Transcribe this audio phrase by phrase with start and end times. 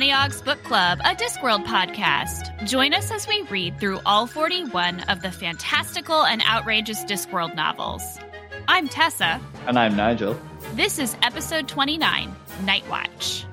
[0.00, 2.66] Nanny Ogg's Book Club, a Discworld podcast.
[2.66, 8.18] Join us as we read through all 41 of the fantastical and outrageous Discworld novels.
[8.66, 9.38] I'm Tessa.
[9.66, 10.40] And I'm Nigel.
[10.72, 12.34] This is episode 29
[12.64, 13.44] Night Watch.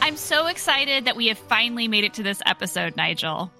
[0.00, 3.52] I'm so excited that we have finally made it to this episode, Nigel.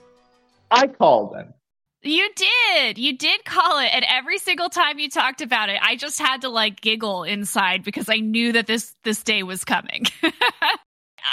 [0.71, 1.53] I called him.
[2.01, 2.97] You did.
[2.97, 3.91] You did call it.
[3.93, 7.85] And every single time you talked about it, I just had to like giggle inside
[7.85, 10.07] because I knew that this this day was coming.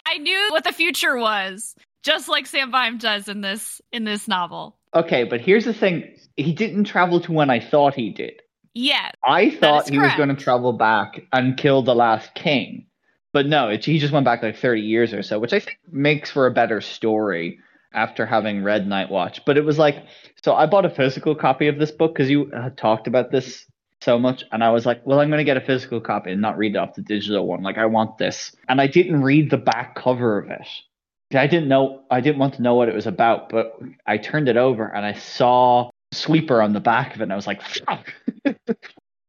[0.06, 4.28] I knew what the future was, just like Sam Vimes does in this in this
[4.28, 4.78] novel.
[4.96, 6.16] Okay, but here's the thing.
[6.38, 8.42] He didn't travel to when I thought he did.
[8.74, 9.12] Yeah.
[9.24, 12.88] I thought he was going to travel back and kill the last king.
[13.32, 15.78] But no, it, he just went back like 30 years or so, which I think
[15.92, 17.60] makes for a better story
[17.94, 19.44] after having read Night Watch.
[19.46, 20.04] But it was like,
[20.44, 23.66] so I bought a physical copy of this book because you had talked about this
[24.04, 24.44] so much.
[24.52, 26.76] And I was like, well, I'm going to get a physical copy and not read
[26.76, 27.64] off the digital one.
[27.64, 28.56] Like, I want this.
[28.68, 30.68] And I didn't read the back cover of it.
[31.36, 34.50] I didn't know, I didn't want to know what it was about, but I turned
[34.50, 37.24] it over and I saw Sweeper on the back of it.
[37.24, 38.14] And I was like, fuck.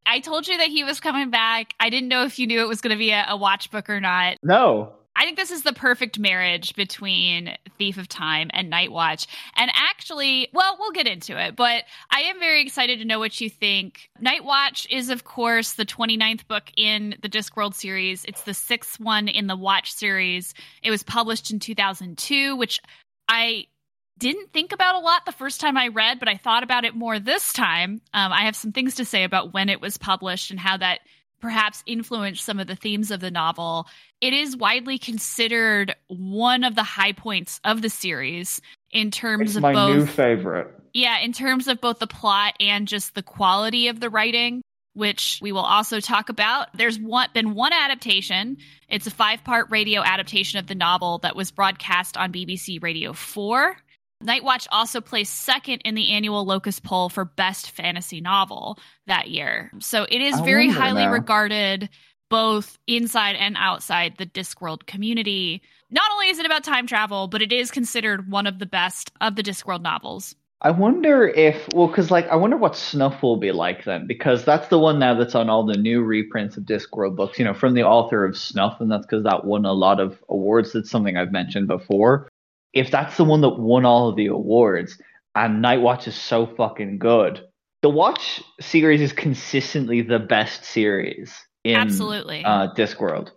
[0.07, 1.73] I told you that he was coming back.
[1.81, 3.89] I didn't know if you knew it was going to be a, a watch book
[3.89, 4.37] or not.
[4.43, 4.93] No.
[5.17, 9.27] I think this is the perfect marriage between Thief of Time and Night Watch.
[9.55, 13.41] And actually, well, we'll get into it, but I am very excited to know what
[13.41, 14.11] you think.
[14.21, 18.25] Night Watch is, of course, the 29th book in the Discworld series.
[18.25, 20.53] It's the sixth one in the Watch series.
[20.83, 22.81] It was published in 2002, which
[23.29, 23.67] I
[24.19, 26.95] didn't think about a lot the first time I read, but I thought about it
[26.95, 28.01] more this time.
[28.13, 31.01] Um, I have some things to say about when it was published and how that
[31.41, 33.87] perhaps influenced some of the themes of the novel.
[34.25, 38.59] It is widely considered one of the high points of the series
[38.91, 40.69] in terms it's of my both new favorite.
[40.95, 44.63] Yeah, in terms of both the plot and just the quality of the writing,
[44.95, 46.69] which we will also talk about.
[46.73, 48.57] There's one, been one adaptation.
[48.89, 53.77] It's a five-part radio adaptation of the novel that was broadcast on BBC Radio 4
[54.25, 59.29] Night Watch also placed second in the annual Locus poll for best fantasy novel that
[59.29, 59.71] year.
[59.81, 61.13] So it is very highly now.
[61.13, 61.91] regarded
[62.35, 65.63] both inside and outside the Discworld community.
[65.91, 69.13] Not only is it about time travel, but it is considered one of the best
[69.21, 70.35] of the Discworld novels.
[70.61, 74.45] I wonder if, well, because like, I wonder what Snuff will be like then, because
[74.45, 77.55] that's the one now that's on all the new reprints of Discworld books, you know,
[77.55, 80.73] from the author of Snuff, and that's because that won a lot of awards.
[80.73, 82.29] That's something I've mentioned before
[82.75, 84.99] if that's the one that won all of the awards
[85.35, 87.41] and Night Watch is so fucking good,
[87.83, 91.33] the Watch series is consistently the best series
[91.65, 93.31] in absolutely uh, Discworld.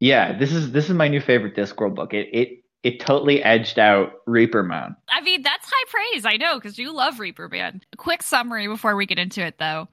[0.00, 2.14] Yeah, this is this is my new favorite Discworld book.
[2.14, 4.96] It it it totally edged out Reaper Man.
[5.08, 6.24] I mean, that's high praise.
[6.24, 7.80] I know because you love Reaper Man.
[7.92, 9.88] A quick summary before we get into it, though.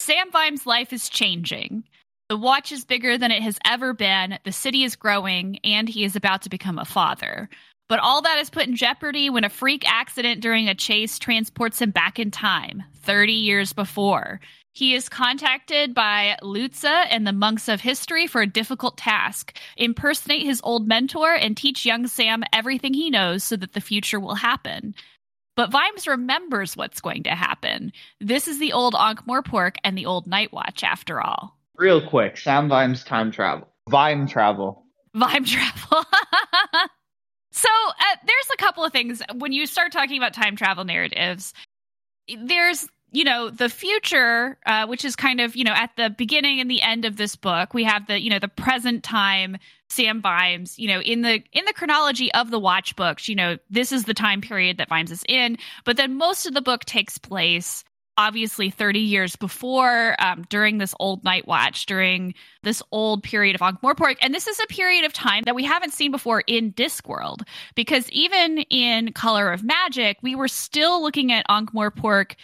[0.00, 1.84] Sam Vimes' life is changing.
[2.28, 6.02] The watch is bigger than it has ever been, the city is growing, and he
[6.02, 7.48] is about to become a father.
[7.88, 11.80] But all that is put in jeopardy when a freak accident during a chase transports
[11.80, 14.40] him back in time, 30 years before.
[14.76, 20.42] He is contacted by Lu-Tze and the monks of history for a difficult task impersonate
[20.42, 24.34] his old mentor and teach young Sam everything he knows so that the future will
[24.34, 24.94] happen.
[25.56, 27.90] But Vimes remembers what's going to happen.
[28.20, 31.56] This is the old Ankh-Morpork and the old Night Watch, after all.
[31.76, 33.66] Real quick, Sam Vimes time travel.
[33.88, 34.84] Vime travel.
[35.14, 36.04] Vime travel.
[37.50, 41.54] so uh, there's a couple of things when you start talking about time travel narratives.
[42.28, 46.60] There's you know the future uh, which is kind of you know at the beginning
[46.60, 49.56] and the end of this book we have the you know the present time
[49.88, 53.56] sam vimes you know in the in the chronology of the watch books you know
[53.70, 56.84] this is the time period that vimes is in but then most of the book
[56.84, 57.84] takes place
[58.18, 63.62] obviously 30 years before, um, during this old night watch, during this old period of
[63.62, 64.16] Ankh-Morpork.
[64.20, 67.42] And this is a period of time that we haven't seen before in Discworld,
[67.74, 72.36] because even in Color of Magic, we were still looking at Ankh-Morpork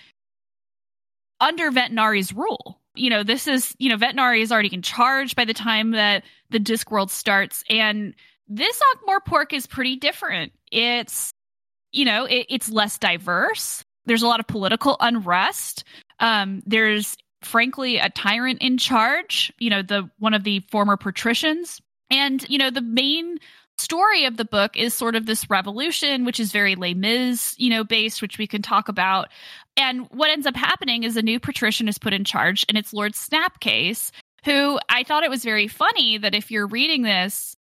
[1.43, 2.81] under Vetinari's rule.
[2.95, 6.25] You know, this is, you know, Vetinari is already in charge by the time that
[6.51, 7.65] the Discworld starts.
[7.69, 8.15] And
[8.49, 10.53] this Ankh-Morpork is pretty different.
[10.71, 11.33] It's,
[11.91, 15.85] you know, it, it's less diverse there's a lot of political unrest.
[16.21, 21.81] Um, there's frankly a tyrant in charge, you know, the one of the former patricians.
[22.11, 23.39] And, you know, the main
[23.79, 27.71] story of the book is sort of this revolution, which is very Les Mis, you
[27.71, 29.29] know, based, which we can talk about.
[29.77, 32.93] And what ends up happening is a new patrician is put in charge, and it's
[32.93, 34.11] Lord Snapcase,
[34.45, 37.57] who I thought it was very funny that if you're reading this,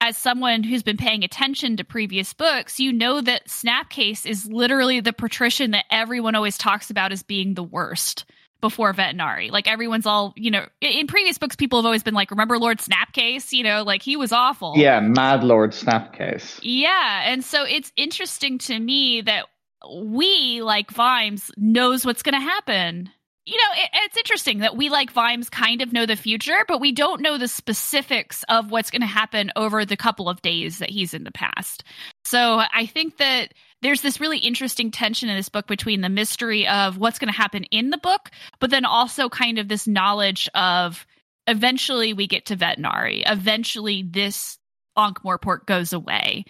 [0.00, 5.00] as someone who's been paying attention to previous books, you know that Snapcase is literally
[5.00, 8.24] the patrician that everyone always talks about as being the worst
[8.62, 9.50] before Vetinari.
[9.50, 12.78] Like everyone's all, you know, in previous books, people have always been like, remember Lord
[12.78, 13.52] Snapcase?
[13.52, 14.74] You know, like he was awful.
[14.76, 16.58] Yeah, Mad Lord Snapcase.
[16.62, 17.22] Yeah.
[17.30, 19.46] And so it's interesting to me that
[19.88, 23.10] we, like Vimes, knows what's going to happen.
[23.46, 26.80] You know, it, it's interesting that we, like Vimes, kind of know the future, but
[26.80, 30.78] we don't know the specifics of what's going to happen over the couple of days
[30.78, 31.84] that he's in the past.
[32.24, 36.68] So I think that there's this really interesting tension in this book between the mystery
[36.68, 40.48] of what's going to happen in the book, but then also kind of this knowledge
[40.54, 41.06] of
[41.46, 43.22] eventually we get to Vetinari.
[43.26, 44.58] Eventually, this
[44.96, 46.44] Ankh Morpork goes away.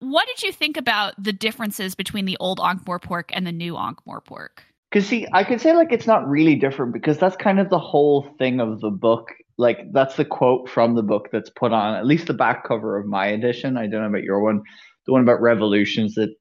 [0.00, 3.76] What did you think about the differences between the old Ankh Morpork and the new
[3.76, 4.60] Ankh Morpork?
[4.90, 7.78] Because see, I could say like it's not really different because that's kind of the
[7.78, 9.28] whole thing of the book.
[9.58, 12.98] Like that's the quote from the book that's put on at least the back cover
[12.98, 13.76] of my edition.
[13.76, 14.62] I don't know about your one,
[15.06, 16.34] the one about revolutions that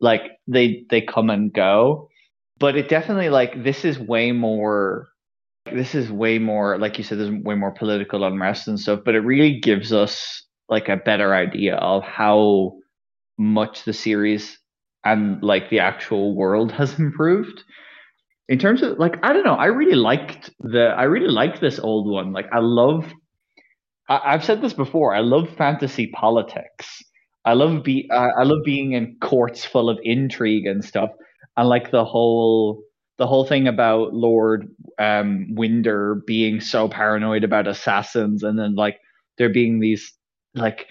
[0.00, 2.08] like they they come and go
[2.58, 5.08] but it definitely like this is way more
[5.72, 9.14] this is way more like you said there's way more political unrest and stuff but
[9.14, 12.72] it really gives us like a better idea of how
[13.38, 14.58] much the series
[15.04, 17.62] and like the actual world has improved.
[18.48, 21.78] In terms of like i don't know i really liked the i really liked this
[21.78, 22.32] old one.
[22.32, 23.12] Like i love
[24.08, 27.02] I, i've said this before i love fantasy politics.
[27.46, 31.10] I love be I love being in courts full of intrigue and stuff,
[31.56, 32.82] and like the whole
[33.18, 34.68] the whole thing about Lord
[34.98, 38.98] um, Winder being so paranoid about assassins, and then like
[39.38, 40.12] there being these
[40.56, 40.88] like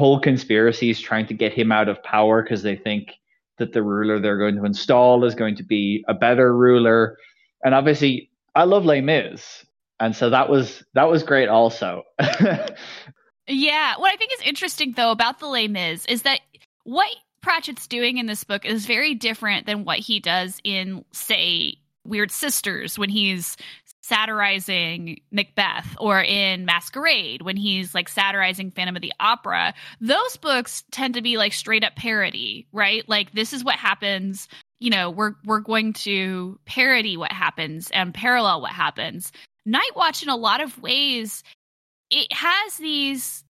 [0.00, 3.12] whole conspiracies trying to get him out of power because they think
[3.58, 7.16] that the ruler they're going to install is going to be a better ruler,
[7.64, 9.64] and obviously I love Les Mis,
[10.00, 12.02] and so that was that was great also.
[13.50, 13.94] Yeah.
[13.98, 16.40] What I think is interesting, though, about the Les Mis is that
[16.84, 17.08] what
[17.42, 21.74] Pratchett's doing in this book is very different than what he does in, say,
[22.04, 23.56] Weird Sisters when he's
[24.02, 29.74] satirizing Macbeth or in Masquerade when he's like satirizing Phantom of the Opera.
[30.00, 33.06] Those books tend to be like straight up parody, right?
[33.08, 34.48] Like this is what happens,
[34.78, 39.32] you know, we're we're going to parody what happens and parallel what happens.
[39.66, 41.42] Night Watch in a lot of ways
[42.10, 43.44] it has these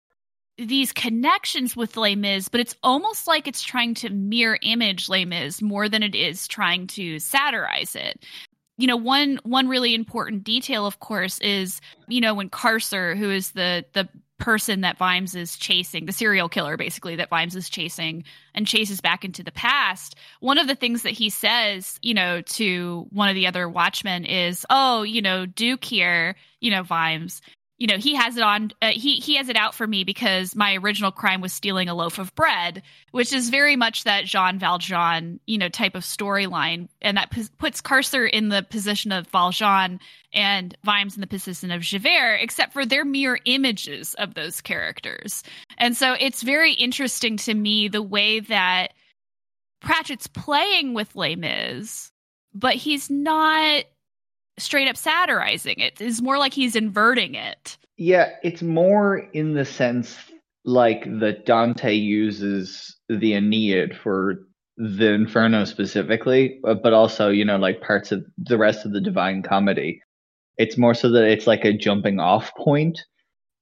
[0.59, 5.27] these connections with Les Mis, but it's almost like it's trying to mirror image Les
[5.27, 8.25] Mis more than it is trying to satirize it.
[8.78, 13.31] You know, one one really important detail, of course, is you know when carcer who
[13.31, 14.08] is the the
[14.38, 18.23] person that Vimes is chasing, the serial killer basically that Vimes is chasing
[18.55, 20.14] and chases back into the past.
[20.40, 24.26] One of the things that he says, you know, to one of the other watchmen
[24.26, 27.40] is, "Oh, you know, Duke here, you know, Vimes,
[27.78, 30.55] you know he has it on uh, he he has it out for me because
[30.56, 34.58] my original crime was stealing a loaf of bread which is very much that jean
[34.58, 36.88] valjean you know type of storyline.
[37.02, 40.00] And that p- puts carcer in the position of valjean
[40.32, 45.43] and vimes in the position of javert except for they're mere images of those characters.
[45.78, 48.93] And so it's very interesting to me the way that
[49.81, 52.11] pratchett's playing with les
[52.55, 53.84] but he's not
[54.59, 56.01] straight up satirizing it.
[56.01, 57.77] It's more like he's inverting it.
[57.97, 60.17] Yeah, it's more in the sense
[60.65, 64.41] like that Dante uses the Aeneid for
[64.77, 69.43] the Inferno specifically, but also, you know, like parts of the rest of the Divine
[69.43, 70.03] Comedy.
[70.59, 73.01] It's more so that it's like a jumping off point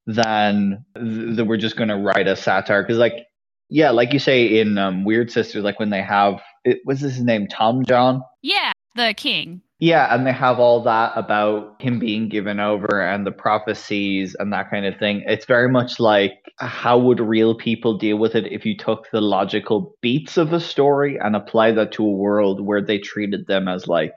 [0.06, 2.82] than th- that we're just going to write a satire.
[2.82, 3.26] Because, like,
[3.68, 7.20] yeah, like you say in um, Weird Sisters, like when they have, it was his
[7.20, 8.22] name Tom John?
[8.42, 9.62] Yeah, the king.
[9.84, 14.50] Yeah, and they have all that about him being given over and the prophecies and
[14.50, 15.22] that kind of thing.
[15.26, 19.20] It's very much like how would real people deal with it if you took the
[19.20, 23.68] logical beats of a story and applied that to a world where they treated them
[23.68, 24.14] as like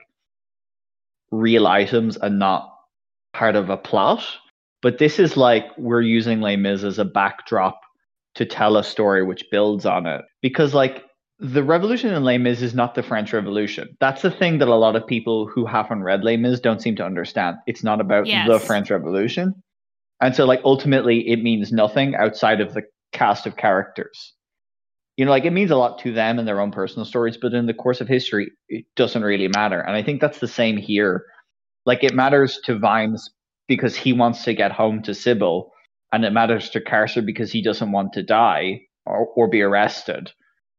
[1.30, 2.72] real items and not
[3.34, 4.24] part of a plot.
[4.80, 7.78] But this is like we're using Les Mis as a backdrop
[8.36, 10.22] to tell a story which builds on it.
[10.40, 11.04] Because like
[11.40, 13.96] the revolution in Les Mis is not the French Revolution.
[14.00, 16.96] That's the thing that a lot of people who haven't read Les Mis don't seem
[16.96, 17.56] to understand.
[17.66, 18.48] It's not about yes.
[18.48, 19.54] the French Revolution.
[20.20, 24.34] And so, like, ultimately, it means nothing outside of the cast of characters.
[25.16, 27.54] You know, like, it means a lot to them and their own personal stories, but
[27.54, 29.80] in the course of history, it doesn't really matter.
[29.80, 31.24] And I think that's the same here.
[31.86, 33.30] Like, it matters to Vimes
[33.68, 35.70] because he wants to get home to Sybil,
[36.12, 40.32] and it matters to Carcer because he doesn't want to die or, or be arrested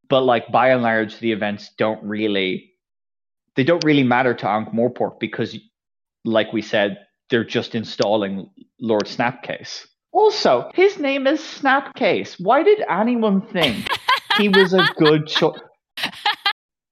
[0.09, 2.69] but like by and large, the events don't really
[3.55, 5.57] they don't really matter to Ankh Morpork because,
[6.23, 6.97] like we said,
[7.29, 8.49] they're just installing
[8.79, 9.85] Lord Snapcase.
[10.13, 12.35] Also, his name is Snapcase.
[12.39, 13.87] Why did anyone think
[14.37, 15.59] he was a good choice?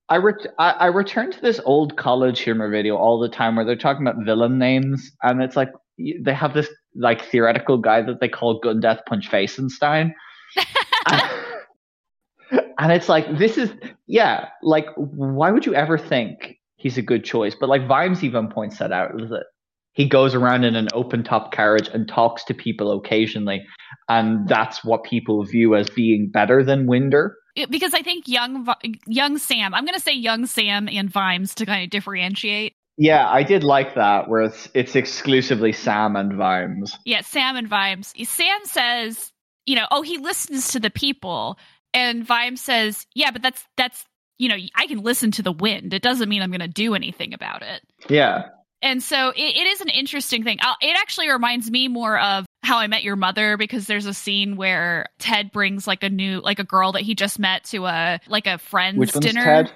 [0.10, 3.66] I, ret- I, I return to this old college humor video all the time where
[3.66, 8.20] they're talking about villain names, and it's like they have this like theoretical guy that
[8.20, 10.12] they call Good Death Punch Facenstein.
[11.10, 11.22] and,
[12.80, 13.72] and it's like this is
[14.06, 17.56] yeah, like why would you ever think he's a good choice?
[17.60, 19.46] But like Vimes even points that out that
[19.94, 23.66] he goes around in an open top carriage and talks to people occasionally,
[24.10, 27.36] and that's what people view as being better than Winder
[27.70, 28.68] because I think young
[29.08, 29.74] young Sam.
[29.74, 32.74] I'm going to say young Sam and Vimes to kind of differentiate.
[32.98, 36.98] Yeah, I did like that where it's it's exclusively Sam and Vimes.
[37.06, 38.14] Yeah, Sam and Vimes.
[38.24, 39.32] Sam says,
[39.66, 41.58] you know, oh, he listens to the people,
[41.94, 44.06] and Vimes says, yeah, but that's that's
[44.38, 45.94] you know, I can listen to the wind.
[45.94, 47.82] It doesn't mean I'm going to do anything about it.
[48.08, 48.50] Yeah.
[48.82, 50.60] And so it, it is an interesting thing.
[50.62, 54.14] I'll, it actually reminds me more of how I Met Your Mother because there's a
[54.14, 57.86] scene where Ted brings like a new, like a girl that he just met to
[57.86, 59.44] a like a friend's Which dinner.
[59.44, 59.72] Ted?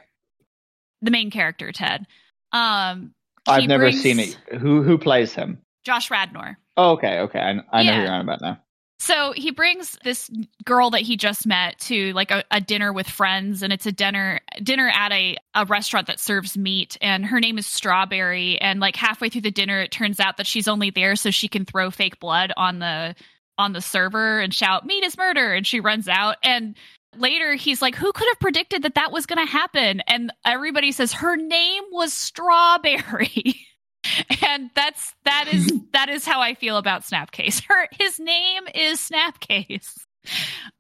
[1.02, 2.06] The main character, Ted.
[2.52, 3.14] Um,
[3.48, 4.02] I've never brings...
[4.04, 4.38] seen it.
[4.60, 5.60] Who who plays him?
[5.84, 6.60] Josh Radnor.
[6.78, 7.40] Oh, okay, okay.
[7.40, 8.60] I, I know who you're on about now.
[9.02, 10.30] So he brings this
[10.64, 13.92] girl that he just met to like a, a, dinner with friends, and it's a
[13.92, 17.00] dinner dinner at a, a restaurant that serves meat.
[17.02, 18.62] And her name is Strawberry.
[18.62, 21.48] And like halfway through the dinner, it turns out that she's only there so she
[21.48, 23.16] can throw fake blood on the
[23.58, 26.36] on the server and shout "meat is murder," and she runs out.
[26.44, 26.78] And
[27.18, 30.92] later he's like, "Who could have predicted that that was going to happen?" And everybody
[30.92, 33.66] says her name was Strawberry.
[34.48, 37.62] and that's that is that is how I feel about Snapcase.
[37.68, 39.94] Her his name is Snapcase.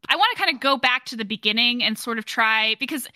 [0.08, 3.08] I want to kind of go back to the beginning and sort of try because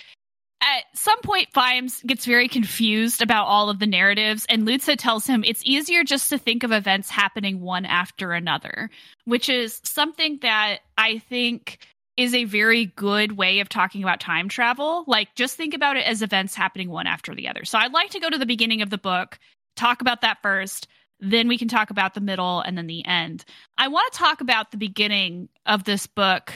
[0.61, 5.27] at some point Vimes gets very confused about all of the narratives and Lu-Tze tells
[5.27, 8.89] him it's easier just to think of events happening one after another,
[9.25, 11.77] which is something that I think
[12.17, 15.03] is a very good way of talking about time travel.
[15.05, 17.65] Like just think about it as events happening one after the other.
[17.65, 19.37] So I'd like to go to the beginning of the book
[19.75, 20.87] talk about that first.
[21.19, 23.45] Then we can talk about the middle and then the end.
[23.77, 26.53] I want to talk about the beginning of this book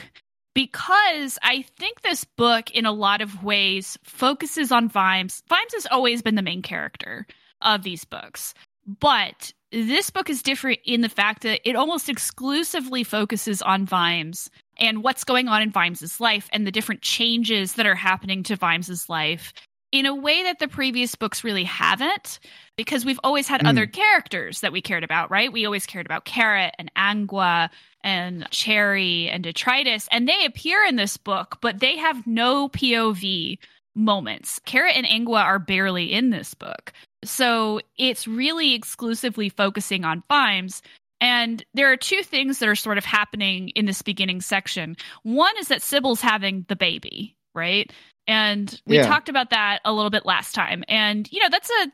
[0.54, 5.42] because I think this book, in a lot of ways, focuses on Vimes.
[5.48, 7.26] Vimes has always been the main character
[7.62, 8.54] of these books,
[8.86, 14.50] but this book is different in the fact that it almost exclusively focuses on Vimes
[14.78, 18.56] and what's going on in Vimes's life and the different changes that are happening to
[18.56, 19.52] Vimes's life
[19.92, 22.38] in a way that the previous books really haven't
[22.76, 23.68] because we've always had mm.
[23.68, 25.52] other characters that we cared about, right?
[25.52, 27.70] We always cared about Carrot and Angua
[28.02, 33.58] and Cherry and Detritus, and they appear in this book, but they have no POV
[33.94, 34.60] moments.
[34.64, 36.92] Carrot and Angua are barely in this book.
[37.24, 40.82] So it's really exclusively focusing on Vimes.
[41.20, 44.96] And there are two things that are sort of happening in this beginning section.
[45.22, 47.92] One is that Sybil's having the baby, right?
[48.26, 49.06] And we yeah.
[49.06, 50.84] talked about that a little bit last time.
[50.88, 51.92] And you know, that's a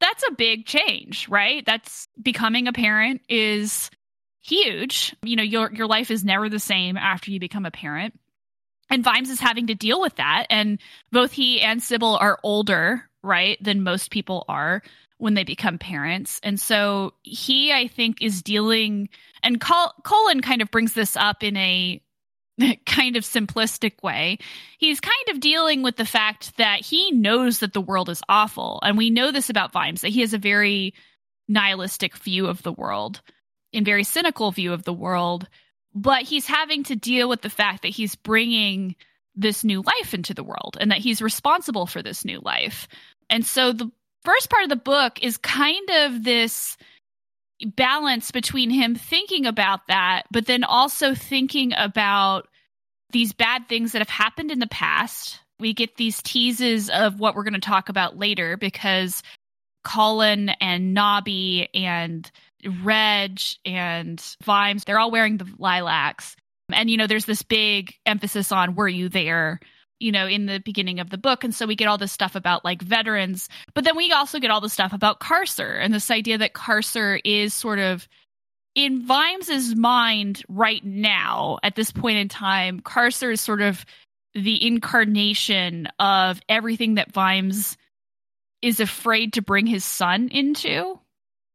[0.00, 1.64] that's a big change, right?
[1.64, 3.90] That's becoming a parent is
[4.42, 5.14] huge.
[5.22, 8.18] You know, your your life is never the same after you become a parent.
[8.88, 10.46] And Vimes is having to deal with that.
[10.50, 10.80] And
[11.12, 14.82] both he and Sybil are older, right, than most people are
[15.18, 16.40] when they become parents.
[16.42, 19.10] And so he, I think, is dealing,
[19.42, 22.02] and Col- Colin kind of brings this up in a
[22.86, 24.38] kind of simplistic way,
[24.78, 28.80] he's kind of dealing with the fact that he knows that the world is awful.
[28.82, 30.94] And we know this about Vimes, that he has a very
[31.48, 33.20] nihilistic view of the world
[33.72, 35.48] and very cynical view of the world.
[35.94, 38.94] But he's having to deal with the fact that he's bringing
[39.34, 42.86] this new life into the world and that he's responsible for this new life.
[43.28, 43.90] And so the
[44.24, 46.76] first part of the book is kind of this
[47.76, 52.48] balance between him thinking about that, but then also thinking about
[53.12, 55.40] these bad things that have happened in the past.
[55.58, 59.22] We get these teases of what we're going to talk about later because
[59.84, 62.30] Colin and Nobby and
[62.82, 66.36] Reg and Vimes, they're all wearing the lilacs.
[66.72, 69.60] And, you know, there's this big emphasis on were you there?
[70.00, 71.44] you know, in the beginning of the book.
[71.44, 74.50] And so we get all this stuff about like veterans, but then we also get
[74.50, 78.08] all the stuff about Carcer and this idea that Carcer is sort of
[78.74, 83.84] in Vimes's mind right now, at this point in time, Carcer is sort of
[84.34, 87.76] the incarnation of everything that Vimes
[88.62, 90.98] is afraid to bring his son into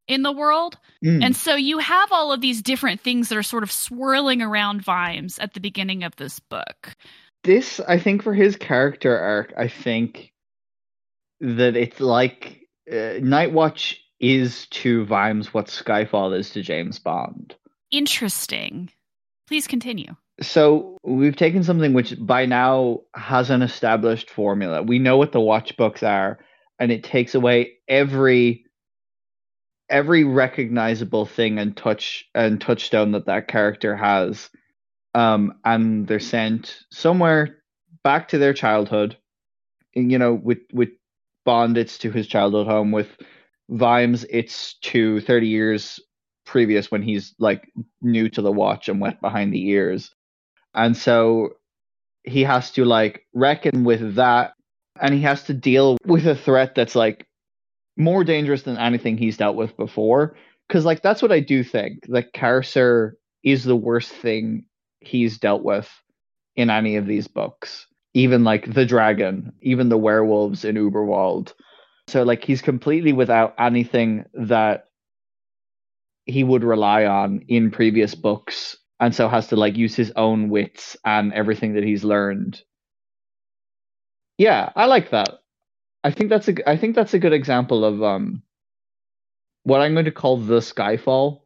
[0.08, 0.78] in the world.
[1.04, 1.24] Mm.
[1.24, 4.84] And so you have all of these different things that are sort of swirling around
[4.84, 6.96] Vimes at the beginning of this book
[7.46, 10.34] this I think for his character arc, I think
[11.40, 17.56] that it's like uh, Nightwatch is to Vimes what Skyfall is to James Bond.
[17.92, 18.90] Interesting.
[19.48, 20.16] Please continue.
[20.42, 24.84] So we've taken something which by now has an established formula.
[24.84, 26.40] We know what the watch books are,
[26.80, 28.66] and it takes away every
[29.90, 34.50] every recognizable thing and touch and touchstone that that character has.
[35.14, 37.60] Um, and they're sent somewhere
[38.04, 39.16] back to their childhood.
[39.94, 40.90] You know, with with
[41.46, 42.92] Bond, it's to his childhood home.
[42.92, 43.08] With
[43.70, 46.00] Vimes, it's to thirty years
[46.46, 50.12] previous when he's like new to the watch and wet behind the ears.
[50.74, 51.50] And so
[52.24, 54.54] he has to like reckon with that
[55.02, 57.28] and he has to deal with a threat that's like
[57.98, 60.38] more dangerous than anything he's dealt with before.
[60.68, 62.06] Because like that's what i do think.
[62.08, 64.66] That Carcer is the worst thing
[65.02, 65.90] he's dealt with
[66.56, 67.88] in any of these books.
[68.14, 71.54] Even like the dragon even the werewolves in uberwald
[72.08, 74.86] so like he's completely without anything that
[76.26, 80.50] he would rely on in previous books and so has to like use his own
[80.50, 82.62] wits and everything that he's learned.
[84.38, 85.30] Yeah, I like that.
[86.04, 88.44] I think that's a I think that's a good example of um
[89.64, 91.42] what I'm going to call the Skyfall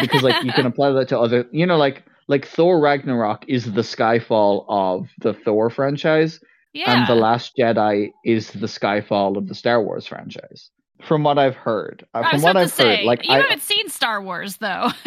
[0.00, 3.72] because like you can apply that to other you know like like Thor Ragnarok is
[3.72, 6.40] the Skyfall of the Thor franchise
[6.76, 6.98] yeah.
[6.98, 10.70] and the Last Jedi is the Skyfall of the Star Wars franchise.
[11.02, 13.88] From what I've heard, uh, from what I've say, heard, like you I, haven't seen
[13.88, 14.90] Star Wars though.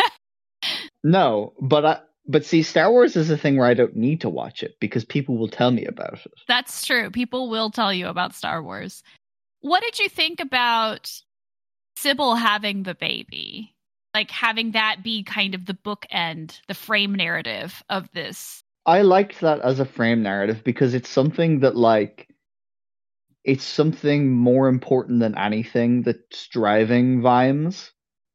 [1.04, 4.30] No, but I, but see, Star Wars is a thing where I don't need to
[4.30, 6.34] watch it because people will tell me about it.
[6.48, 7.10] That's true.
[7.10, 9.02] People will tell you about Star Wars.
[9.62, 11.12] What did you think about
[11.98, 13.74] Sybil having the baby?
[14.14, 18.64] Like having that be kind of the bookend, the frame narrative of this.
[18.90, 22.28] I liked that as a frame narrative because it's something that like
[23.44, 27.92] it's something more important than anything that's driving Vimes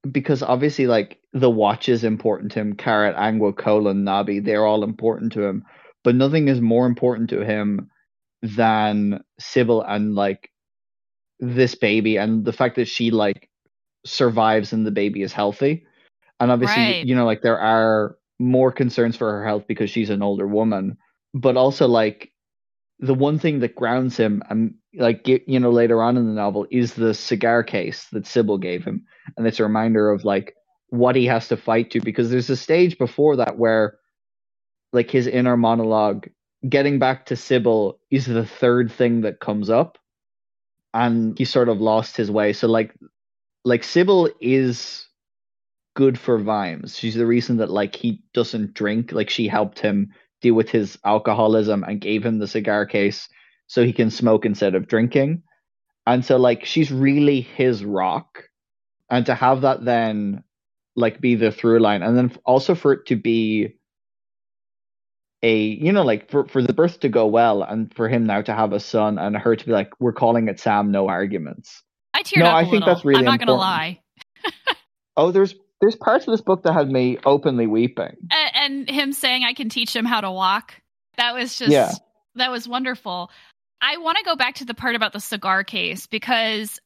[0.08, 4.84] because obviously like the watch is important to him Carrot, Angua, Colin, Nobby, they're all
[4.84, 5.64] important to him.
[6.04, 7.90] But nothing is more important to him
[8.40, 10.50] than Sybil and like
[11.40, 13.50] this baby and the fact that she like
[14.06, 15.84] survives and the baby is healthy.
[16.38, 17.04] And obviously, right.
[17.04, 20.96] you know, like there are more concerns for her health because she's an older woman,
[21.32, 22.30] but also like
[22.98, 26.66] the one thing that grounds him and like you know later on in the novel
[26.70, 29.04] is the cigar case that Sybil gave him.
[29.36, 30.54] And it's a reminder of like
[30.88, 33.98] what he has to fight to because there's a stage before that where
[34.92, 36.28] like his inner monologue
[36.68, 39.98] getting back to Sybil is the third thing that comes up.
[40.92, 42.52] And he sort of lost his way.
[42.52, 42.94] So like
[43.64, 45.08] like Sybil is
[45.94, 50.12] good for Vimes she's the reason that like he doesn't drink like she helped him
[50.42, 53.28] deal with his alcoholism and gave him the cigar case
[53.66, 55.42] so he can smoke instead of drinking
[56.06, 58.44] and so like she's really his rock
[59.10, 60.42] and to have that then
[60.96, 63.74] like be the through line and then also for it to be
[65.44, 68.40] a you know like for for the birth to go well and for him now
[68.40, 71.82] to have a son and her to be like we're calling it Sam no arguments.
[72.14, 72.88] I teared no, up I think little.
[72.88, 74.00] that's really I'm not going to lie.
[75.16, 78.16] oh, there's there's parts of this book that had me openly weeping.
[78.30, 80.74] And, and, him saying I can teach him how to walk.
[81.16, 81.92] That was just yeah.
[82.36, 83.30] that was wonderful.
[83.80, 86.80] I want to go back to the part about the cigar case because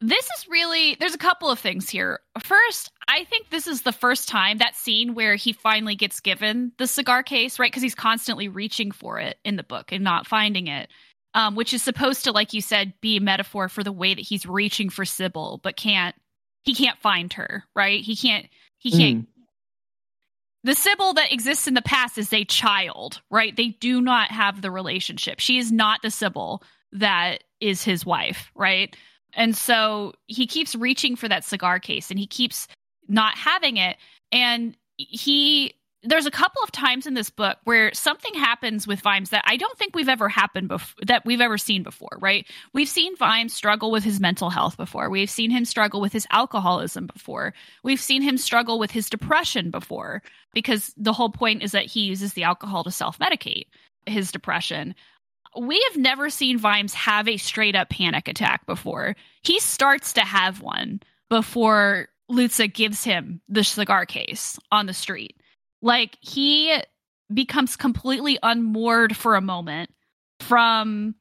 [0.00, 2.20] this is really there's a couple of things here.
[2.42, 6.72] First, I think this is the first time that scene where he finally gets given
[6.78, 7.70] the cigar case, right?
[7.70, 10.88] Because he's constantly reaching for it in the book and not finding it.
[11.34, 14.20] Um, which is supposed to, like you said, be a metaphor for the way that
[14.20, 16.14] he's reaching for Sybil, but can't
[16.62, 18.00] he can't find her, right?
[18.00, 18.46] He can't
[18.78, 19.26] he can't mm.
[20.64, 23.56] The Sybil that exists in the past is a child, right?
[23.56, 25.40] They do not have the relationship.
[25.40, 28.94] She is not the Sybil that is his wife, right?
[29.34, 32.68] And so he keeps reaching for that cigar case and he keeps
[33.08, 33.96] not having it.
[34.30, 39.30] And he there's a couple of times in this book where something happens with Vimes
[39.30, 42.46] that I don't think we've ever happened before that we've ever seen before, right?
[42.72, 45.10] We've seen Vimes struggle with his mental health before.
[45.10, 47.54] We've seen him struggle with his alcoholism before.
[47.84, 52.00] We've seen him struggle with his depression before because the whole point is that he
[52.00, 53.66] uses the alcohol to self-medicate
[54.06, 54.94] his depression
[55.56, 59.16] we have never seen Vimes have a straight up panic attack before.
[59.42, 65.36] He starts to have one before Lu-Tze gives him the cigar case on the street.
[65.82, 66.80] Like he
[67.32, 69.90] becomes completely unmoored for a moment
[70.40, 71.14] from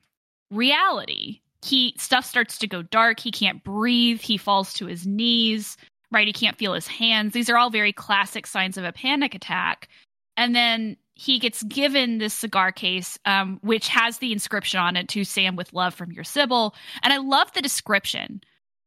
[0.52, 1.41] reality.
[1.63, 3.19] He stuff starts to go dark.
[3.19, 4.21] He can't breathe.
[4.21, 5.78] He falls to his knees,
[6.12, 6.28] right?
[6.28, 7.34] He can't feel his hands.
[7.34, 9.89] These are all very classic signs of a panic attack.
[10.38, 15.08] And then he gets given this cigar case, um, which has the inscription on it
[15.10, 16.74] to Sam with love from your Sybil.
[17.04, 18.41] And I love the description.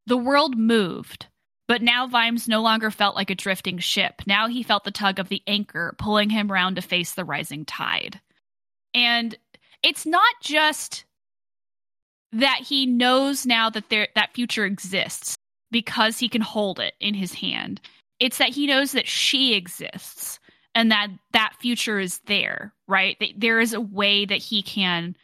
[0.07, 1.27] The world moved.
[1.67, 4.23] But now Vimes no longer felt like a drifting ship.
[4.27, 7.65] Now he felt the tug of the anchor pulling him round to face the rising
[7.65, 8.21] tide.
[8.93, 9.37] And
[9.83, 11.05] it's not just
[12.33, 15.37] that he knows now that there that future exists
[15.71, 17.81] because he can hold it in his hand.
[18.21, 20.39] It's that he knows that she exists
[20.75, 23.17] and that that future is there, right?
[23.37, 25.17] There is a way that he can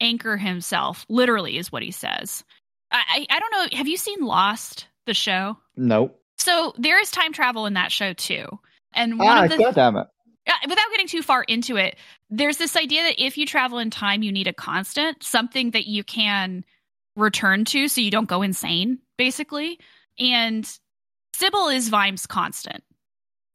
[0.00, 2.44] anchor himself, literally, is what he says.
[2.90, 3.76] I, I, don't know.
[3.76, 5.56] Have you seen Lost, the show?
[5.76, 6.12] No.
[6.38, 8.46] So there is time travel in that show too.
[8.92, 10.06] And one ah, of the, God damn it.
[10.68, 11.96] Without getting too far into it,
[12.30, 15.86] there's this idea that if you travel in time, you need a constant, something that
[15.86, 16.64] you can
[17.16, 19.78] return to so you don't go insane, basically.
[20.18, 20.68] And
[21.34, 22.84] Sybil is Vimes' constant.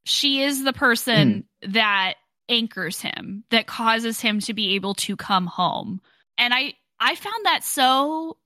[0.04, 1.74] She is the person mm.
[1.74, 2.16] that
[2.50, 6.02] anchors him, that causes him to be able to come home.
[6.38, 8.38] And I I found that so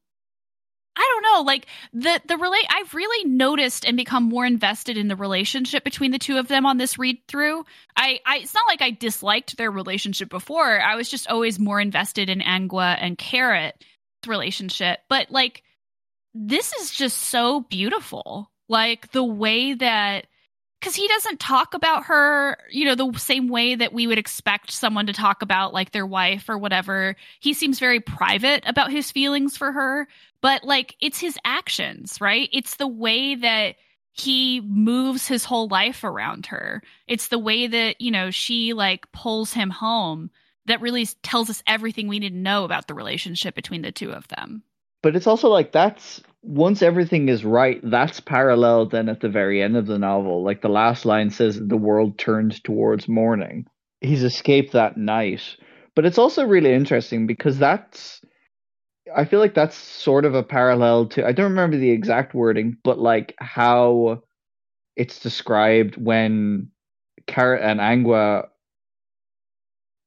[0.95, 5.07] I don't know, like the the relate I've really noticed and become more invested in
[5.07, 7.65] the relationship between the two of them on this read through.
[7.97, 10.79] I, I it's not like I disliked their relationship before.
[10.79, 13.83] I was just always more invested in Angua and Carrot
[14.25, 14.99] relationship.
[15.09, 15.63] But like
[16.33, 18.51] this is just so beautiful.
[18.67, 20.27] Like the way that
[20.79, 24.71] because he doesn't talk about her, you know, the same way that we would expect
[24.71, 27.15] someone to talk about like their wife or whatever.
[27.39, 30.07] He seems very private about his feelings for her,
[30.45, 32.49] but like it's his actions, right?
[32.53, 33.77] It's the way that
[34.11, 36.83] he moves his whole life around her.
[37.07, 40.29] It's the way that, you know, she like pulls him home
[40.67, 44.11] that really tells us everything we need to know about the relationship between the two
[44.11, 44.61] of them.
[45.01, 49.63] But it's also like that's once everything is right, that's parallel then at the very
[49.63, 50.43] end of the novel.
[50.43, 53.65] Like the last line says, the world turned towards morning.
[53.99, 55.41] He's escaped that night.
[55.95, 58.21] But it's also really interesting because that's,
[59.15, 62.77] I feel like that's sort of a parallel to, I don't remember the exact wording,
[62.83, 64.23] but like how
[64.95, 66.69] it's described when
[67.27, 68.47] Carrot and Angua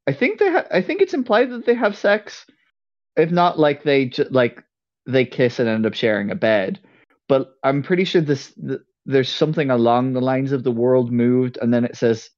[0.08, 2.46] I think they ha- I think it's implied that they have sex.
[3.16, 4.64] If not, like they ju- like
[5.06, 6.80] they kiss and end up sharing a bed.
[7.28, 11.58] But I'm pretty sure this th- there's something along the lines of the world moved,
[11.60, 12.30] and then it says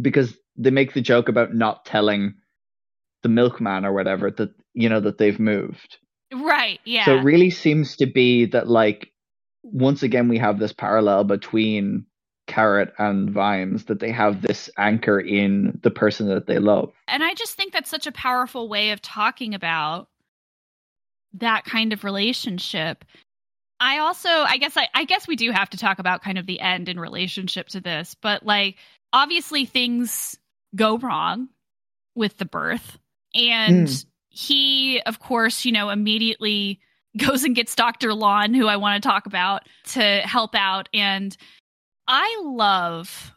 [0.00, 2.34] because they make the joke about not telling
[3.22, 5.98] the milkman or whatever that you know that they've moved.
[6.32, 6.80] Right.
[6.84, 7.04] Yeah.
[7.04, 9.12] So it really seems to be that like
[9.62, 12.06] once again we have this parallel between
[12.46, 16.92] Carrot and Vimes that they have this anchor in the person that they love.
[17.06, 20.08] And I just think that's such a powerful way of talking about
[21.34, 23.04] that kind of relationship.
[23.78, 26.46] I also, I guess, I, I guess we do have to talk about kind of
[26.46, 28.76] the end in relationship to this, but like
[29.12, 30.36] obviously things
[30.74, 31.48] go wrong
[32.14, 32.98] with the birth,
[33.34, 34.04] and mm.
[34.30, 36.80] He, of course, you know, immediately
[37.16, 38.14] goes and gets Dr.
[38.14, 40.88] Lawn, who I want to talk about, to help out.
[40.94, 41.36] And
[42.06, 43.32] I love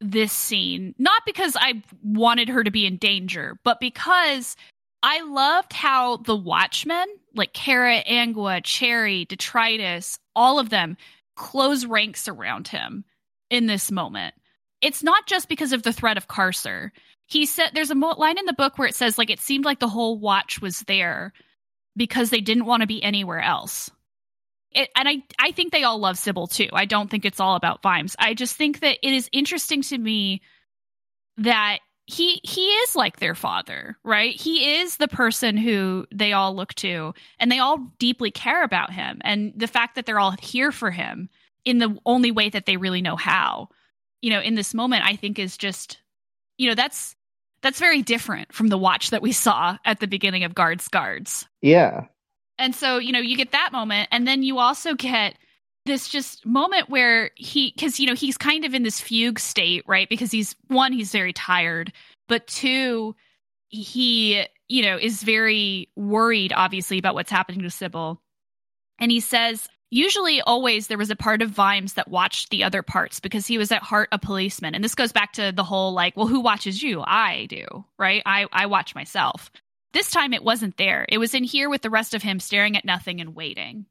[0.00, 4.56] this scene, not because I wanted her to be in danger, but because
[5.02, 10.96] I loved how the Watchmen, like Carrot, Angua, Cherry, Detritus, all of them
[11.36, 13.04] close ranks around him
[13.50, 14.34] in this moment.
[14.80, 16.90] It's not just because of the threat of Carcer.
[17.26, 19.80] He said there's a line in the book where it says like it seemed like
[19.80, 21.32] the whole watch was there
[21.96, 23.90] because they didn't want to be anywhere else
[24.74, 26.68] it, and I, I think they all love Sybil too.
[26.72, 28.16] I don't think it's all about Vimes.
[28.18, 30.42] I just think that it is interesting to me
[31.38, 34.34] that he he is like their father, right?
[34.34, 38.92] He is the person who they all look to and they all deeply care about
[38.92, 39.20] him.
[39.24, 41.28] And the fact that they're all here for him
[41.64, 43.68] in the only way that they really know how,
[44.20, 45.98] you know, in this moment, I think is just,
[46.62, 47.16] you know, that's
[47.62, 51.48] that's very different from the watch that we saw at the beginning of Guards Guards.
[51.60, 52.06] Yeah.
[52.56, 54.08] And so, you know, you get that moment.
[54.12, 55.34] And then you also get
[55.86, 59.82] this just moment where he, because, you know, he's kind of in this fugue state,
[59.88, 60.08] right?
[60.08, 61.92] Because he's, one, he's very tired,
[62.28, 63.16] but two,
[63.68, 68.20] he, you know, is very worried, obviously, about what's happening to Sybil.
[69.00, 72.82] And he says, usually always there was a part of Vimes that watched the other
[72.82, 74.74] parts because he was at heart a policeman.
[74.74, 77.02] And this goes back to the whole like, well, who watches you?
[77.06, 78.22] I do, right?
[78.24, 79.50] I, I watch myself.
[79.92, 81.04] This time it wasn't there.
[81.10, 83.84] It was in here with the rest of him staring at nothing and waiting.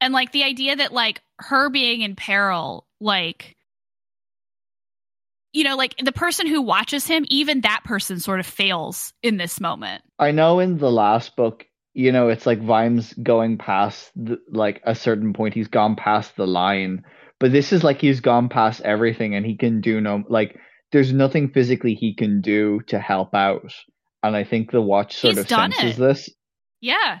[0.00, 3.54] And like the idea that like her being in peril, like
[5.52, 9.36] you know, like the person who watches him, even that person sort of fails in
[9.36, 10.02] this moment.
[10.18, 14.80] I know in the last book, you know, it's like Vimes going past the, like
[14.84, 17.04] a certain point, he's gone past the line.
[17.38, 20.58] But this is like he's gone past everything and he can do no like
[20.92, 23.72] there's nothing physically he can do to help out
[24.22, 26.00] and I think the watch sort He's of senses it.
[26.00, 26.30] this.
[26.80, 27.18] Yeah,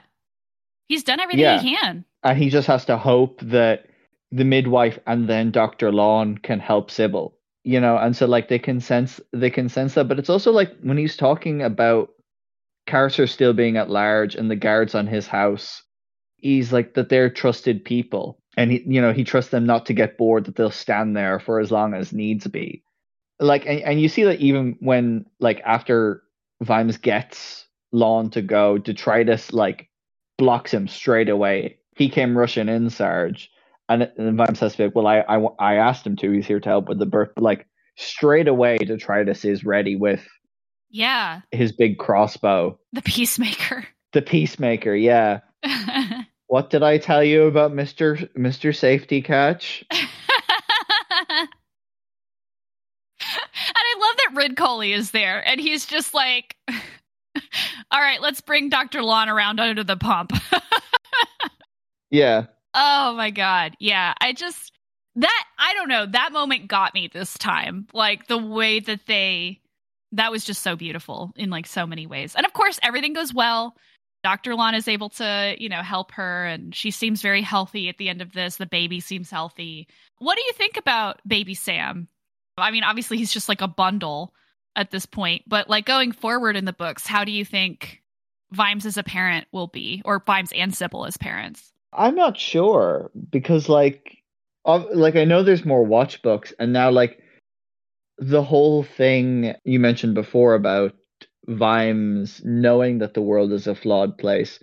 [0.88, 1.60] he's done everything yeah.
[1.60, 3.86] he can, and he just has to hope that
[4.30, 5.92] the midwife and then Dr.
[5.92, 7.36] Lawn can help Sybil.
[7.64, 10.50] You know, and so like they can sense they can sense that, but it's also
[10.50, 12.10] like when he's talking about
[12.86, 15.82] Carcer still being at large and the guards on his house,
[16.36, 18.38] he's like that they're trusted people.
[18.56, 21.40] And he you know, he trusts them not to get bored, that they'll stand there
[21.40, 22.82] for as long as needs be.
[23.40, 26.22] Like and, and you see that even when like after
[26.62, 29.88] Vimes gets Lawn to go, Detritus like
[30.38, 31.78] blocks him straight away.
[31.96, 33.50] He came rushing in, Sarge.
[33.88, 36.30] And, and Vimes says, well, I, I, I asked him to.
[36.30, 37.30] He's here to help with the birth.
[37.34, 37.66] But like
[37.96, 40.26] straight away, Detritus is ready with
[40.92, 42.78] yeah his big crossbow.
[42.92, 43.86] The peacemaker.
[44.12, 45.40] The peacemaker, yeah.
[46.46, 49.84] what did I tell you about Mister Mister Safety Catch?
[49.90, 49.98] and
[53.20, 56.56] I love that Rid Colley is there, and he's just like,
[57.90, 60.32] "All right, let's bring Doctor Lawn around under the pump."
[62.10, 62.46] yeah.
[62.74, 63.76] Oh my god.
[63.80, 64.72] Yeah, I just
[65.16, 67.86] that I don't know, that moment got me this time.
[67.92, 69.61] Like the way that they
[70.12, 72.34] that was just so beautiful in like so many ways.
[72.34, 73.76] And of course, everything goes well.
[74.22, 74.54] Dr.
[74.54, 78.08] Lawn is able to, you know, help her and she seems very healthy at the
[78.08, 78.56] end of this.
[78.56, 79.88] The baby seems healthy.
[80.18, 82.08] What do you think about baby Sam?
[82.56, 84.32] I mean, obviously he's just like a bundle
[84.76, 88.02] at this point, but like going forward in the books, how do you think
[88.52, 91.72] Vimes as a parent will be or Vimes and Sybil as parents?
[91.92, 94.18] I'm not sure because like
[94.64, 97.21] like I know there's more watch books and now like
[98.18, 100.92] the whole thing you mentioned before about
[101.48, 104.60] Vimes knowing that the world is a flawed place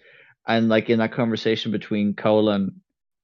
[0.48, 2.82] and like in that conversation between Colin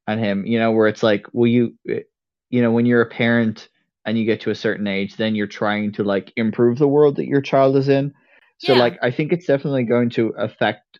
[0.07, 2.01] and him, you know, where it's like, will you eh,
[2.49, 3.69] you know, when you're a parent
[4.05, 7.15] and you get to a certain age, then you're trying to like improve the world
[7.15, 8.13] that your child is in.
[8.59, 8.79] So yeah.
[8.79, 10.99] like I think it's definitely going to affect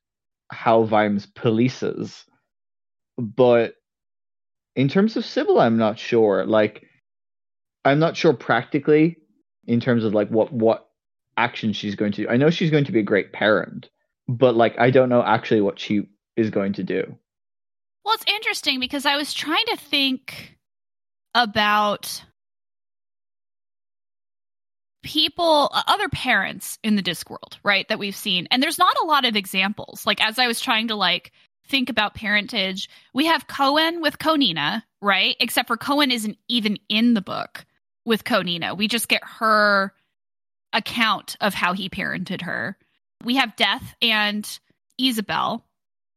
[0.50, 2.24] how Vimes polices
[3.18, 3.76] but
[4.76, 6.46] in terms of Sybil, I'm not sure.
[6.46, 6.84] Like,
[7.86, 9.18] I'm not sure practically
[9.66, 10.90] in terms of like what what
[11.38, 12.30] action she's going to do.
[12.30, 13.90] I know she's going to be a great parent,
[14.28, 17.18] but like I don't know actually what she is going to do.
[18.04, 20.58] Well, it's interesting because I was trying to think
[21.34, 22.24] about
[25.04, 29.06] people uh, other parents in the discworld right that we've seen and there's not a
[29.06, 31.32] lot of examples like as i was trying to like
[31.68, 35.36] think about parentage, we have Cohen with Conina, right?
[35.40, 37.66] Except for Cohen isn't even in the book
[38.06, 38.78] with Conina.
[38.78, 39.94] We just get her
[40.74, 42.78] account of how he parented her.
[43.24, 44.48] We have Death and
[45.00, 45.66] Isabel,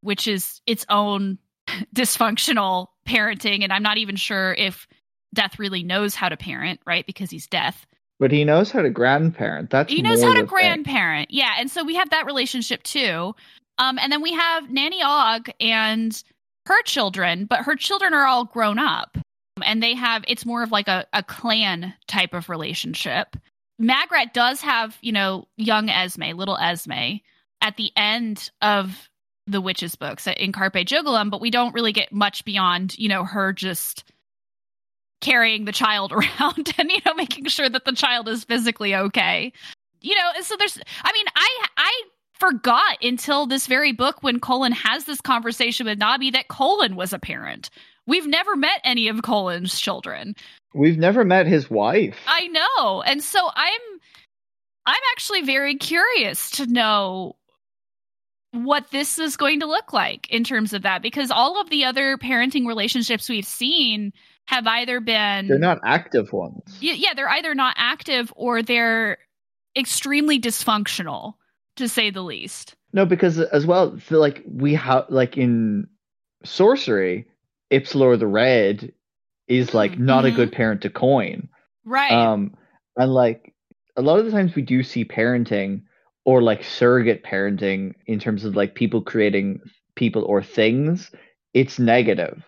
[0.02, 1.38] which is its own
[1.94, 3.62] dysfunctional parenting.
[3.62, 4.86] And I'm not even sure if
[5.34, 7.06] Death really knows how to parent, right?
[7.06, 7.86] Because he's Death.
[8.20, 9.70] But he knows how to grandparent.
[9.70, 11.28] That's he knows how to grandparent.
[11.28, 11.38] Thing.
[11.38, 13.34] Yeah, and so we have that relationship too.
[13.78, 16.20] Um, and then we have Nanny Ogg and
[16.66, 19.16] her children, but her children are all grown up.
[19.64, 23.36] And they have, it's more of like a, a clan type of relationship.
[23.78, 27.18] Magrat does have, you know, young Esme, little Esme,
[27.60, 29.08] at the end of
[29.46, 33.24] the witches books in Carpe Jugulum, but we don't really get much beyond, you know,
[33.24, 34.04] her just
[35.20, 39.52] carrying the child around and, you know, making sure that the child is physically okay.
[40.00, 42.02] You know, so there's, I mean, I, I
[42.38, 47.12] forgot until this very book when Colin has this conversation with Nobby that Colin was
[47.12, 47.70] a parent.
[48.08, 50.34] We've never met any of Colin's children.
[50.74, 52.16] We've never met his wife.
[52.26, 53.02] I know.
[53.02, 53.80] And so I'm
[54.86, 57.36] I'm actually very curious to know
[58.52, 61.84] what this is going to look like in terms of that because all of the
[61.84, 64.12] other parenting relationships we've seen
[64.46, 66.62] have either been They're not active ones.
[66.80, 69.18] Yeah, they're either not active or they're
[69.76, 71.34] extremely dysfunctional
[71.76, 72.74] to say the least.
[72.94, 75.86] No, because as well, like we have like in
[76.42, 77.26] sorcery,
[77.70, 78.92] Ipslore the Red
[79.46, 80.06] is like mm-hmm.
[80.06, 81.48] not a good parent to coin.
[81.84, 82.12] Right.
[82.12, 82.54] Um
[82.96, 83.54] and like
[83.96, 85.82] a lot of the times we do see parenting
[86.24, 89.60] or like surrogate parenting in terms of like people creating
[89.94, 91.10] people or things,
[91.54, 92.42] it's negative.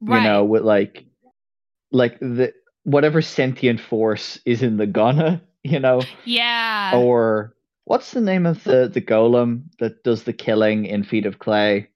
[0.00, 0.22] Right.
[0.22, 1.04] You know, with like
[1.92, 6.02] like the whatever sentient force is in the gonne, you know?
[6.24, 6.92] Yeah.
[6.96, 7.54] Or
[7.90, 11.88] What's the name of the the golem that does the killing in Feet of Clay?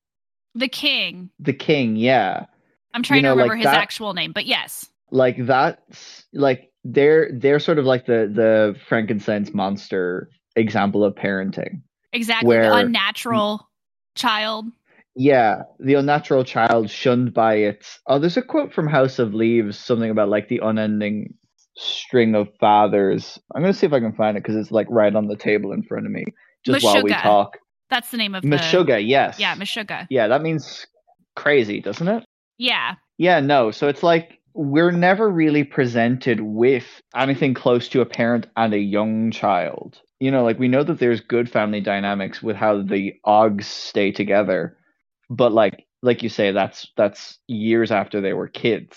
[0.56, 1.30] The King.
[1.38, 2.46] The King, yeah.
[2.94, 4.86] I'm trying you know, to remember like his that, actual name, but yes.
[5.10, 11.82] Like that's like they're they're sort of like the the Frankenstein's monster example of parenting.
[12.12, 13.68] Exactly, where, the unnatural
[14.14, 14.66] child.
[15.16, 18.00] Yeah, the unnatural child shunned by its.
[18.06, 21.34] Oh, there's a quote from House of Leaves, something about like the unending
[21.76, 23.38] string of fathers.
[23.54, 25.72] I'm gonna see if I can find it because it's like right on the table
[25.72, 26.24] in front of me,
[26.64, 26.94] just Meshuggah.
[26.94, 27.58] while we talk.
[27.90, 28.96] That's the name of Meshuggah.
[28.96, 29.02] The...
[29.02, 29.38] Yes.
[29.38, 30.06] Yeah, Meshuggah.
[30.10, 30.86] Yeah, that means
[31.36, 32.24] crazy, doesn't it?
[32.58, 33.70] Yeah, Yeah, no.
[33.70, 38.78] So it's like we're never really presented with anything close to a parent and a
[38.78, 40.00] young child.
[40.20, 44.12] You know, like we know that there's good family dynamics with how the Oggs stay
[44.12, 44.76] together,
[45.28, 48.96] but like like you say, that's that's years after they were kids.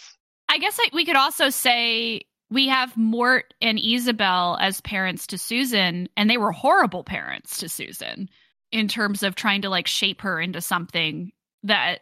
[0.50, 5.38] I guess like, we could also say we have Mort and Ysabell as parents to
[5.38, 8.30] Susan, and they were horrible parents to Susan
[8.72, 11.32] in terms of trying to like shape her into something
[11.64, 12.02] that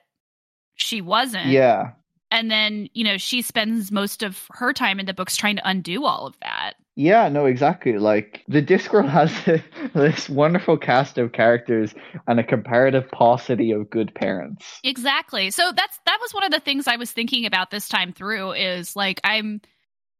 [0.76, 1.48] she wasn't.
[1.48, 1.92] Yeah.
[2.32, 5.68] And then, you know, she spends most of her time in the books trying to
[5.68, 6.74] undo all of that.
[6.98, 7.98] Yeah, no, exactly.
[7.98, 9.10] Like the Discworld
[9.46, 9.62] has
[9.94, 11.94] this wonderful cast of characters
[12.28, 14.80] and a comparative paucity of good parents.
[14.84, 15.52] Exactly.
[15.52, 18.54] So that's that was one of the things I was thinking about this time through
[18.54, 19.62] is like I'm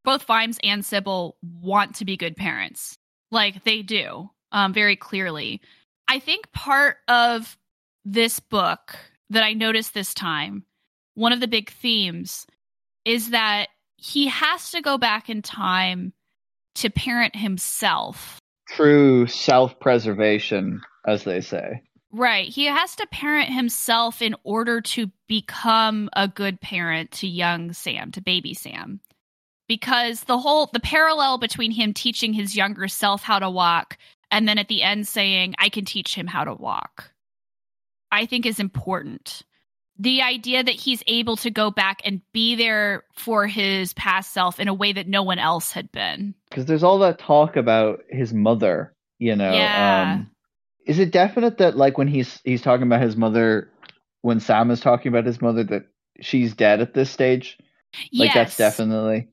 [0.04, 2.98] both Vimes and Sybil want to be good parents.
[3.32, 5.62] Like they do, um, very clearly.
[6.08, 7.58] I think part of
[8.04, 8.96] this book
[9.30, 10.64] that I noticed this time,
[11.14, 12.46] one of the big themes
[13.06, 16.14] is that he has to go back in time
[16.76, 18.40] to parent himself.
[18.68, 21.82] True self preservation, as they say.
[22.12, 22.48] Right.
[22.48, 28.12] He has to parent himself in order to become a good parent to young Sam,
[28.14, 29.02] to baby Sam.
[29.68, 33.98] Because the whole the parallel between him teaching his younger self how to walk
[34.32, 37.12] and then at the end saying, I can teach him how to walk,
[38.12, 39.44] I think is important.
[39.98, 44.60] The idea that he's able to go back and be there for his past self
[44.60, 46.36] in a way that no one else had been.
[46.50, 49.54] Because there's all that talk about his mother, you know.
[49.54, 50.16] Yeah.
[50.18, 50.32] Um,
[50.86, 53.70] is it definite that like when he's he's talking about his mother
[54.22, 55.86] when Sam is talking about his mother that
[56.20, 57.58] she's dead at this stage?
[58.12, 58.34] Like yes.
[58.34, 59.30] that's definitely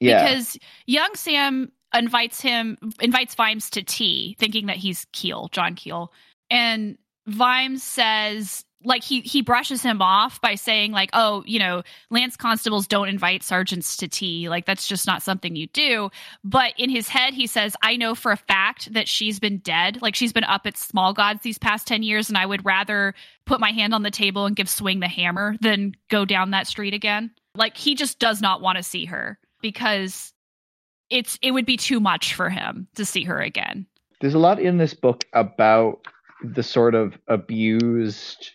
[0.00, 0.22] yeah.
[0.22, 6.12] Because young Sam invites him invites Vimes to tea, thinking that he's Keel, John Keel.
[6.50, 11.82] And Vimes says like he he brushes him off by saying like oh you know
[12.10, 14.48] lance constables don't invite sergeants to tea.
[14.48, 16.10] Like that's just not something you do.
[16.44, 20.00] But in his head he says i know for a fact that she's been dead.
[20.02, 23.14] Like she's been up at small gods these past 10 years and i would rather
[23.44, 26.66] put my hand on the table and give swing the hammer than go down that
[26.66, 27.32] street again.
[27.54, 30.32] Like he just does not want to see her because
[31.10, 33.86] it's it would be too much for him to see her again.
[34.20, 36.06] There's a lot in this book about
[36.42, 38.50] the sort of abused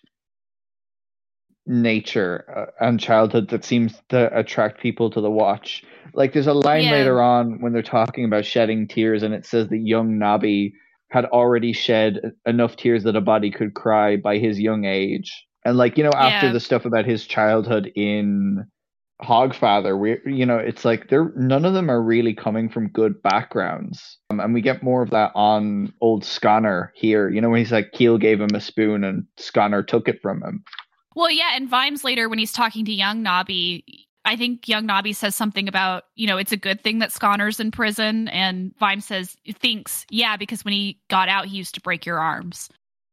[1.66, 5.84] nature uh, and childhood that seems to attract people to the watch.
[6.14, 6.92] Like there's a line yeah.
[6.92, 10.74] later on when they're talking about shedding tears and it says that young Nobby
[11.10, 15.46] had already shed enough tears that a body could cry by his young age.
[15.66, 16.54] And like, you know, after yeah.
[16.54, 18.66] the stuff about his childhood in
[19.24, 23.22] Hogfather, we you know, it's like they're none of them are really coming from good
[23.22, 27.30] backgrounds, um, and we get more of that on old Skonner here.
[27.30, 30.42] You know, when he's like Keel gave him a spoon and Skonner took it from
[30.44, 30.64] him.
[31.16, 35.14] Well, yeah, and Vimes later when he's talking to young Nobby, I think young Nobby
[35.14, 39.06] says something about you know it's a good thing that Skonner's in prison, and Vimes
[39.06, 42.70] says thinks yeah because when he got out he used to break your arms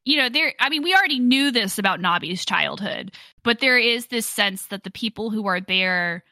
[0.09, 4.07] you know, there, I mean, we already knew this about Nobby's childhood, but there is
[4.07, 6.25] this sense that the people who are there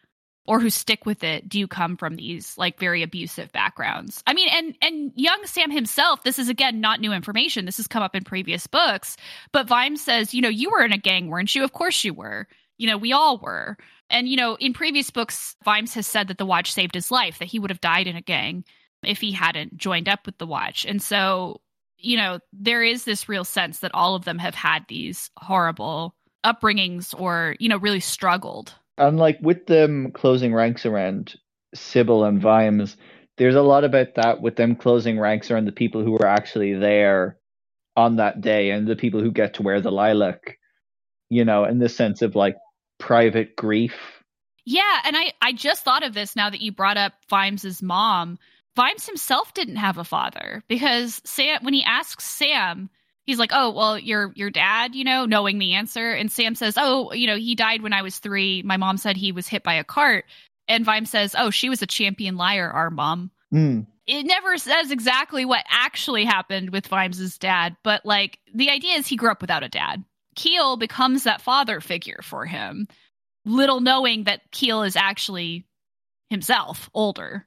[0.46, 4.22] or who stick with it do come from these like very abusive backgrounds.
[4.26, 7.66] I mean, and and young Sam himself, this is again not new information.
[7.66, 9.18] This has come up in previous books,
[9.52, 11.62] but Vimes says, you know, you were in a gang, weren't you?
[11.62, 12.48] Of course you were.
[12.78, 13.76] You know, we all were.
[14.08, 17.40] And you know, in previous books, Vimes has said that the watch saved his life,
[17.40, 18.64] that he would have died in a gang
[19.02, 20.86] if he hadn't joined up with the watch.
[20.86, 21.60] And so
[22.06, 26.14] you know, there is this real sense that all of them have had these horrible
[26.44, 28.72] upbringings or, you know, really struggled.
[28.96, 31.34] And like with them closing ranks around
[31.74, 32.96] Sybil and Vimes,
[33.38, 36.74] there's a lot about that with them closing ranks around the people who were actually
[36.74, 37.38] there
[37.96, 40.58] on that day and the people who get to wear the lilac,
[41.28, 42.56] you know, in the sense of like
[43.00, 43.96] private grief.
[44.64, 48.38] Yeah, and I I just thought of this now that you brought up Vimes's mom
[48.76, 52.90] Vimes himself didn't have a father because Sam, when he asks Sam,
[53.24, 56.74] he's like, "Oh, well, your your dad, you know, knowing the answer." And Sam says,
[56.76, 58.62] "Oh, you know, he died when I was three.
[58.62, 60.26] My mom said he was hit by a cart."
[60.68, 63.86] And Vimes says, "Oh, she was a champion liar, our mom." Mm.
[64.06, 69.06] It never says exactly what actually happened with Vimes's dad, but like the idea is
[69.06, 70.04] he grew up without a dad.
[70.36, 72.86] Keel becomes that father figure for him,
[73.44, 75.66] little knowing that Keel is actually
[76.28, 77.46] himself older.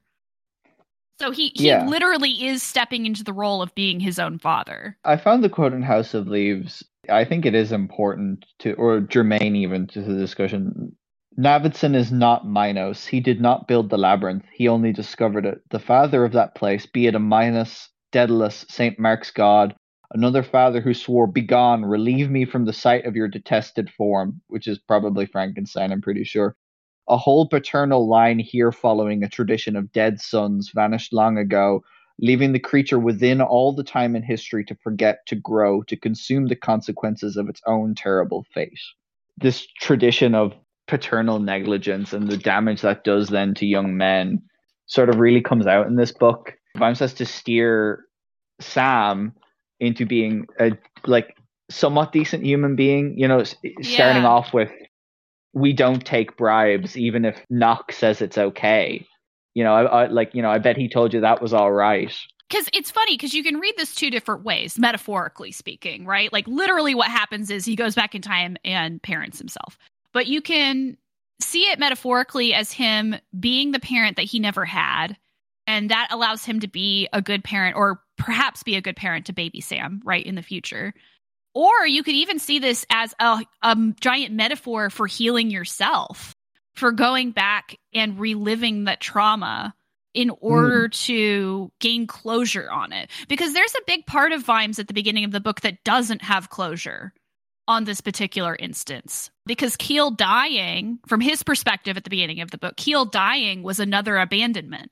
[1.19, 1.85] So he, he yeah.
[1.85, 4.97] literally is stepping into the role of being his own father.
[5.03, 6.83] I found the quote in House of Leaves.
[7.09, 10.95] I think it is important to, or germane even to the discussion.
[11.37, 13.05] Navidson is not Minos.
[13.05, 14.45] He did not build the labyrinth.
[14.53, 15.61] He only discovered it.
[15.71, 18.99] The father of that place, be it a Minos, Daedalus, St.
[18.99, 19.75] Mark's god,
[20.11, 24.67] Another father who swore, Begone, relieve me from the sight of your detested form, which
[24.67, 26.55] is probably Frankenstein, I'm pretty sure.
[27.09, 31.83] A whole paternal line here following a tradition of dead sons vanished long ago,
[32.19, 36.47] leaving the creature within all the time in history to forget, to grow, to consume
[36.47, 38.79] the consequences of its own terrible fate.
[39.37, 40.53] This tradition of
[40.87, 44.41] paternal negligence and the damage that does then to young men
[44.87, 46.53] sort of really comes out in this book.
[46.77, 48.05] Vimes has to steer
[48.59, 49.33] Sam
[49.79, 50.71] into being a
[51.05, 51.35] like
[51.69, 53.17] somewhat decent human being.
[53.17, 54.27] You know, starting yeah.
[54.27, 54.71] off with
[55.53, 59.05] we don't take bribes, even if Knock says it's okay.
[59.53, 61.71] You know, I, I like you know, I bet he told you that was all
[61.71, 62.13] right.
[62.49, 66.33] Because it's funny because you can read this two different ways, metaphorically speaking, right?
[66.33, 69.77] Like literally, what happens is he goes back in time and parents himself.
[70.13, 70.97] But you can
[71.41, 75.15] see it metaphorically as him being the parent that he never had
[75.69, 79.27] and that allows him to be a good parent or perhaps be a good parent
[79.27, 80.95] to baby Sam right in the future.
[81.59, 86.33] Or you could even see this as a, a giant metaphor for healing yourself,
[86.73, 89.75] for going back and reliving that trauma
[90.13, 91.05] in order mm.
[91.07, 93.09] to gain closure on it.
[93.27, 96.21] Because there's a big part of Vimes at the beginning of the book that doesn't
[96.21, 97.11] have closure
[97.67, 99.29] on this particular instance.
[99.45, 103.81] Because Keel dying, from his perspective at the beginning of the book, Keel dying was
[103.81, 104.91] another abandonment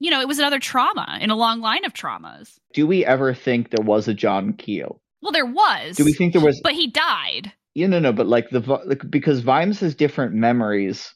[0.00, 2.54] you know, it was another trauma in a long line of traumas.
[2.72, 5.00] Do we ever think there was a John Keel?
[5.22, 5.96] Well, there was.
[5.96, 6.60] Do we think there was?
[6.62, 7.52] But he died.
[7.74, 8.12] Yeah, no, no.
[8.12, 11.14] But like the like, because Vimes has different memories.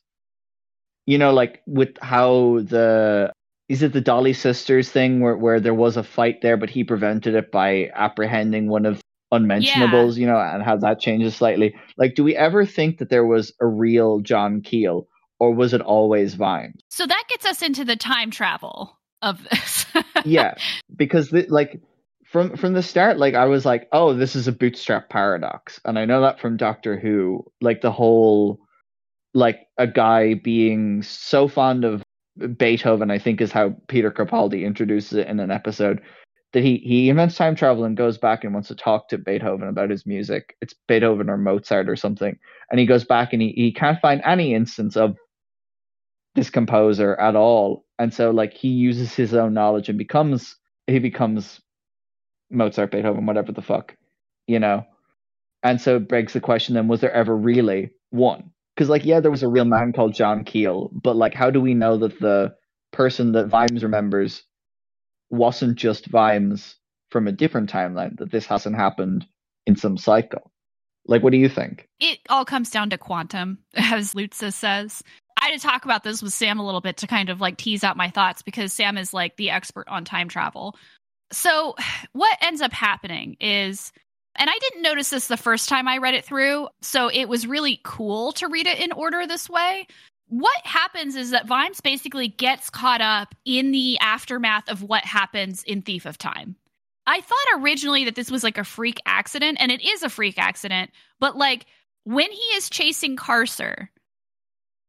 [1.06, 3.32] You know, like with how the
[3.68, 6.84] is it the Dolly sisters thing where where there was a fight there, but he
[6.84, 9.00] prevented it by apprehending one of
[9.30, 10.16] unmentionables.
[10.16, 10.20] Yeah.
[10.20, 11.74] You know, and how that changes slightly.
[11.96, 15.06] Like, do we ever think that there was a real John Keel?
[15.42, 16.72] or was it always Vine?
[16.88, 19.86] So that gets us into the time travel of this.
[20.24, 20.54] yeah,
[20.96, 21.80] because the, like
[22.32, 25.98] from from the start, like I was like, oh, this is a bootstrap paradox, and
[25.98, 28.58] I know that from Doctor Who, like the whole
[29.34, 32.02] like a guy being so fond of
[32.56, 36.00] Beethoven, I think is how Peter Capaldi introduces it in an episode.
[36.54, 39.68] That he he invents time travel and goes back and wants to talk to Beethoven
[39.68, 40.56] about his music.
[40.62, 42.38] It's Beethoven or Mozart or something.
[42.70, 45.16] And he goes back and he, he can't find any instance of
[46.34, 50.56] this composer at all and so like he uses his own knowledge and becomes
[50.86, 51.60] he becomes
[52.52, 53.96] mozart beethoven whatever the fuck
[54.46, 54.84] you know?
[55.62, 58.50] And so it begs the question then was there ever really one?
[58.74, 61.60] Because like yeah there was a real man called john keel but like how do
[61.60, 62.54] we know that the
[62.92, 64.42] person that vimes remembers
[65.30, 66.76] wasn't just vimes
[67.10, 69.26] from a different timeline that this hasn't happened
[69.66, 70.50] in some cycle?
[71.06, 71.88] Like what do you think?
[72.00, 75.02] It all comes down to quantum as Lu-Tze says.
[75.40, 77.56] I had to talk about this with Sam a little bit to kind of like
[77.56, 80.76] tease out my thoughts because Sam is like the expert on time travel.
[81.32, 81.74] So,
[82.12, 83.92] what ends up happening is,
[84.36, 87.46] and I didn't notice this the first time I read it through, so it was
[87.46, 89.86] really cool to read it in order this way.
[90.28, 95.62] What happens is that Vimes basically gets caught up in the aftermath of what happens
[95.62, 96.56] in Thief of Time.
[97.06, 100.38] I thought originally that this was like a freak accident, and it is a freak
[100.38, 101.66] accident, but like
[102.04, 103.88] when he is chasing Carcer,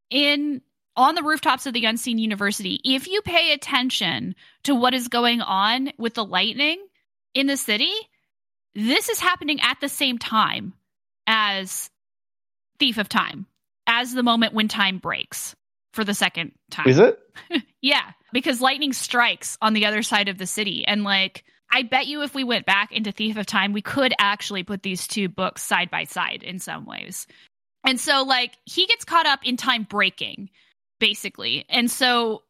[0.09, 0.61] in
[0.95, 5.41] on the rooftops of the unseen university if you pay attention to what is going
[5.41, 6.83] on with the lightning
[7.33, 7.91] in the city
[8.75, 10.73] this is happening at the same time
[11.27, 11.89] as
[12.79, 13.45] thief of time
[13.87, 15.55] as the moment when time breaks
[15.91, 16.87] for the second time.
[16.87, 17.19] Is it?
[17.81, 20.83] Yeah because lightning strikes on the other side of the city.
[20.85, 24.13] And like i bet you if we went back into thief of time we could
[24.19, 27.27] actually put these two books side by side in some ways.
[27.85, 30.49] And so, like, he gets caught up in time breaking,
[31.03, 31.65] basically.
[31.67, 32.43] And so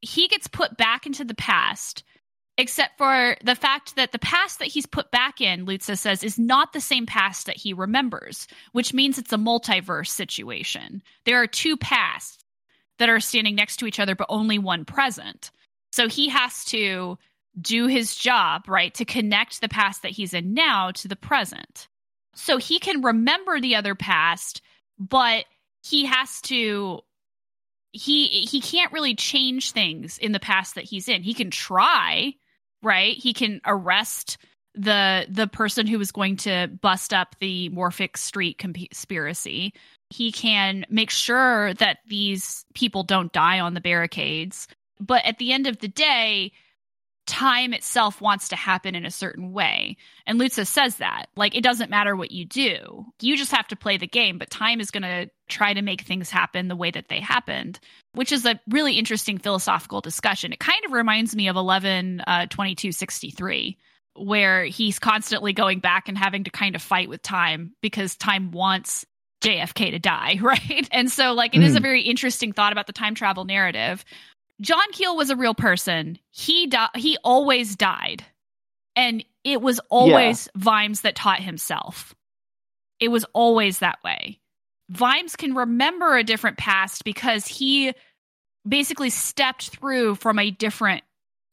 [0.00, 2.02] he gets put back into the past,
[2.56, 6.38] except for the fact that the past that he's put back in, Lu-Tze says, is
[6.38, 11.02] not the same past that he remembers, which means it's a multiverse situation.
[11.26, 12.42] There are two pasts
[12.98, 15.50] that are standing next to each other, but only one present.
[15.92, 17.18] So he has to
[17.60, 21.86] do his job, right, to connect the past that he's in now to the present
[22.34, 24.62] so he can remember the other past,
[24.98, 25.44] but
[25.82, 27.00] he has to
[27.92, 31.22] he he can't really change things in the past that he's in.
[31.22, 32.34] He can try,
[32.82, 33.16] right?
[33.16, 34.38] He can arrest
[34.74, 39.72] the the person who was going to bust up the Morphic Street conspiracy.
[40.10, 44.68] He can make sure that these people don't die on the barricades.
[45.00, 46.52] But at the end of the day,
[47.28, 49.96] time itself wants to happen in a certain way.
[50.26, 51.26] And Lu-Tze says that.
[51.36, 54.50] Like, it doesn't matter what you do, you just have to play the game, but
[54.50, 57.78] time is going to try to make things happen the way that they happened,
[58.14, 60.52] which is a really interesting philosophical discussion.
[60.52, 63.76] It kind of reminds me of 11 uh, 2263
[64.16, 68.50] where he's constantly going back and having to kind of fight with time because time
[68.50, 69.06] wants
[69.42, 70.88] JFK to die, right?
[70.90, 71.64] And so, like, it mm.
[71.64, 71.84] is a hmm.
[71.84, 74.04] very interesting thought about the time travel narrative.
[74.60, 76.18] John Keel was a real person.
[76.30, 78.24] He di- he always died,
[78.96, 80.62] and it was always yeah.
[80.62, 82.14] Vimes that taught himself.
[83.00, 84.40] It was always that way.
[84.90, 87.92] Vimes can remember a different past because he
[88.66, 91.02] basically stepped through from a different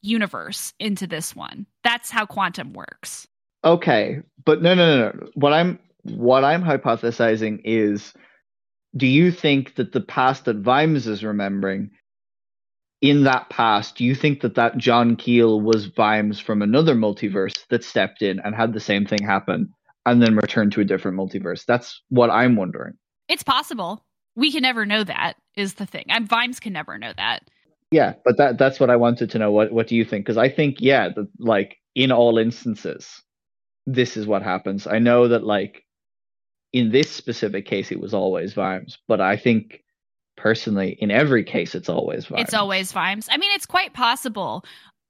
[0.02, 1.66] universe into this one.
[1.84, 3.28] That's how quantum works.
[3.64, 5.28] Okay, but no, no, no, no.
[5.34, 8.14] What I'm what I'm hypothesizing is,
[8.96, 11.92] do you think that the past that Vimes is remembering,
[13.02, 17.68] in that past, do you think that that John Keel was Vimes from another multiverse
[17.70, 19.70] that stepped in and had the same thing happen,
[20.06, 21.66] and then returned to a different multiverse?
[21.66, 22.94] That's what I'm wondering.
[23.28, 24.06] It's possible.
[24.36, 25.34] We can never know that.
[25.56, 26.06] Is the thing.
[26.10, 27.44] I'm Vimes can never know that.
[27.92, 29.52] Yeah, but that that's what I wanted to know.
[29.52, 30.26] What what do you think?
[30.26, 33.22] Because I think yeah, that like in all instances,
[33.86, 34.88] this is what happens.
[34.88, 35.84] I know that like
[36.74, 39.82] in this specific case, it was always Vimes, but I think
[40.38, 42.44] personally, in every case, it's always Vimes.
[42.44, 43.28] It's always Vimes.
[43.32, 44.66] I mean, it's quite possible.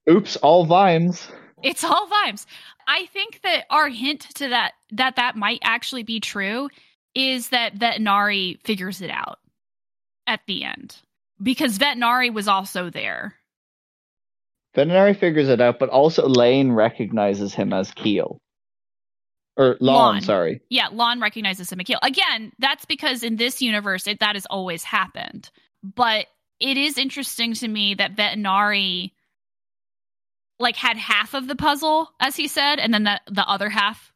[0.10, 1.28] Oops, all Vimes.
[1.64, 2.46] It's all Vimes.
[2.88, 6.70] I think that our hint to that that that might actually be true
[7.16, 9.40] is that Vetinari figures it out
[10.28, 10.98] at the end
[11.42, 13.36] because Vetinari was also there.
[14.76, 18.38] Vetinari figures it out, but also Lane recognizes him as Keel.
[19.58, 20.22] Or Lawn, Lawn.
[20.22, 20.62] sorry.
[20.70, 25.50] Yeah, Lawn recognizes him Again, that's because in this universe, it, that has always happened.
[25.84, 26.28] But
[26.60, 29.12] it is interesting to me that Vetinari
[30.60, 34.14] like had half of the puzzle, as he said, and then the, the other half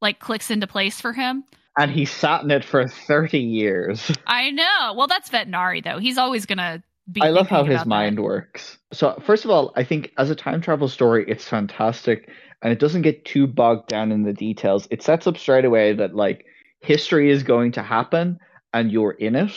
[0.00, 1.44] like clicks into place for him
[1.78, 4.10] and he sat in it for 30 years.
[4.26, 4.94] I know.
[4.96, 5.98] Well, that's Vetinari, though.
[5.98, 7.20] He's always going to be.
[7.20, 8.22] I love how his mind that.
[8.22, 8.78] works.
[8.92, 12.30] So, first of all, I think as a time travel story, it's fantastic
[12.64, 14.88] and it doesn't get too bogged down in the details.
[14.90, 16.46] It sets up straight away that, like,
[16.80, 18.38] history is going to happen
[18.72, 19.52] and you're in it.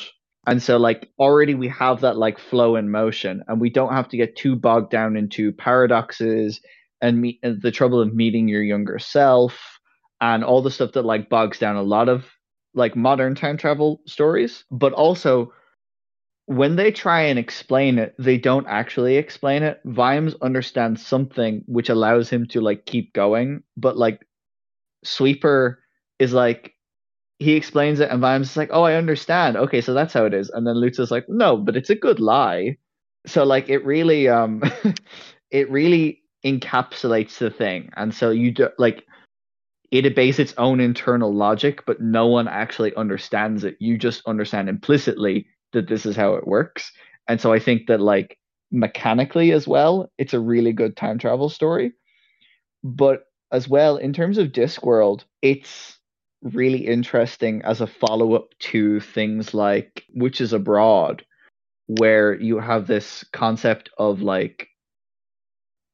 [0.45, 4.09] And so, like, already we have that, like, flow in motion and we don't have
[4.09, 6.61] to get too bogged down into paradoxes
[7.01, 9.79] and meet the trouble of meeting your younger self
[10.21, 12.25] and all the stuff that like bogs down a lot of
[12.73, 15.53] like modern time travel stories, but also
[16.47, 19.81] when they try and explain it, they don't actually explain it.
[19.83, 24.25] Vimes understands something which allows him to like keep going, but like
[25.03, 25.83] Sweeper
[26.19, 26.73] is like
[27.39, 29.57] he explains it and Vimes is like, "Oh, I understand.
[29.57, 31.95] Okay, so that's how it is." And then Lu-Tze is like, "No, but it's a
[31.95, 32.77] good lie."
[33.25, 34.63] So like it really um
[35.51, 37.89] it really encapsulates the thing.
[37.97, 39.05] And so you do like
[39.91, 43.75] it obeys its own internal logic, but no one actually understands it.
[43.79, 46.91] You just understand implicitly that this is how it works.
[47.27, 48.37] And so I think that like
[48.71, 51.93] mechanically as well, it's a really good time travel story.
[52.83, 55.99] But as well, in terms of Discworld, it's
[56.41, 61.25] really interesting as a follow up to things like Witches Abroad,
[61.87, 64.67] where you have this concept of like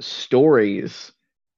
[0.02, 1.12] stories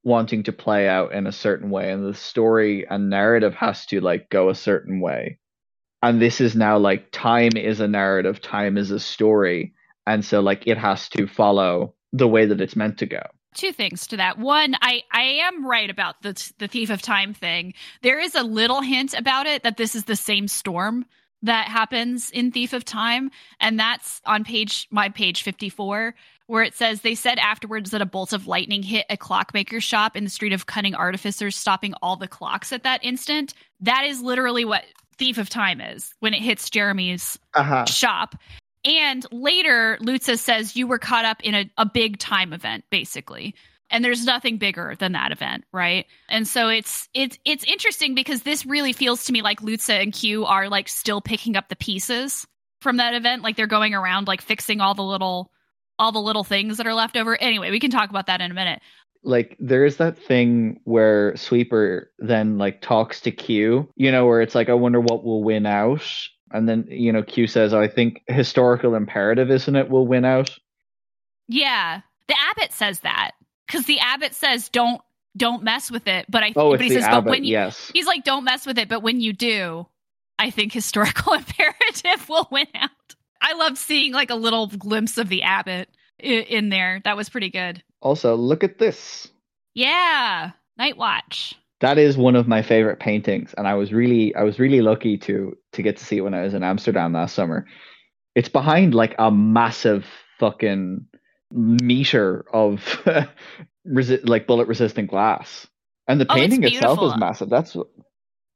[0.04, 4.00] wanting to play out in a certain way and the story and narrative has to
[4.00, 5.40] like go a certain way
[6.06, 9.74] and this is now like time is a narrative time is a story.
[10.06, 13.22] And so like it has to follow the way that it's meant to go.
[13.56, 14.38] Two things to that.
[14.38, 17.74] One i i am right about the the thief of time thing.
[18.04, 21.06] There is a little hint about it that this is the same storm
[21.42, 23.32] that happens in thief of time.
[23.60, 26.14] And that's on page my page 54
[26.48, 30.16] where it says they said afterwards that a bolt of lightning hit a clockmaker's shop
[30.16, 33.56] in the street of cunning artificers, stopping all the clocks at that instant.
[33.82, 34.84] That is literally what
[35.18, 37.86] Thief of Time is when it hits Jeremy's uh-huh.
[37.86, 38.36] shop.
[38.84, 43.56] And later, Lu-Tze says you were caught up in a, a big time event, basically.
[43.90, 46.06] And there's nothing bigger than that event, right?
[46.28, 50.14] And so it's it's it's interesting because this really feels to me like Lu-Tze and
[50.14, 52.48] Qu are like still picking up the pieces
[52.82, 53.44] from that event.
[53.44, 55.52] Like they're going around like fixing all the little
[55.98, 57.40] all the little things that are left over.
[57.40, 58.82] Anyway, we can talk about that in a minute.
[59.26, 64.42] Like there is that thing where Sweeper then like talks to Qu, you know, where
[64.42, 66.08] it's like, I wonder what will win out.
[66.52, 70.26] And then, you know, Qu says, oh, I think historical imperative, isn't it, will win
[70.26, 70.58] out?
[71.48, 72.02] Yeah.
[72.28, 73.32] The abbot says that.
[73.68, 75.02] Because the abbot says don't
[75.36, 76.26] don't mess with it.
[76.30, 77.92] But I oh, but he says, abbot, but when you yes.
[77.94, 79.88] he's like, don't mess with it, but when you do,
[80.38, 82.90] I think historical imperative will win out.
[83.42, 87.02] I loved seeing like a little glimpse of the abbot in there.
[87.04, 87.84] That was pretty good.
[88.06, 89.30] Also, look at this.
[89.74, 91.56] Yeah, Night Watch.
[91.82, 95.18] That is one of my favorite paintings, and I was really, I was really lucky
[95.18, 97.66] to to get to see it when I was in Amsterdam last summer.
[98.36, 100.06] It's behind like a massive
[100.40, 101.08] fucking
[101.52, 102.80] meter of
[103.88, 105.66] resi- like bullet resistant glass.
[106.08, 107.50] And the Oh, painting itself is massive.
[107.50, 107.76] That's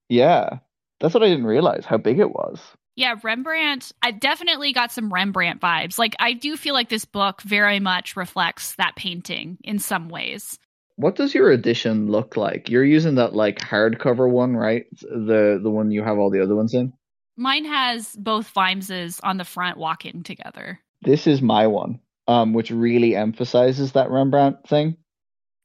[0.09, 0.59] yeah.
[0.99, 2.61] That's what I didn't realize how big it was.
[2.99, 5.97] Yeah, Rembrandt, I definitely got some Rembrandt vibes.
[5.97, 10.59] Like, I do feel like this book very much reflects that painting in some ways.
[10.97, 12.69] What does your edition look like?
[12.69, 14.85] You're using that like hardcover one, right?
[14.99, 16.91] The the one you have all the other ones in.
[17.37, 20.77] Mine has both Vimeses on the front walking together.
[21.01, 24.97] This is my one, um, which really emphasizes that Rembrandt thing.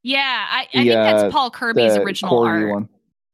[0.03, 2.69] Yeah, I, I The, think that's Paul Kirby's original Corgi art.
[2.71, 2.89] one.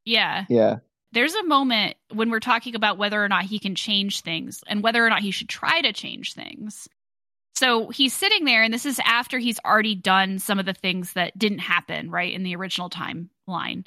[0.05, 0.45] Yeah.
[0.49, 0.77] Yeah.
[1.13, 4.81] There's a moment when we're talking about whether or not he can change things and
[4.81, 6.87] whether or not he should try to change things.
[7.53, 11.13] So he's sitting there, and this is after he's already done some of the things
[11.13, 13.85] that didn't happen, right, in the original timeline.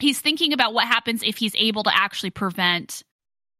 [0.00, 3.02] He's thinking about what happens if he's able to actually prevent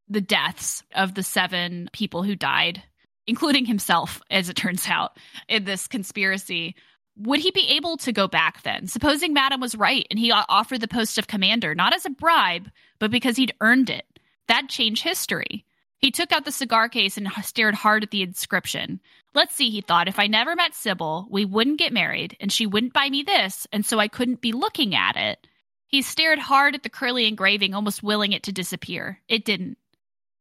[0.09, 2.83] the deaths of the seven people who died,
[3.27, 5.17] including himself, as it turns out,
[5.49, 6.75] in this conspiracy.
[7.17, 8.87] Would he be able to go back then?
[8.87, 12.71] Supposing Madam was right and he offered the post of commander, not as a bribe,
[12.99, 14.07] but because he'd earned it.
[14.49, 15.65] That'd change history.
[15.99, 19.01] He took out the cigar case and stared hard at the inscription.
[19.35, 22.67] Let's see, he thought, if I never met Sybil, we wouldn't get married, and she
[22.67, 25.47] wouldn't buy me this, and so I couldn't be looking at it.
[25.87, 29.21] He stared hard at the curly engraving, almost willing it to disappear.
[29.29, 29.79] It didn't.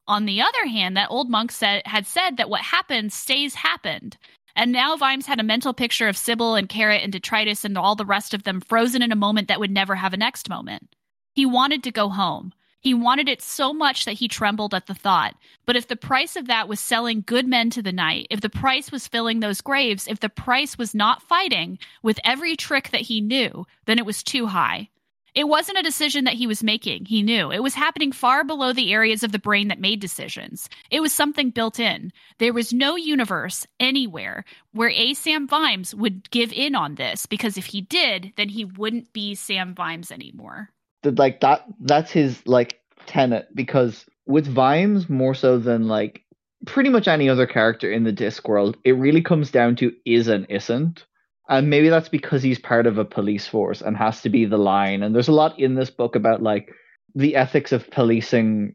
[0.08, 4.18] On the other hand, that old monk said had said that what happened stays happened.
[4.56, 7.96] And now Vimes had a mental picture of Sybil and Carrot and Detritus and all
[7.96, 10.96] the rest of them frozen in a moment that would never have a next moment.
[11.34, 12.54] He wanted to go home.
[12.82, 15.36] He wanted it so much that he trembled at the thought.
[15.68, 18.50] But if the price of that was selling good men to the night, if the
[18.50, 23.02] price was filling those graves, if the price was not fighting with every trick that
[23.02, 24.90] he knew, then it was too high.
[25.34, 27.52] It wasn't a decision that he was making, he knew.
[27.52, 30.70] It was happening far below the areas of the brain that made decisions.
[30.90, 32.12] It was something built in.
[32.40, 37.58] There was no universe anywhere where a Sam Vimes would give in on this because
[37.58, 40.70] if he did, then he wouldn't be Sam Vimes anymore.
[41.04, 46.24] Like that that's his like tenet because with Vimes more so than like
[46.66, 50.46] pretty much any other character in the Discworld, it really comes down to is and
[50.50, 51.06] isn't.
[51.52, 54.58] And maybe that's because he's part of a police force and has to be the
[54.58, 55.04] line.
[55.04, 56.74] And there's a lot in this book about like
[57.14, 58.74] the ethics of policing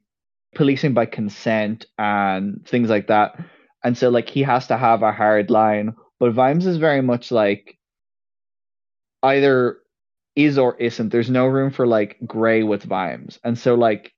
[0.55, 3.43] policing by consent and things like that.
[3.83, 5.97] And so like he has to have a hard line.
[6.20, 7.79] But Vimes is very much like
[9.22, 9.79] either
[10.35, 11.09] is or isn't.
[11.09, 13.39] There's no room for like gray with Vimes.
[13.43, 14.12] And so like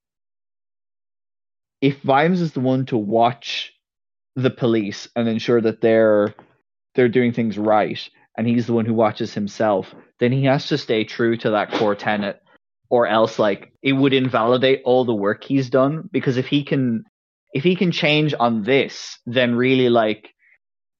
[1.80, 3.72] if Vimes is the one to watch
[4.34, 6.34] the police and ensure that they're
[6.96, 10.78] they're doing things right and he's the one who watches himself, then he has to
[10.78, 12.40] stay true to that core tenet
[12.88, 17.04] or else like it would invalidate all the work he's done because if he can
[17.52, 20.30] if he can change on this, then really like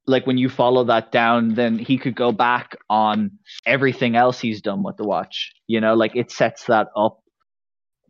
[0.07, 3.31] like when you follow that down, then he could go back on
[3.65, 5.53] everything else he's done with the watch.
[5.69, 7.21] You know, like it sets that up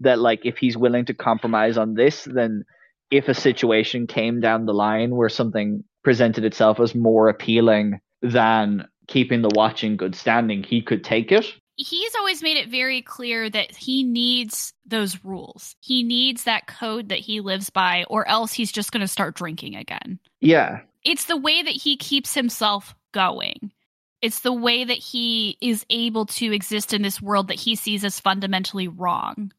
[0.00, 2.64] that like if he's willing to compromise on this, then
[3.10, 8.86] if a situation came down the line where something presented itself as more appealing than
[9.08, 11.52] keeping the watch in good standing, he could take it.
[11.76, 15.76] He's always made it very clear that he needs those rules.
[15.80, 19.36] He needs that code that he lives by, or else he's just going to start
[19.36, 20.18] drinking again.
[20.40, 20.80] Yeah.
[21.04, 23.72] It's the way that he keeps himself going.
[24.20, 28.04] It's the way that he is able to exist in this world that he sees
[28.04, 29.52] as fundamentally wrong.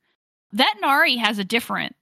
[0.54, 1.96] Vetinari has a different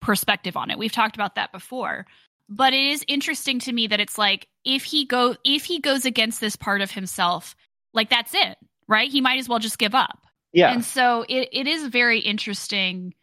[0.00, 0.78] perspective on it.
[0.78, 2.06] We've talked about that before.
[2.48, 6.04] But it is interesting to me that it's like if he go if he goes
[6.04, 7.56] against this part of himself,
[7.92, 8.56] like that's it,
[8.88, 9.10] right?
[9.10, 10.18] He might as well just give up.
[10.52, 10.72] Yeah.
[10.72, 13.14] And so it, it is a very interesting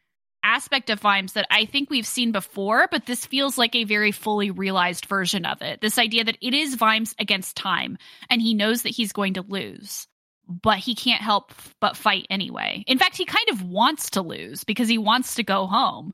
[0.44, 4.12] aspect of Vimes that I think we've seen before, but this feels like a very
[4.12, 5.82] fully realized version of it.
[5.82, 7.98] This idea that it is Vimes against time,
[8.30, 10.08] and he knows that he's going to lose,
[10.48, 12.84] but he can't help but fight anyway.
[12.88, 16.14] In fact, he kind of wants to lose because he wants to go home,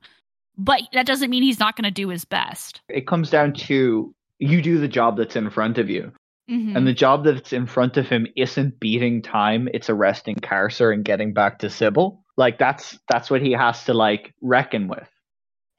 [0.58, 2.80] but that doesn't mean he's not going to do his best.
[2.88, 6.12] it comes down to you do the job that's in front of you.
[6.50, 6.76] Mhm.
[6.76, 11.04] And the job that's in front of him isn't beating time, it's arresting Carcer and
[11.04, 12.22] getting back to Sybil.
[12.36, 15.08] Like that's that's what he has to like reckon with.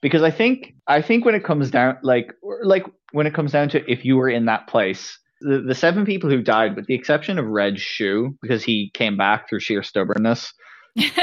[0.01, 2.33] Because I think I think when it comes down like
[2.63, 6.05] like when it comes down to if you were in that place, the, the seven
[6.05, 9.83] people who died, with the exception of Reg Shoe, because he came back through sheer
[9.83, 10.53] stubbornness,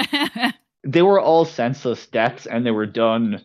[0.84, 3.42] they were all senseless deaths and they were done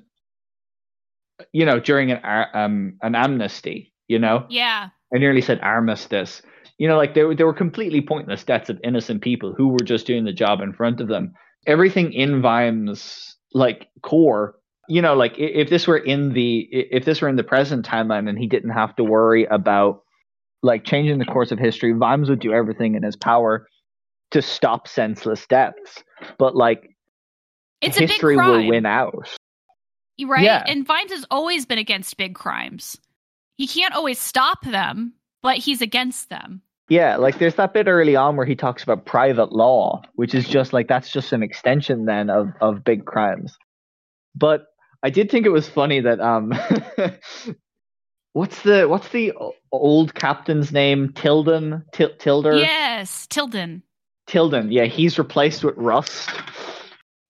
[1.51, 2.19] you know during an
[2.53, 4.89] um an amnesty you know yeah.
[5.13, 6.41] i nearly said armistice
[6.77, 9.83] you know like they were, they were completely pointless deaths of innocent people who were
[9.83, 11.33] just doing the job in front of them
[11.67, 14.55] everything in vimes like core
[14.87, 18.29] you know like if this were in the if this were in the present timeline
[18.29, 20.01] and he didn't have to worry about
[20.61, 23.65] like changing the course of history vimes would do everything in his power
[24.31, 26.03] to stop senseless deaths.
[26.37, 26.89] But like
[27.81, 29.29] it's history will win out.
[30.25, 30.43] Right?
[30.43, 30.63] Yeah.
[30.67, 32.97] And Vimes has always been against big crimes.
[33.55, 36.61] He can't always stop them, but he's against them.
[36.89, 40.47] Yeah, like there's that bit early on where he talks about private law, which is
[40.47, 43.55] just like that's just an extension then of of big crimes.
[44.35, 44.65] But
[45.03, 46.51] I did think it was funny that um
[48.33, 49.33] what's the what's the
[49.71, 51.13] old captain's name?
[51.13, 51.85] Tilden?
[51.93, 52.59] Til- Tilder?
[52.59, 53.83] Yes, Tilden.
[54.25, 54.71] Tilden.
[54.71, 56.31] Yeah, he's replaced with Rust.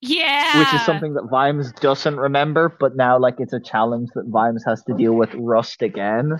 [0.01, 0.59] Yeah.
[0.59, 4.63] Which is something that Vimes doesn't remember, but now like it's a challenge that Vimes
[4.65, 6.39] has to deal with Rust again.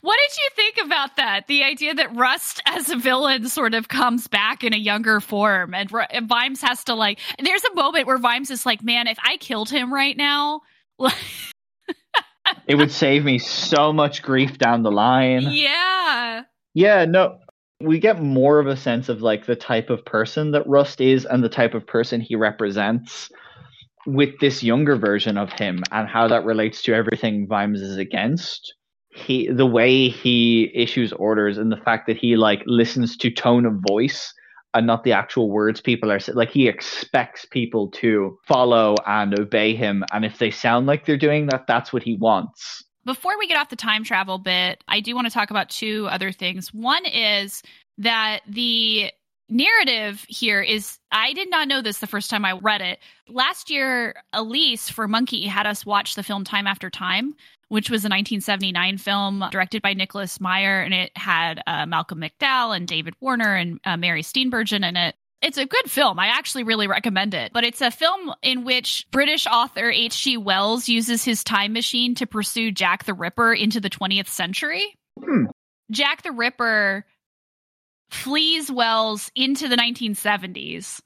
[0.00, 1.46] What did you think about that?
[1.46, 5.74] The idea that Rust as a villain sort of comes back in a younger form,
[5.74, 7.20] and, and Vimes has to like.
[7.40, 10.62] There's a moment where Vimes is like, "Man, if I killed him right now."
[12.66, 15.42] it would save me so much grief down the line.
[15.50, 16.42] Yeah.
[16.74, 17.38] Yeah, no.
[17.82, 21.24] We get more of a sense of like the type of person that Rust is
[21.24, 23.30] and the type of person he represents
[24.06, 28.74] with this younger version of him and how that relates to everything Vimes is against
[29.14, 33.66] he the way he issues orders and the fact that he like listens to tone
[33.66, 34.32] of voice
[34.74, 36.36] and not the actual words people are saying.
[36.36, 41.16] Like he expects people to follow and obey him, and if they sound like they're
[41.16, 42.82] doing that, that's what he wants.
[43.04, 46.06] Before we get off the time travel bit, I do want to talk about two
[46.08, 46.72] other things.
[46.72, 47.62] One is
[47.98, 49.10] that the
[49.48, 52.98] narrative here is I did not know this the first time I read it.
[53.28, 57.34] Last year, Elise for Monkey had us watch the film Time After Time,
[57.68, 62.76] which was a 1979 film directed by Nicholas Meyer, and it had uh, Malcolm McDowell
[62.76, 65.14] and David Warner and uh, Mary Steenburgen in it.
[65.42, 66.18] It's a good film.
[66.18, 67.52] I actually really recommend it.
[67.52, 70.36] But it's a film in which British author H.G.
[70.36, 74.94] Wells uses his time machine to pursue Jack the Ripper into the 20th century.
[75.18, 75.46] Hmm.
[75.90, 77.04] Jack the Ripper
[78.10, 81.00] flees Wells into the 1970s,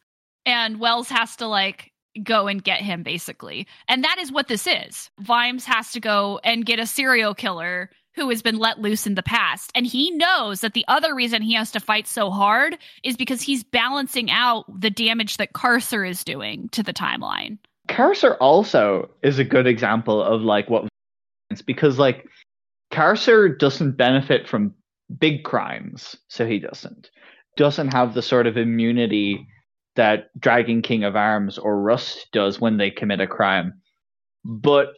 [0.45, 3.67] and Wells has to like go and get him basically.
[3.89, 5.11] And that is what this is.
[5.21, 9.15] Vimes has to go and get a serial killer who has been let loose in
[9.15, 9.71] the past.
[9.75, 13.43] And he knows that the other reason he has to fight so hard is because
[13.43, 17.59] he's balancing out the damage that Carcer is doing to the timeline.
[17.89, 20.89] Carcer also is a good example of like what
[21.67, 22.27] because like
[22.93, 24.75] Carcer doesn't benefit from
[25.19, 27.11] big crimes, so he doesn't.
[27.57, 29.47] Doesn't have the sort of immunity
[29.95, 33.81] that Dragon King of Arms or Rust does when they commit a crime.
[34.45, 34.89] But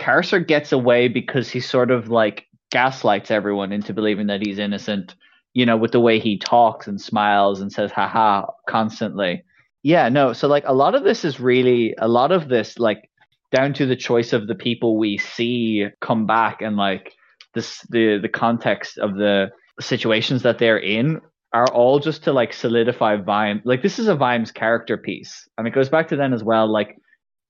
[0.00, 5.14] Carcer gets away because he's sort of like gaslights everyone into believing that he's innocent,
[5.54, 9.44] you know, with the way he talks and smiles and says haha constantly.
[9.82, 13.08] Yeah, no, so like a lot of this is really a lot of this like
[13.52, 17.14] down to the choice of the people we see come back and like
[17.54, 19.50] this the the context of the
[19.80, 21.20] situations that they're in
[21.52, 23.62] are all just to like solidify Vimes.
[23.64, 26.70] Like this is a Vimes character piece, and it goes back to then as well.
[26.70, 26.98] Like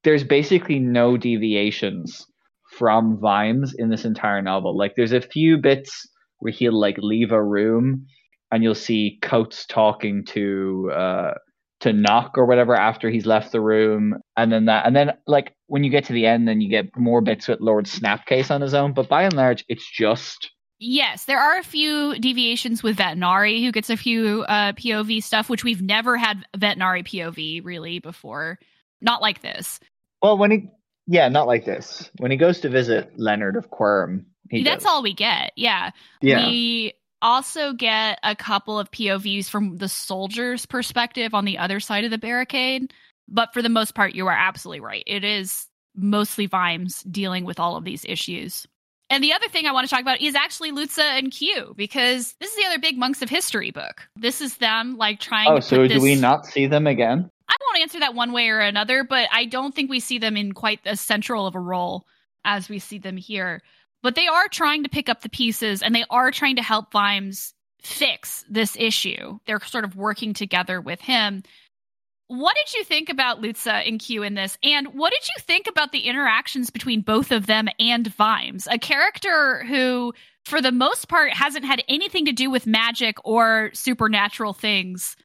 [0.05, 2.25] there's basically no deviations
[2.79, 4.77] from Vimes in this entire novel.
[4.77, 6.09] Like there's a few bits
[6.39, 8.07] where he'll like leave a room,
[8.53, 11.35] and you'll see Coates talking to uh
[11.81, 15.55] to knock or whatever after he's left the room, and then that, and then like
[15.67, 18.61] when you get to the end, then you get more bits with Lord Snapcase on
[18.61, 18.95] his own.
[18.95, 20.51] But by and large, it's just
[20.81, 25.51] Yes, there are a few deviations with Vetinari, who gets a few uh, POV stuff,
[25.51, 28.61] which we've never had Vetinari POV really before.
[29.01, 29.81] Not like this.
[30.23, 30.71] Well, when he,
[31.09, 32.11] yeah, not like this.
[32.19, 34.87] When he goes to visit Leonard of Quirm, that's does.
[34.87, 35.53] all we get.
[35.57, 35.91] Yeah.
[36.21, 36.47] Yeah.
[36.47, 36.93] We
[37.23, 42.11] also get a couple of POVs from the soldier's perspective on the other side of
[42.11, 42.93] the barricade.
[43.27, 45.03] But for the most part, you are absolutely right.
[45.07, 48.67] It is mostly Vimes dealing with all of these issues.
[49.11, 52.35] And the other thing I want to talk about is actually Lu-Tze and Qu because
[52.41, 54.07] this is the other big Monks of History book.
[54.15, 55.49] This is them like trying.
[55.49, 57.31] Oh, so do we not see them again?
[57.49, 60.37] I won't answer that one way or another, but I don't think we see them
[60.37, 62.07] in quite as central of a role
[62.45, 63.63] as we see them here.
[64.03, 66.93] But they are trying to pick up the pieces and they are trying to help
[66.93, 69.39] Vimes fix this issue.
[69.47, 71.43] They're sort of working together with him.
[72.29, 74.59] What did you think about Lu-Tze and Qu in this?
[74.63, 78.69] And what did you think about the interactions between both of them and Vimes?
[78.71, 80.13] A character who,
[80.45, 85.17] for the most part, hasn't had anything to do with magic or supernatural things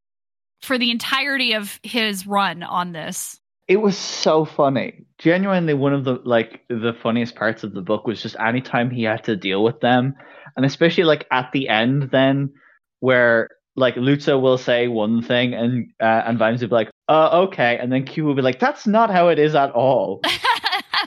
[0.64, 3.40] for the entirety of his run on this.
[3.68, 5.06] It was so funny.
[5.18, 9.04] Genuinely one of the like the funniest parts of the book was just anytime he
[9.04, 10.16] had to deal with them.
[10.56, 12.54] And especially like at the end then
[13.00, 17.46] where like Lu-Tze will say one thing and uh, and Vimes will be like, uh,
[17.48, 17.78] okay.
[17.78, 20.22] And then Qu will be like, that's not how it is at all.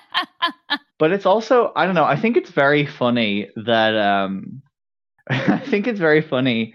[0.98, 4.62] but it's also, I don't know, I think it's very funny that, um,
[5.28, 6.74] I think it's very funny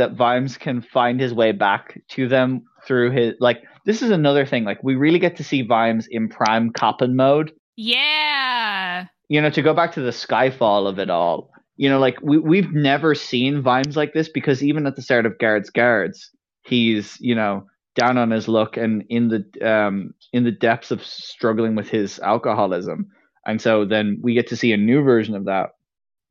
[0.00, 4.46] that Vimes can find his way back to them through his like this is another
[4.46, 4.64] thing.
[4.64, 7.52] Like we really get to see Vimes in prime Coppin mode.
[7.76, 9.06] Yeah.
[9.28, 11.50] You know, to go back to the Skyfall of it all.
[11.76, 15.26] You know, like we we've never seen Vimes like this because even at the start
[15.26, 16.30] of Guards Guards,
[16.62, 21.04] he's, you know, down on his luck and in the um in the depths of
[21.04, 23.06] struggling with his alcoholism.
[23.46, 25.70] And so then we get to see a new version of that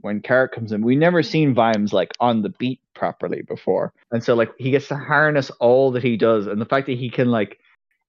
[0.02, 0.82] when Carrot comes in.
[0.82, 3.94] We've never seen Vimes like on the beat properly before.
[4.12, 6.98] And so like he gets to harness all that he does and the fact that
[6.98, 7.60] he can like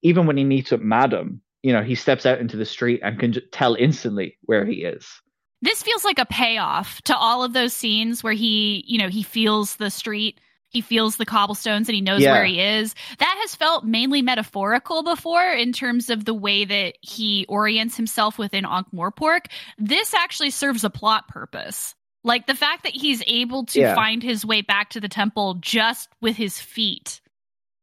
[0.01, 3.19] even when he meets with Madam, you know, he steps out into the street and
[3.19, 5.21] can tell instantly where he is.
[5.61, 9.21] This feels like a payoff to all of those scenes where he, you know, he
[9.21, 10.39] feels the street
[10.71, 12.31] he feels the cobblestones and he knows yeah.
[12.31, 12.95] where he is.
[13.19, 18.37] That has felt mainly metaphorical before in terms of the way that he orients himself
[18.37, 19.47] within Ankh-Morpork.
[19.77, 21.93] This actually serves a plot purpose.
[22.23, 23.95] Like the fact that he's able to yeah.
[23.95, 27.19] find his way back to the temple just with his feet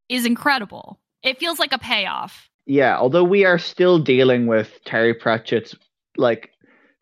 [0.08, 0.98] is incredible.
[1.22, 2.48] It feels like a payoff.
[2.64, 5.74] Yeah, although we are still dealing with Terry Pratchett's
[6.16, 6.52] like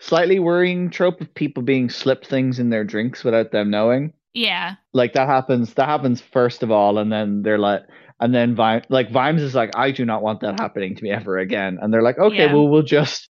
[0.01, 4.12] slightly worrying trope of people being slipped things in their drinks without them knowing.
[4.37, 4.74] Yeah.
[4.93, 7.82] Like that happens that happens first of all and then they're like
[8.20, 11.11] and then Vime, like Vimes is like I do not want that happening to me
[11.11, 12.53] ever again and they're like okay yeah.
[12.53, 13.30] well we'll just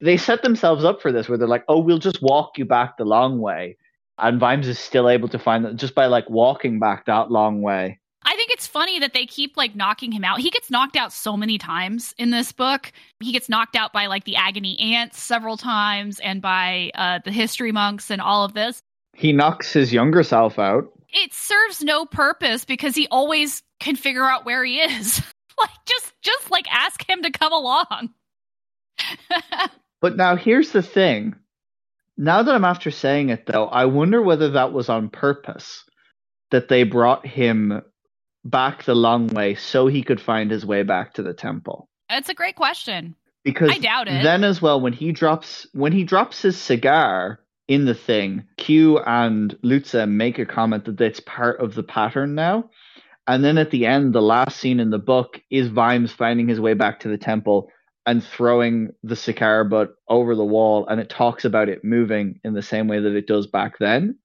[0.00, 2.96] they set themselves up for this where they're like oh we'll just walk you back
[2.96, 3.76] the long way
[4.18, 7.62] and Vimes is still able to find that just by like walking back that long
[7.62, 8.00] way.
[8.24, 10.40] I think it's funny that they keep like knocking him out.
[10.40, 12.92] He gets knocked out so many times in this book.
[13.20, 17.32] He gets knocked out by like the agony ants several times and by uh, the
[17.32, 18.82] history monks and all of this
[19.14, 20.84] he knocks his younger self out.
[21.08, 25.20] It serves no purpose because he always can figure out where he is.
[25.58, 28.10] like just just like ask him to come along.
[30.00, 31.34] but now here's the thing.
[32.16, 35.84] Now that I'm after saying it though, I wonder whether that was on purpose
[36.50, 37.82] that they brought him
[38.44, 41.88] back the long way so he could find his way back to the temple.
[42.10, 43.16] It's a great question.
[43.44, 44.22] Because I doubt it.
[44.22, 48.98] Then as well when he drops when he drops his cigar, in the thing, Qu
[49.06, 52.70] and Lu-Tze make a comment that it's part of the pattern now.
[53.26, 56.60] And then at the end, the last scene in the book is Vimes finding his
[56.60, 57.70] way back to the temple
[58.04, 60.86] and throwing the cigar butt over the wall.
[60.88, 64.16] And it talks about it moving in the same way that it does back then,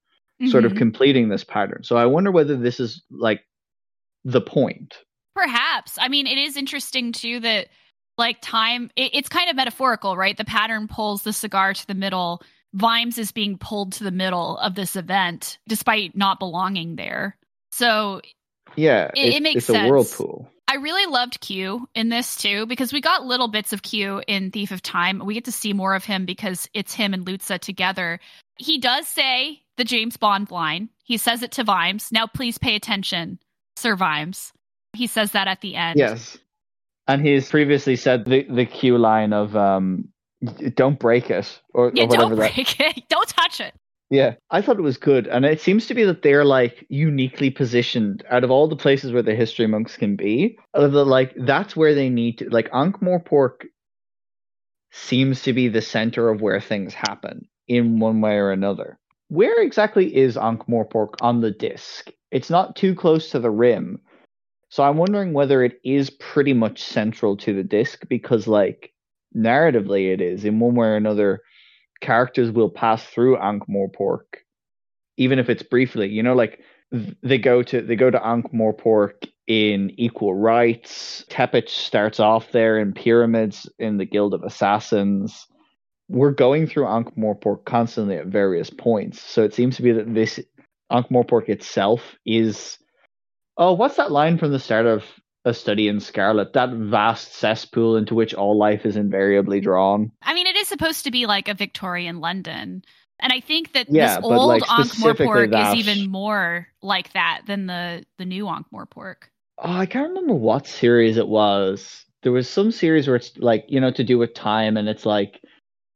[0.41, 0.49] mm-hmm.
[0.49, 0.79] sort of mm-hmm.
[0.79, 1.83] completing this pattern.
[1.83, 3.41] So I wonder whether this is like
[4.25, 4.95] the point.
[5.35, 5.97] Perhaps.
[6.01, 7.67] I mean, it is interesting too that
[8.17, 10.35] like time, it, it's kind of metaphorical, right?
[10.35, 12.41] The pattern pulls the cigar to the middle
[12.73, 17.37] Vimes is being pulled to the middle of this event despite not belonging there.
[17.71, 18.21] So
[18.75, 19.87] yeah, it, it makes it's sense.
[19.87, 20.49] a whirlpool.
[20.67, 24.51] I really loved Qu in this too because we got little bits of Qu in
[24.51, 25.21] Thief of Time.
[25.25, 28.19] We get to see more of him because it's him and Lu-Tze together.
[28.57, 30.89] He does say the James Bond line.
[31.03, 32.09] He says it to Vimes.
[32.11, 33.39] Now please pay attention,
[33.77, 34.51] Sir Vimes.
[34.93, 35.97] He says that at the end.
[35.97, 36.37] Yes.
[37.07, 40.09] And he's previously said the the Q line of um
[40.75, 42.97] don't break it or, yeah, or don't break that.
[42.97, 43.03] it.
[43.09, 43.73] Don't touch it.
[44.09, 47.49] Yeah, I thought it was good, and it seems to be that they're like uniquely
[47.49, 50.57] positioned out of all the places where the history monks can be.
[50.73, 52.49] Uh, the, like that's where they need to.
[52.49, 53.65] Like Ankh-Morpork
[54.91, 58.97] seems to be the center of where things happen in one way or another.
[59.27, 62.09] Where exactly is Ankh-Morpork on the disc?
[62.31, 63.99] It's not too close to the rim,
[64.69, 68.93] so I'm wondering whether it is pretty much central to the disc because like
[69.37, 71.41] narratively it is in one way or another
[72.01, 74.21] characters will pass through Ankh-Morpork
[75.17, 76.07] even if it's briefly.
[76.07, 76.61] You know like
[77.21, 82.93] they go to they go to Ankh-Morpork in equal rites Teppic starts off there in
[82.93, 85.47] pyramids in the guild of assassins.
[86.09, 90.39] We're going through Ankh-Morpork constantly at various points so it seems to be that this
[90.91, 92.77] Ankh-Morpork itself is
[93.57, 95.03] oh what's that line from the start of
[95.47, 100.11] a study in Scarlet, that vast cesspool into which all life is invariably drawn.
[100.21, 102.83] I mean, it is supposed to be like a Victorian London.
[103.19, 107.65] And I think that yeah, this old like Ankh-Morpork is even more like that than
[107.65, 109.29] the the new Ankh-Morpork.
[109.59, 112.05] Oh, I can't remember what series it was.
[112.21, 115.05] There was some series where it's like, you know, to do with time and it's
[115.05, 115.41] like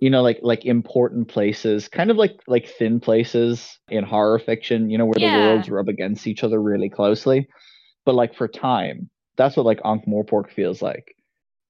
[0.01, 4.89] you know like like important places kind of like like thin places in horror fiction
[4.89, 5.37] you know where yeah.
[5.37, 7.47] the worlds rub against each other really closely
[8.03, 9.09] but like for time
[9.41, 11.15] that's what like Ankh-Morpork feels like,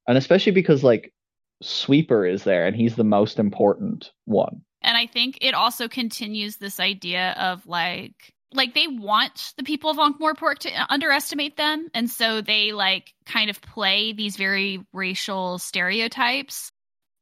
[0.07, 1.13] and especially because like
[1.61, 4.61] Sweeper is there and he's the most important one.
[4.81, 9.89] And I think it also continues this idea of like like they want the people
[9.89, 14.85] of Ankh-Morpork to uh, underestimate them, and so they like kind of play these very
[14.91, 16.71] racial stereotypes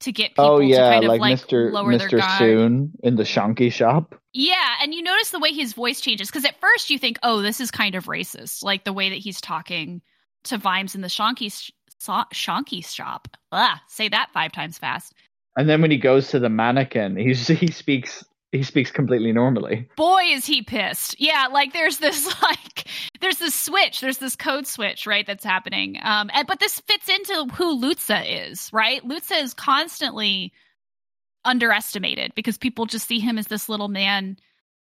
[0.01, 1.71] to get oh, people oh yeah, to kind of like, like Mr.
[1.71, 2.17] lower their Mr.
[2.19, 2.39] guard.
[2.39, 4.15] Soon in the Shonky shop.
[4.33, 7.41] Yeah, and you notice the way his voice changes because at first you think, "Oh,
[7.41, 10.01] this is kind of racist," like the way that he's talking
[10.45, 11.71] to Vimes in the Shonky
[12.01, 13.27] Shonky shop.
[13.51, 15.13] Ah, say that five times fast.
[15.57, 19.87] And then when he goes to the mannequin, he's he speaks he speaks completely normally.
[19.95, 21.19] Boy, is he pissed!
[21.19, 22.87] Yeah, like there's this like
[23.21, 25.25] there's this switch, there's this code switch, right?
[25.25, 25.97] That's happening.
[26.01, 29.03] Um, and, but this fits into who Lu-Tze is, right?
[29.03, 30.53] Lu-Tze is constantly
[31.45, 34.37] underestimated because people just see him as this little man,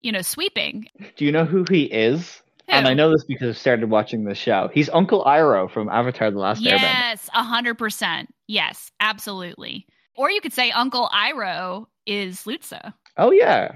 [0.02, 0.88] you know, sweeping.
[1.18, 2.41] Do you know who he is?
[2.72, 4.70] And I know this because I started watching the show.
[4.74, 6.82] He's Uncle Iroh from Avatar: The Last Airbender.
[6.82, 8.34] Yes, a hundred percent.
[8.48, 9.88] Yes, absolutely.
[10.16, 12.94] Or you could say Uncle Iroh is Lu-Tze.
[13.18, 13.76] Oh yeah,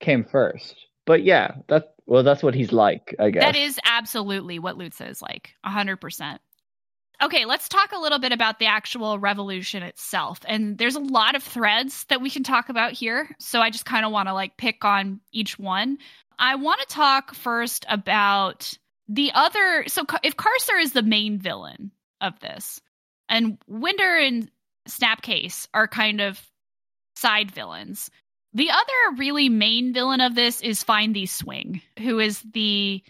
[0.00, 0.76] came first.
[1.04, 3.42] But yeah, that well, that's what he's like, I guess.
[3.42, 6.40] That is absolutely what Lu-Tze is like, a hundred percent.
[7.22, 10.40] Okay, let's talk a little bit about the actual revolution itself.
[10.46, 13.34] And there's a lot of threads that we can talk about here.
[13.38, 15.96] So I just kind of want to like pick on each one.
[16.38, 18.72] I want to talk first about
[19.08, 19.84] the other.
[19.88, 22.80] So if Carcer is the main villain of this,
[23.28, 24.50] and Winder and
[24.88, 26.40] Snapcase are kind of
[27.16, 28.10] side villains,
[28.52, 33.02] the other really main villain of this is Findthee Swing, who is the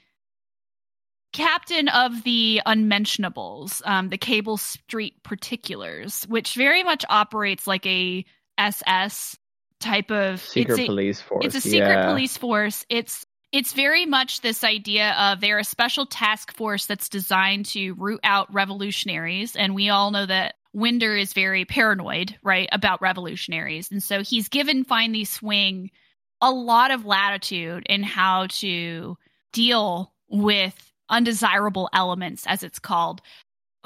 [1.33, 8.25] captain of the unmentionables, um, the Cable Street Particulars, which very much operates like a
[8.59, 9.37] SS
[9.81, 11.45] type of secret it's a, police force.
[11.45, 12.07] it's a secret yeah.
[12.07, 12.87] police force.
[12.89, 17.93] It's it's very much this idea of they're a special task force that's designed to
[17.93, 23.91] root out revolutionaries, and we all know that Winder is very paranoid, right, about revolutionaries,
[23.91, 25.91] and so he's given Findthee Swing
[26.41, 29.17] a lot of latitude in how to
[29.53, 33.23] deal with undesirable elements, as it's called.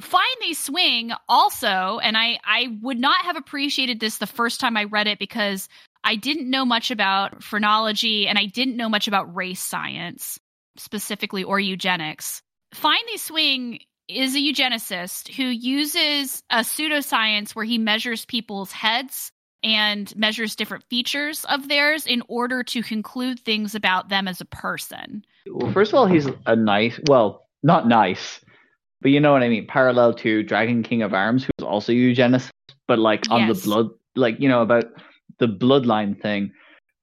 [0.01, 4.85] Find Swing also, and I, I would not have appreciated this the first time I
[4.85, 5.69] read it because
[6.03, 10.39] I didn't know much about phrenology and I didn't know much about race science,
[10.77, 12.43] specifically, or eugenics.
[12.75, 19.31] Find Swing is a eugenicist who uses a pseudoscience where he measures people's heads
[19.63, 24.47] and measures different features of theirs in order to conclude things about them as a
[24.47, 25.25] person.
[25.47, 26.99] Well, first of all, he's a nice.
[27.09, 28.41] Well, not nice,
[29.01, 29.67] but you know what I mean.
[29.67, 32.51] Parallel to Dragon King of Arms, who's also eugenicist,
[32.87, 33.63] but like on Yes.
[33.63, 34.85] the blood, like you know about
[35.39, 36.53] the bloodline thing.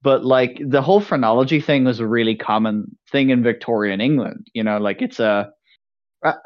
[0.04, 4.48] But like the whole phrenology thing was a really common thing in Victorian England.
[4.54, 5.52] You know, like it's a.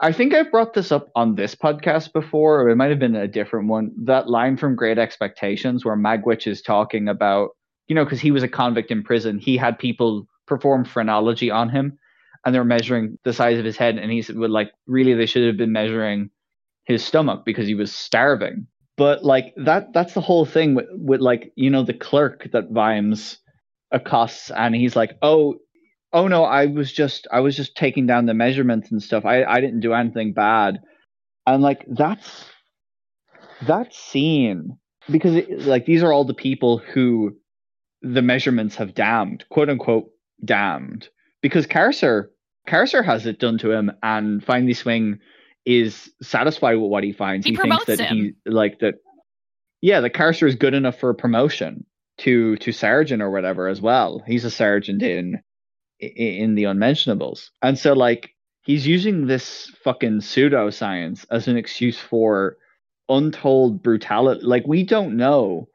[0.01, 3.15] I think I've brought this up on this podcast before, or it might have been
[3.15, 3.91] a different one.
[4.03, 7.51] That line from Great Expectations, where Magwitch is talking about,
[7.87, 11.69] you know, because he was a convict in prison, he had people perform phrenology on
[11.69, 11.97] him,
[12.45, 15.25] and they're measuring the size of his head, and he said, "Well, like really, they
[15.25, 16.29] should have been measuring
[16.85, 18.67] his stomach because he was starving."
[18.97, 23.37] But like that—that's the whole thing with, with like you know the clerk that Vimes
[23.91, 25.55] accosts, and he's like, "Oh,
[26.13, 29.25] oh no, I was just I was just taking down the measurements and stuff.
[29.25, 30.79] I I didn't do anything bad."
[31.45, 32.45] And like that's
[33.67, 34.77] that scene
[35.09, 37.35] because it, like these are all the people who
[38.01, 40.09] the measurements have damned, quote unquote
[40.43, 41.07] damned,
[41.41, 42.27] because Carcer
[42.67, 45.19] Carcer has it done to him, and Findthee Swing
[45.65, 47.45] is satisfied with what he finds.
[47.45, 48.17] He thinks promotes that him.
[48.17, 48.95] he like that.
[49.81, 51.85] Yeah, the Carcer is good enough for a promotion
[52.19, 54.23] to to sergeant or whatever as well.
[54.25, 55.41] He's a sergeant in
[55.99, 58.31] in the unmentionables, and so like
[58.63, 62.57] he's using this fucking pseudoscience as an excuse for
[63.09, 64.41] untold brutality.
[64.43, 65.67] Like we don't know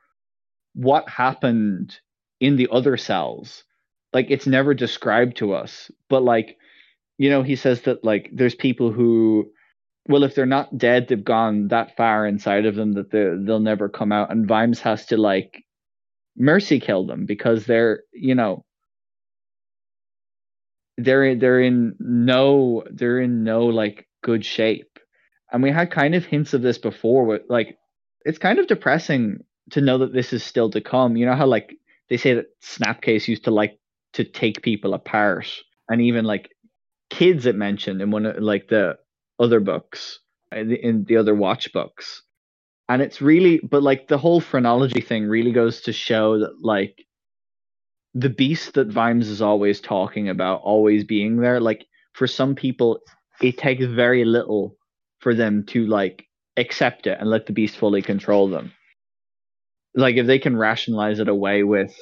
[0.74, 1.98] what happened
[2.40, 3.64] in the other cells.
[4.12, 5.90] Like it's never described to us.
[6.08, 6.56] But like,
[7.18, 9.50] you know, he says that like there's people who
[10.08, 13.60] well, if they're not dead, they've gone that far inside of them that they they'll
[13.60, 14.30] never come out.
[14.30, 15.64] And Vimes has to like
[16.36, 18.64] mercy kill them because they're, you know,
[20.96, 24.98] they're they're in no they're in no like good shape.
[25.52, 27.76] And we had kind of hints of this before with like
[28.24, 29.38] it's kind of depressing
[29.70, 31.16] to know that this is still to come.
[31.16, 31.74] You know how like
[32.08, 33.78] they say that Snapcase used to like
[34.16, 35.46] to take people apart,
[35.88, 36.50] and even like
[37.10, 38.96] kids it mentioned in one of like the
[39.38, 40.18] other books
[40.52, 42.22] in the, in the other watch books,
[42.88, 46.98] and it's really but like the whole phrenology thing really goes to show that like
[48.14, 51.60] the beast that Vimes is always talking about always being there.
[51.60, 53.00] Like for some people,
[53.42, 54.76] it takes very little
[55.18, 56.24] for them to like
[56.56, 58.72] accept it and let the beast fully control them.
[59.94, 61.94] Like if they can rationalize it away with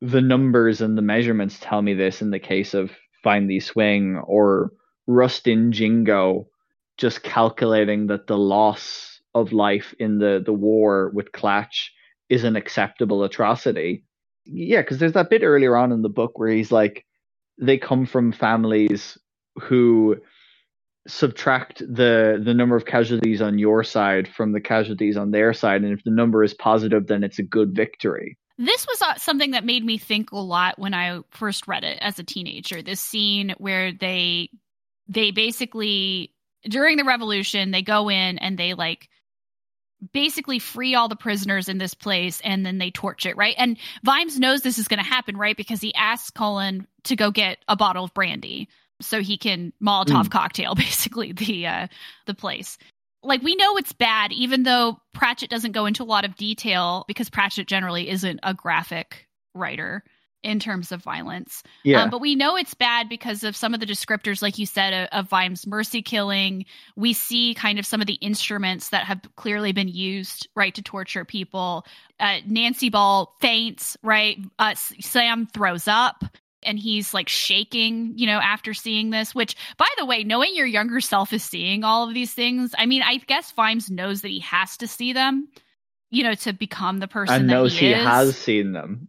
[0.00, 2.90] the numbers and the measurements tell me this in the case of
[3.24, 4.72] Findthee Swing or
[5.06, 6.46] Rust in Jingo
[6.96, 11.88] just calculating that the loss of life in the the war with Klatch
[12.28, 14.04] is an acceptable atrocity.
[14.44, 17.04] Yeah, because there's that bit earlier on in the book where he's like,
[17.60, 19.18] they come from families
[19.60, 20.16] who
[21.08, 25.82] subtract the the number of casualties on your side from the casualties on their side
[25.82, 28.36] and if the number is positive then it's a good victory
[28.66, 31.98] this was uh, something that made me think a lot when i first read it
[32.00, 34.48] as a teenager this scene where they
[35.08, 36.32] they basically
[36.64, 39.08] during the revolution they go in and they like
[40.12, 43.76] basically free all the prisoners in this place and then they torch it right and
[44.02, 47.58] vimes knows this is going to happen right because he asks Colon to go get
[47.68, 48.68] a bottle of brandy
[49.00, 50.30] so he can Molotov mm.
[50.30, 51.86] cocktail basically the uh,
[52.26, 52.78] the place.
[53.22, 57.04] Like we know it's bad, even though Pratchett doesn't go into a lot of detail
[57.06, 60.02] because Pratchett generally isn't a graphic writer
[60.42, 61.62] in terms of violence.
[61.84, 62.02] Yeah.
[62.02, 64.94] Um, but we know it's bad because of some of the descriptors, like you said,
[64.94, 66.64] of, of Vimes' mercy killing.
[66.96, 70.82] We see kind of some of the instruments that have clearly been used, right, to
[70.82, 71.84] torture people.
[72.18, 74.38] Uh, Nancyball faints, right?
[74.58, 76.24] Uh, Sam throws up
[76.62, 80.66] and he's like shaking, you know, after seeing this, which by the way, knowing your
[80.66, 84.28] younger self is seeing all of these things, I mean, I guess Vimes knows that
[84.28, 85.48] he has to see them,
[86.10, 89.08] you know, to become the person and knows he, he has seen them.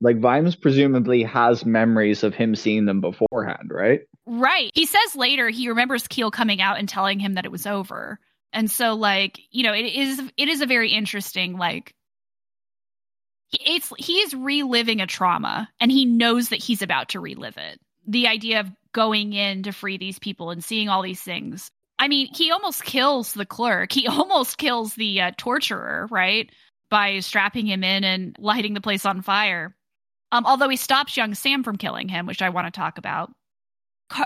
[0.00, 4.00] Like Vimes presumably has memories of him seeing them beforehand, right?
[4.26, 4.70] Right.
[4.74, 8.18] He says later he remembers Keel coming out and telling him that it was over.
[8.52, 11.94] And so like, you know, it is it is a very interesting like
[13.60, 17.80] it's he's reliving a trauma and he knows that he's about to relive it.
[18.06, 21.70] The idea of going in to free these people and seeing all these things.
[21.98, 23.92] I mean, he almost kills the clerk.
[23.92, 26.50] He almost kills the uh, torturer, right?
[26.90, 29.74] By strapping him in and lighting the place on fire.
[30.32, 33.30] Um, although he stops young Sam from killing him, which I want to talk about.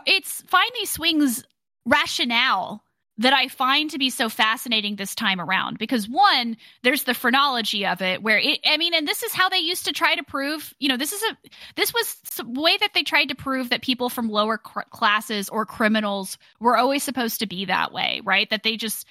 [0.06, 1.44] It's Findthee Swing's
[1.84, 2.82] rationale
[3.18, 7.84] that I find to be so fascinating this time around because one, there's the phrenology
[7.84, 10.22] of it where it, I mean, and this is how they used to try to
[10.22, 11.36] prove, you know, this is a,
[11.74, 15.48] this was the way that they tried to prove that people from lower cr- classes
[15.48, 18.48] or criminals were always supposed to be that way, right?
[18.50, 19.04] That they just,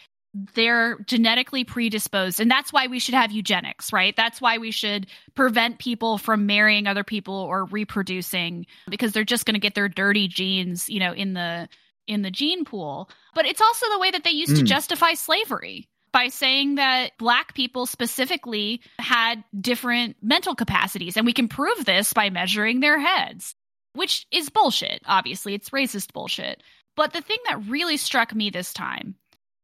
[0.53, 2.39] they're genetically predisposed.
[2.39, 4.15] And that's why we should have eugenics, right?
[4.15, 9.45] That's why we should prevent people from marrying other people or reproducing because they're just
[9.45, 11.67] going to get their dirty genes, you know, in the,
[12.07, 13.09] in the gene pool.
[13.33, 14.59] But it's also the way that they used mm.
[14.59, 21.17] to justify slavery by saying that black people specifically had different mental capacities.
[21.17, 23.53] And we can prove this by measuring their heads,
[23.93, 25.01] which is bullshit.
[25.05, 26.63] Obviously, it's racist bullshit.
[26.95, 29.15] But the thing that really struck me this time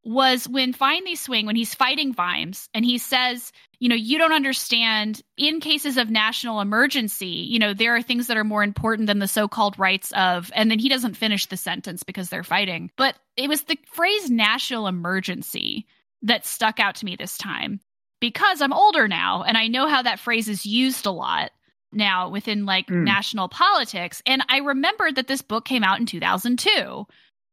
[0.03, 4.33] was when Findthee Swing, when he's fighting Vimes, and he says, you know, you don't
[4.33, 9.07] understand in cases of national emergency, you know, there are things that are more important
[9.07, 12.43] than the so called rights of, and then he doesn't finish the sentence because they're
[12.43, 12.91] fighting.
[12.97, 15.85] But it was the phrase national emergency
[16.23, 17.79] that stuck out to me this time
[18.19, 21.51] because I'm older now and I know how that phrase is used a lot
[21.91, 23.03] now within like mm.
[23.03, 24.21] national politics.
[24.25, 27.05] And I remembered that this book came out in 2002,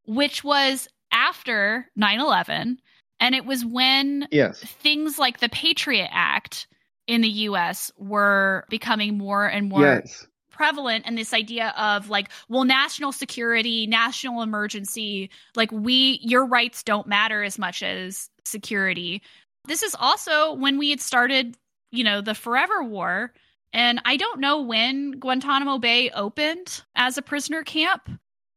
[0.07, 2.77] which was after 9-11
[3.21, 4.61] and it was when yes.
[4.61, 6.67] things like the patriot act
[7.07, 10.27] in the us were becoming more and more yes.
[10.51, 16.83] prevalent and this idea of like well national security national emergency like we your rights
[16.83, 19.23] don't matter as much as security
[19.67, 21.57] this is also when we had started
[21.93, 23.33] you know the forever war
[23.73, 28.09] and i don't know when guantanamo bay opened as a prisoner camp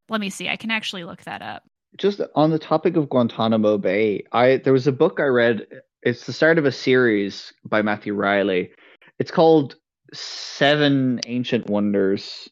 [0.10, 1.64] let me see i can actually look that up
[1.98, 5.66] just on the topic of Guantanamo Bay, I there was a book I read.
[6.02, 8.72] It's the start of a series by Matthew Reilly.
[9.20, 9.76] It's called
[10.14, 12.50] Seven Ancient Wonders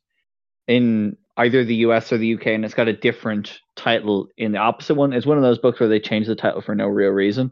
[0.68, 4.60] in either the US or the UK, and it's got a different title in the
[4.60, 5.14] opposite one.
[5.14, 7.52] It's one of those books where they change the title for no real reason.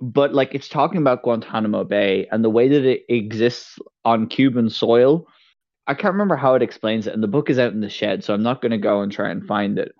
[0.00, 4.70] But like it's talking about Guantanamo Bay and the way that it exists on Cuban
[4.70, 5.26] soil.
[5.86, 8.24] I can't remember how it explains it, and the book is out in the shed,
[8.24, 9.94] so I'm not going to go and try and find it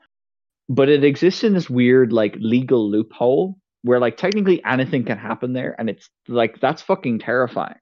[0.68, 5.52] but it exists in this weird like legal loophole where like technically anything can happen
[5.52, 7.76] there and it's like that's fucking terrifying.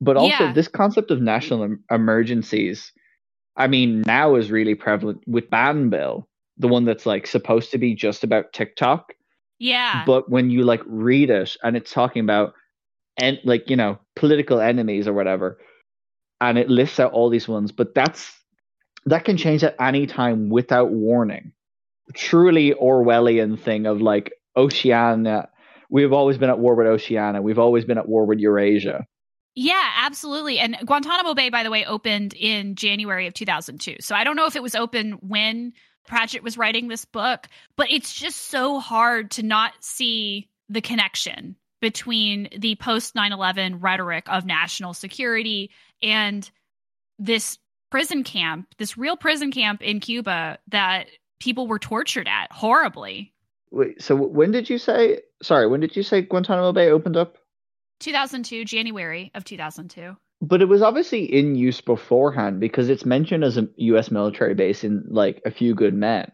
[0.00, 0.52] But also yeah.
[0.52, 2.92] this concept of national em- emergencies
[3.56, 7.78] i mean now is really prevalent with ban bill the one that's like supposed to
[7.78, 9.12] be just about tiktok.
[9.60, 10.04] Yeah.
[10.06, 12.54] But when you like read it and it's talking about
[13.18, 15.58] and like you know political enemies or whatever
[16.40, 18.32] and it lists out all these ones but that's
[19.06, 21.52] that can change at any time without warning
[22.14, 25.48] truly Orwellian thing of like Oceania.
[25.90, 27.40] We've always been at war with Oceania.
[27.40, 29.06] We've always been at war with Eurasia.
[29.54, 30.58] Yeah, absolutely.
[30.58, 33.96] And Guantanamo Bay, by the way, opened in January of 2002.
[34.00, 35.72] So I don't know if it was open when
[36.06, 41.56] Pratchett was writing this book, but it's just so hard to not see the connection
[41.80, 45.70] between the post 9 11 rhetoric of national security
[46.02, 46.50] and
[47.18, 47.58] this
[47.90, 51.08] prison camp, this real prison camp in Cuba that
[51.38, 53.32] people were tortured at horribly.
[53.70, 55.20] Wait, so when did you say?
[55.42, 57.36] Sorry, when did you say Guantanamo Bay opened up?
[58.00, 60.16] 2002, January of 2002.
[60.40, 64.10] But it was obviously in use beforehand because it's mentioned as a U.S.
[64.10, 66.30] military base in like A Few Good Men.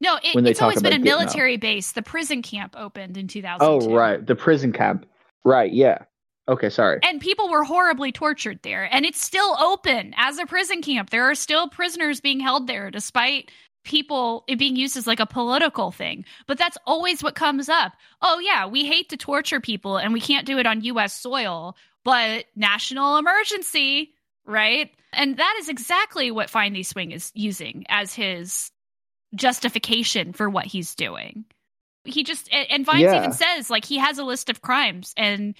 [0.00, 1.92] No, it, it's always been a military base.
[1.92, 3.90] The prison camp opened in 2002.
[3.90, 4.24] Oh, right.
[4.24, 5.04] The prison camp.
[5.44, 6.04] Right, yeah.
[6.48, 7.00] Okay, sorry.
[7.02, 8.92] And people were horribly tortured there.
[8.92, 11.10] And it's still open as a prison camp.
[11.10, 13.50] There are still prisoners being held there despite
[13.84, 16.24] people it being used as like a political thing.
[16.46, 17.92] But that's always what comes up.
[18.22, 21.76] Oh, yeah, we hate to torture people and we can't do it on US soil,
[22.04, 24.12] but national emergency,
[24.44, 24.90] right?
[25.12, 28.70] And that is exactly what Findthee Swing is using as his
[29.34, 31.44] justification for what he's doing.
[32.04, 33.18] He just and Vimes yeah.
[33.18, 35.54] even says like he has a list of crimes and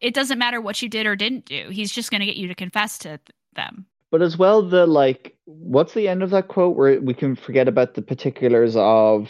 [0.00, 1.68] it doesn't matter what you did or didn't do.
[1.70, 3.18] He's just going to get you to confess to
[3.54, 3.86] them.
[4.10, 7.68] But as well, the like, what's the end of that quote where we can forget
[7.68, 9.28] about the particulars of,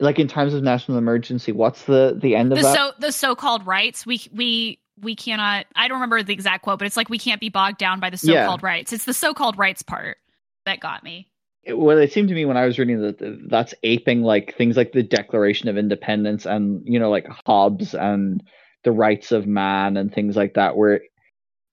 [0.00, 1.52] like, in times of national emergency?
[1.52, 2.76] What's the the end of the that?
[2.76, 4.06] So the so-called rights.
[4.06, 5.66] We we we cannot.
[5.74, 8.10] I don't remember the exact quote, but it's like we can't be bogged down by
[8.10, 8.68] the so-called yeah.
[8.68, 8.92] rights.
[8.92, 10.18] It's the so-called rights part
[10.64, 11.28] that got me.
[11.64, 14.76] It, well, it seemed to me when I was reading that that's aping like things
[14.76, 18.42] like the Declaration of Independence and you know like Hobbes and
[18.84, 21.00] the rights of man and things like that, where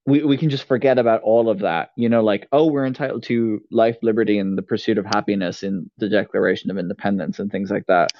[0.05, 1.91] we, we can just forget about all of that.
[1.95, 5.89] You know, like, oh, we're entitled to life, liberty, and the pursuit of happiness in
[5.97, 8.11] the Declaration of Independence and things like that.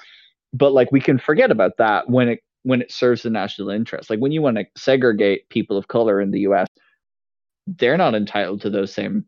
[0.52, 4.10] But like we can forget about that when it when it serves the national interest.
[4.10, 6.68] Like when you want to segregate people of color in the US,
[7.66, 9.24] they're not entitled to those same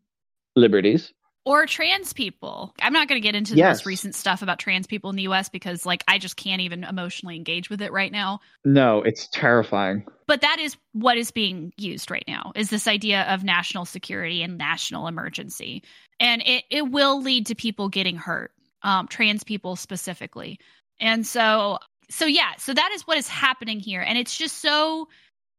[0.55, 1.11] liberties
[1.45, 2.73] or trans people.
[2.81, 5.23] I'm not going to get into the most recent stuff about trans people in the
[5.23, 8.39] US because like I just can't even emotionally engage with it right now.
[8.65, 10.05] No, it's terrifying.
[10.27, 14.41] But that is what is being used right now is this idea of national security
[14.41, 15.83] and national emergency.
[16.19, 18.51] And it, it will lead to people getting hurt,
[18.81, 20.59] um, trans people specifically.
[20.99, 21.77] And so
[22.09, 24.01] so yeah, so that is what is happening here.
[24.01, 25.07] And it's just so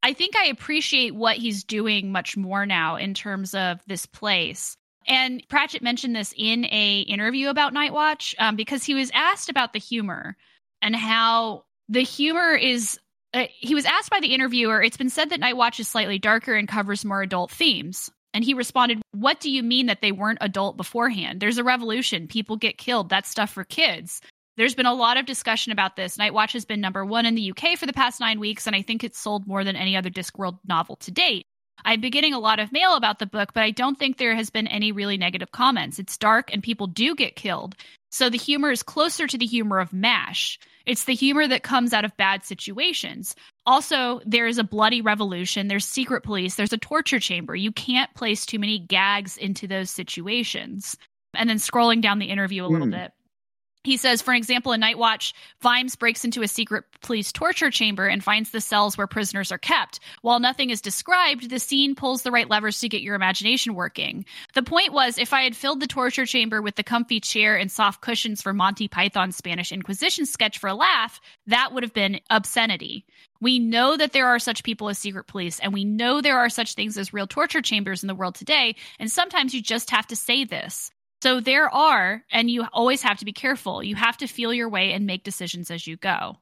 [0.02, 4.76] I think I appreciate what he's doing much more now in terms of this place
[5.06, 9.48] and Pratchett mentioned this in a interview about Night Watch um, because he was asked
[9.48, 10.36] about the humor
[10.82, 12.98] and how the humor is.
[13.34, 16.18] Uh, he was asked by the interviewer, "It's been said that Night Watch is slightly
[16.18, 20.12] darker and covers more adult themes." And he responded, "What do you mean that they
[20.12, 21.40] weren't adult beforehand?
[21.40, 22.28] There's a revolution.
[22.28, 23.08] People get killed.
[23.08, 24.20] That's stuff for kids."
[24.56, 26.16] There's been a lot of discussion about this.
[26.16, 28.74] Night Watch has been number one in the UK for the past nine weeks, and
[28.74, 31.46] I think it's sold more than any other Discworld novel to date.
[31.84, 34.34] I've been getting a lot of mail about the book, but I don't think there
[34.34, 35.98] has been any really negative comments.
[35.98, 37.76] It's dark and people do get killed.
[38.10, 40.58] So the humor is closer to the humor of MASH.
[40.86, 43.34] It's the humor that comes out of bad situations.
[43.66, 47.54] Also, there is a bloody revolution, there's secret police, there's a torture chamber.
[47.54, 50.96] You can't place too many gags into those situations.
[51.34, 52.92] And then scrolling down the interview a little mm.
[52.92, 53.12] bit.
[53.86, 58.08] He says, for example, in Night Watch, Vimes breaks into a secret police torture chamber
[58.08, 60.00] and finds the cells where prisoners are kept.
[60.22, 64.24] While nothing is described, the scene pulls the right levers to get your imagination working.
[64.54, 67.70] The point was, if I had filled the torture chamber with the comfy chair and
[67.70, 72.18] soft cushions for Monty Python's Spanish Inquisition sketch for a laugh, that would have been
[72.28, 73.06] obscenity.
[73.40, 76.48] We know that there are such people as secret police, and we know there are
[76.48, 80.08] such things as real torture chambers in the world today, and sometimes you just have
[80.08, 80.90] to say this.
[81.26, 83.82] So there are, and you always have to be careful.
[83.82, 86.36] You have to feel your way and make decisions as you go.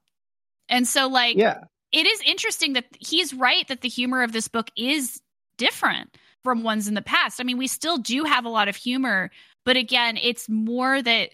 [0.68, 1.60] And so, like, yeah.
[1.90, 5.22] it is interesting that he's right that the humor of this book is
[5.56, 7.40] different from ones in the past.
[7.40, 9.30] I mean, we still do have a lot of humor,
[9.64, 11.30] but again, it's more that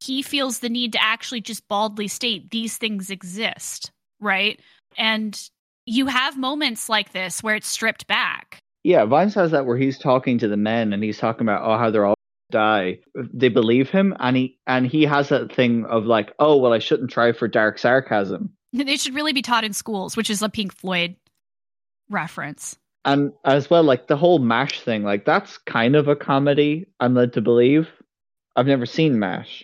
[0.00, 4.58] he feels the need to actually just baldly state these things exist, right?
[4.96, 5.38] And
[5.84, 8.60] you have moments like this where it's stripped back.
[8.82, 11.76] Yeah, Vimes has that where he's talking to the men and he's talking about oh
[11.76, 12.13] how they're all
[12.54, 16.72] die, they believe him, and he and he has that thing of like, oh well,
[16.72, 18.54] I shouldn't try for dark sarcasm.
[18.74, 21.14] They should really be taught in schools, which is a Pink Floyd
[22.10, 22.76] reference.
[23.04, 26.86] And as well, like the whole Mash thing, like that's kind of a comedy.
[26.98, 27.88] I'm led to believe.
[28.56, 29.62] I've never seen Mash,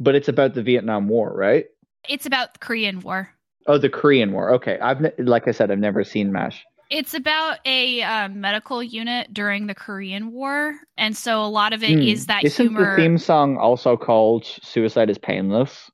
[0.00, 1.66] but it's about the Vietnam War, right?
[2.08, 3.30] It's about the Korean War.
[3.68, 4.54] Oh, the Korean War.
[4.54, 6.64] Okay, I've ne- like I said, I've never seen Mash.
[6.94, 11.82] It's about a uh, medical unit during the Korean War, and so a lot of
[11.82, 12.08] it mm.
[12.08, 12.94] is that Isn't humor.
[12.94, 15.90] the theme song also called "Suicide is Painless"?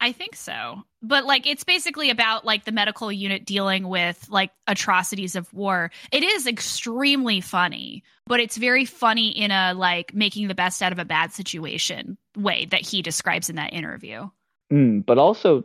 [0.00, 0.82] I think so.
[1.02, 5.92] But like it's basically about like the medical unit dealing with like atrocities of war.
[6.10, 10.90] It is extremely funny, but it's very funny in a like making the best out
[10.90, 14.28] of a bad situation way that he describes in that interview.
[14.72, 15.64] Mm, but also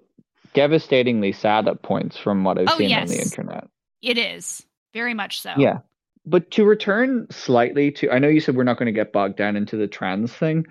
[0.54, 3.10] devastatingly sad at points from what I've oh, seen yes.
[3.10, 3.68] on the internet.
[4.04, 4.64] It is
[4.96, 5.54] very much so.
[5.58, 5.80] Yeah.
[6.26, 9.36] But to return slightly to, I know you said we're not going to get bogged
[9.36, 10.66] down into the trans thing,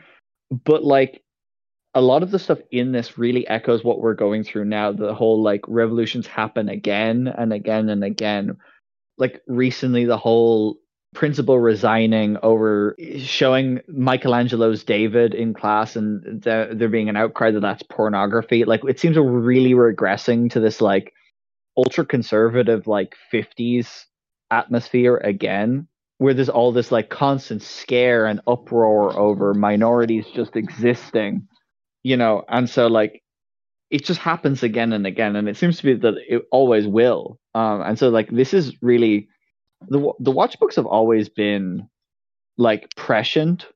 [0.51, 1.23] but like
[1.95, 4.91] a lot of the stuff in this really echoes what we're going through now.
[4.91, 8.57] The whole like revolutions happen again and again and again.
[9.17, 10.79] Like recently, the whole
[11.15, 17.61] principal resigning over showing Michelangelo's David in class and the, there being an outcry that
[17.61, 18.65] that's pornography.
[18.65, 21.13] Like it seems we're really regressing to this like
[21.77, 24.07] ultra conservative like 50s
[24.51, 25.87] atmosphere again
[26.19, 31.47] where there's all this like constant scare and uproar over minorities just existing
[32.05, 32.45] you know?
[32.49, 33.23] And so like
[33.91, 37.41] it just happens again and again and it seems to be that it always will.
[37.55, 39.29] Um and so like this is really
[39.89, 41.89] the the watch books have always been
[42.57, 43.67] like prescient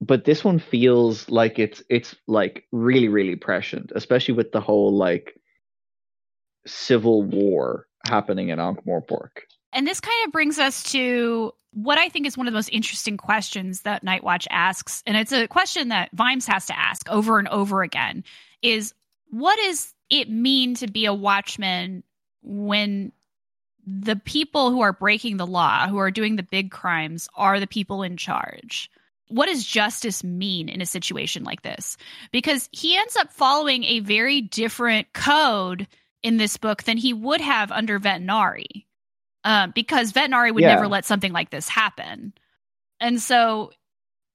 [0.00, 4.96] but this one feels like it's it's like really really prescient especially with the whole
[4.96, 5.34] like
[6.66, 9.30] civil war happening in Ankh-Morpork
[9.72, 12.70] and this kind of brings us to what I think is one of the most
[12.72, 17.38] interesting questions that Nightwatch asks, and it's a question that Vimes has to ask over
[17.38, 18.24] and over again,
[18.62, 18.94] is
[19.30, 22.02] what does it mean to be a watchman
[22.42, 23.12] when
[23.86, 27.66] the people who are breaking the law, who are doing the big crimes, are the
[27.66, 28.90] people in charge?
[29.28, 31.98] What does justice mean in a situation like this?
[32.32, 35.86] Because he ends up following a very different code
[36.22, 38.84] in this book than he would have under Vetinari
[39.48, 40.74] um, because Vetinari would yeah.
[40.74, 42.34] never let something like this happen.
[43.00, 43.72] And so,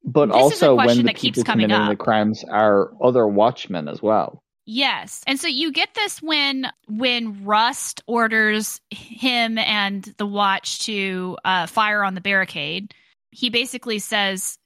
[0.04, 1.88] but also when the people committing up.
[1.88, 4.42] the crimes are other watchmen as well.
[4.66, 5.22] Yes.
[5.28, 11.68] And so you get this when when Rust orders him and the watch to uh,
[11.68, 12.96] fire on the barricade.
[13.30, 14.58] He basically says,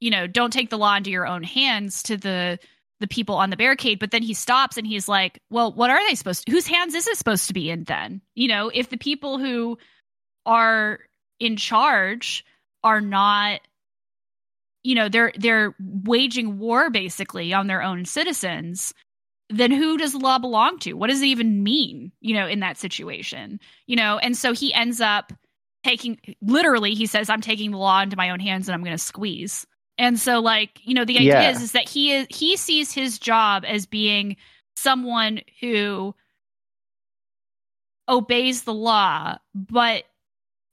[0.00, 2.58] you know, don't take the law into your own hands to the
[2.98, 6.08] the people on the barricade, but then he stops and he's like, "Well, what are
[6.08, 6.52] they supposed to?
[6.52, 8.20] Whose hands is it supposed to be in then?
[8.34, 9.76] You know, if the people who
[10.46, 11.00] are
[11.38, 12.44] in charge
[12.84, 13.60] are not
[14.82, 18.92] you know they're they're waging war basically on their own citizens
[19.50, 20.94] then who does the law belong to?
[20.94, 23.60] What does it even mean you know in that situation?
[23.86, 25.32] You know and so he ends up
[25.84, 28.96] taking literally he says i'm taking the law into my own hands and i'm going
[28.96, 29.66] to squeeze.
[29.98, 31.50] And so like you know the idea yeah.
[31.50, 34.36] is, is that he is he sees his job as being
[34.76, 36.14] someone who
[38.08, 40.04] obeys the law but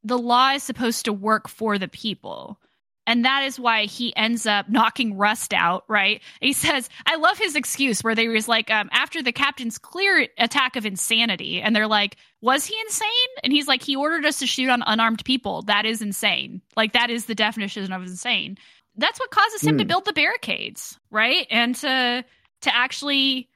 [0.03, 2.59] the law is supposed to work for the people.
[3.07, 6.21] And that is why he ends up knocking Rust out, right?
[6.41, 10.27] He says, I love his excuse where they was like, um, after the captain's clear
[10.37, 13.09] attack of insanity, and they're like, was he insane?
[13.43, 15.63] And he's like, he ordered us to shoot on unarmed people.
[15.63, 16.61] That is insane.
[16.77, 18.57] Like, that is the definition of insane.
[18.95, 19.79] That's what causes him mm.
[19.79, 19.87] to hmm.
[19.87, 21.47] build the barricades, right?
[21.49, 22.25] And to
[22.61, 23.47] to actually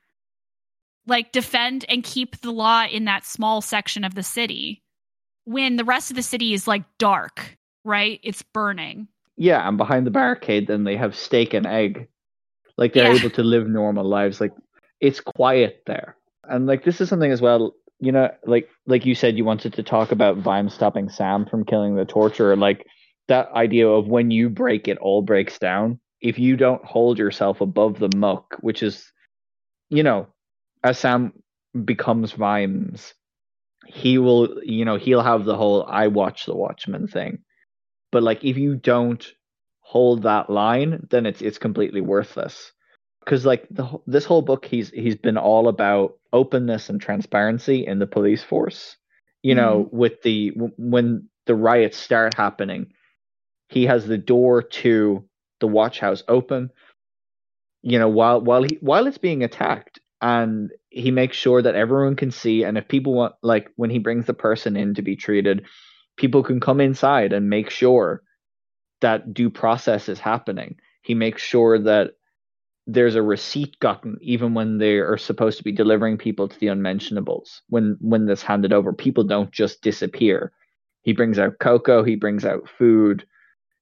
[1.06, 4.83] like defend and keep the law in that small section of the city
[5.46, 8.20] when the rest of the city is like dark, right?
[8.24, 9.08] It's burning.
[9.36, 12.08] Yeah, and behind the barricade, then they have steak and egg.
[12.78, 13.20] Like they're yeah.
[13.20, 14.40] able to live normal lives.
[14.40, 14.54] Like
[15.00, 16.16] it's quiet there.
[16.44, 19.74] And like this is something as well, you know, like like you said you wanted
[19.74, 22.56] to talk about Vime stopping Sam from killing the torturer.
[22.56, 22.86] Like
[23.28, 26.00] that idea of when you break it all breaks down.
[26.22, 29.12] If you don't hold yourself above the muck, which is
[29.90, 30.28] you know,
[30.84, 31.34] as Sam
[31.86, 33.14] becomes Vimes,
[33.88, 37.40] he will you know he'll have the whole i watch the watchmen thing.
[38.12, 39.26] But like if you don't
[39.82, 42.72] hold that line then it's it's completely worthless.
[43.24, 48.00] Because like the, this whole book he's he's been all about openness and transparency in
[48.00, 48.98] the police force.
[49.42, 49.98] You know mm-hmm.
[49.98, 52.94] with the when the riots start happening
[53.70, 55.24] he has the door to
[55.60, 56.70] the watch house open
[57.84, 60.00] you know while while he while it's being attacked.
[60.22, 64.00] And he makes sure that everyone can see and if people want like when he
[64.00, 65.66] brings the person in to be treated
[66.18, 68.24] people can come inside and make sure
[69.02, 70.76] that due process is happening.
[71.02, 72.12] He makes sure that
[72.86, 76.68] there's a receipt gotten even when they are supposed to be delivering people to the
[76.68, 77.62] unmentionables.
[77.70, 80.52] When when this handed over people don't just disappear.
[81.02, 83.26] He brings out cocoa he brings out food.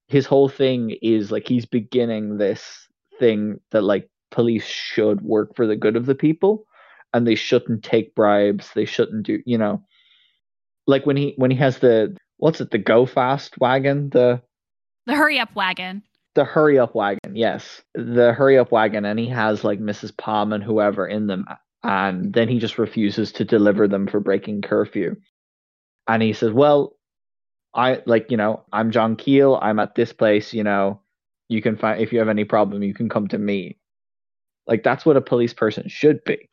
[0.07, 2.87] His whole thing is like he's beginning this
[3.19, 6.65] thing that like police should work for the good of the people
[7.13, 8.69] and they shouldn't take bribes.
[8.75, 9.83] They shouldn't do you know
[10.87, 14.41] like when he when he has the what's it the go fast wagon the
[15.05, 16.03] the hurry up wagon.
[16.35, 17.81] the hurry up wagon yes.
[17.95, 21.45] The hurry up wagon and he has like mrs palm and whoever in them
[21.83, 25.15] and then he just refuses to deliver them for breaking curfew.
[26.07, 26.93] And he says well
[27.73, 29.57] i like you know i'm john keel.
[29.61, 31.01] I'm at this place you know.
[31.49, 33.77] You can find if you have any problem, you can come to me.
[34.67, 36.47] Like that's what a police person should be.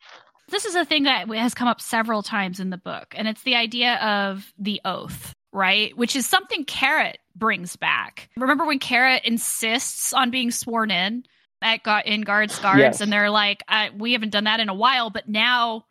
[0.49, 3.43] This is a thing that has come up several times in the book, and it's
[3.43, 5.95] the idea of the oath, right?
[5.97, 8.29] Which is something Carrot brings back.
[8.37, 11.23] Remember when Carrot insists on being sworn in
[11.61, 13.01] at got in guards guards, yes.
[13.01, 13.63] and they're like,
[13.95, 15.85] "We haven't done that in a while," but now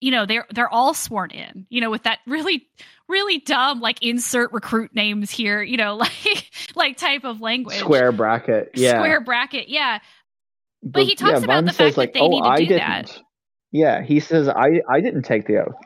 [0.00, 2.66] you know they're they're all sworn in you know with that really
[3.08, 8.12] really dumb like insert recruit names here you know like like type of language square
[8.12, 9.98] bracket yeah square bracket yeah
[10.82, 12.48] but, but he talks yeah, about the fact like, oh, that they oh, need to
[12.48, 12.78] I do didn't.
[12.78, 13.22] that
[13.76, 15.76] yeah he says i i didn't take the oath.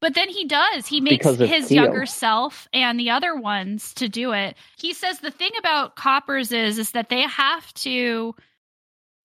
[0.00, 0.86] But then he does.
[0.86, 4.54] He makes his younger self and the other ones to do it.
[4.76, 8.34] He says the thing about coppers is is that they have to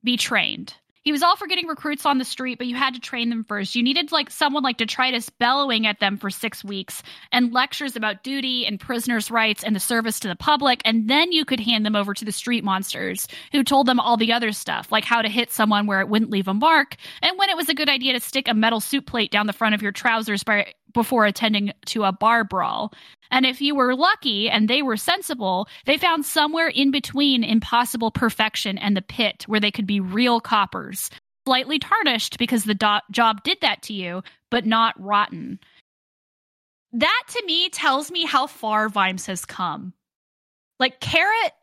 [0.06, 3.00] be trained he was all for getting recruits on the street, but you had to
[3.00, 3.76] train them first.
[3.76, 7.02] You needed like someone like detritus bellowing at them for six weeks
[7.32, 11.32] and lectures about duty and prisoners' rights and the service to the public, and then
[11.32, 14.52] you could hand them over to the street monsters who told them all the other
[14.52, 17.58] stuff, like how to hit someone where it wouldn't leave a mark, and when it
[17.58, 19.92] was a good idea to stick a metal soup plate down the front of your
[19.92, 22.92] trousers by before attending to a bar brawl.
[23.32, 28.12] And if you were lucky and they were sensible, they found somewhere in between impossible
[28.12, 31.10] perfection and the pit where they could be real coppers,
[31.46, 35.60] slightly tarnished because the do- job did that to you, but not rotten.
[36.92, 39.94] That to me tells me how far Vimes has come.
[40.80, 41.54] Like Carrot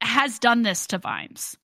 [0.00, 1.56] has done this to Vimes.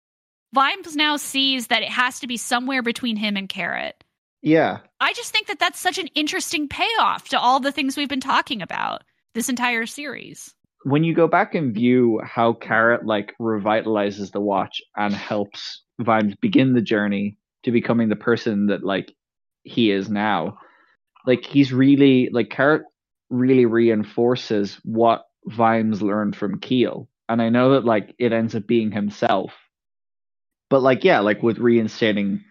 [0.55, 4.03] Vimes now sees that it has to be somewhere between him and Carrot.
[4.43, 4.79] Yeah.
[5.01, 8.21] I just think that that's such an interesting payoff to all the things we've been
[8.21, 9.03] talking about
[9.35, 10.55] this entire series.
[10.85, 16.35] When you go back and view how Carrot like revitalizes the watch and helps Vimes
[16.41, 19.13] begin the journey to becoming the person that like
[19.65, 20.59] he is now,
[21.27, 22.83] like he's really like Carrot
[23.29, 27.09] really reinforces what Vimes learned from Keel.
[27.29, 29.53] And I know that like it ends up being himself.
[30.71, 32.45] But like yeah, like with reinstating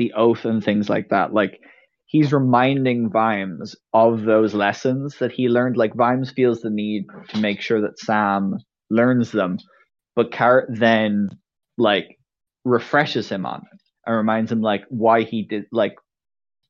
[0.00, 1.34] the oath and things like that.
[1.34, 1.60] Like
[2.06, 5.76] he's reminding Vimes of those lessons that he learned.
[5.76, 8.56] Like Vimes feels the need to make sure that Sam
[8.88, 9.58] learns them,
[10.16, 11.28] but Carrot then
[11.76, 12.18] like
[12.64, 15.94] refreshes him on it and reminds him like why he did like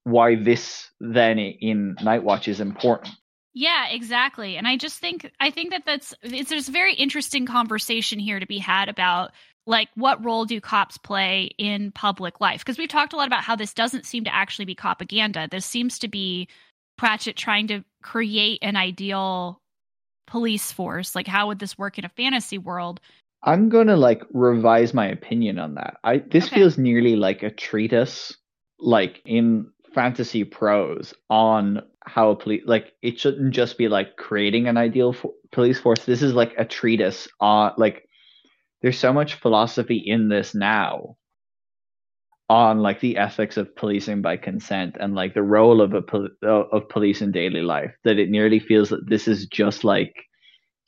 [0.02, 3.14] why this then in Night Watch is important.
[3.54, 4.56] Yeah, exactly.
[4.56, 8.40] And I just think I think that that's it's, there's a very interesting conversation here
[8.40, 9.30] to be had about
[9.66, 12.60] like what role do cops play in public life?
[12.60, 15.48] Because we've talked a lot about how this doesn't seem to actually be propaganda.
[15.50, 16.48] This seems to be
[16.98, 19.60] pratchett trying to create an ideal
[20.26, 21.14] police force.
[21.14, 23.00] Like how would this work in a fantasy world?
[23.42, 25.98] I'm gonna like revise my opinion on that.
[26.04, 26.56] I this okay.
[26.56, 28.36] feels nearly like a treatise
[28.78, 34.68] like in fantasy prose on how a police like it shouldn't just be like creating
[34.68, 36.04] an ideal fo- police force.
[36.04, 38.08] This is like a treatise on like
[38.82, 41.16] there's so much philosophy in this now
[42.50, 46.28] on like the ethics of policing by consent and like the role of a pol-
[46.42, 50.12] of police in daily life that it nearly feels that this is just like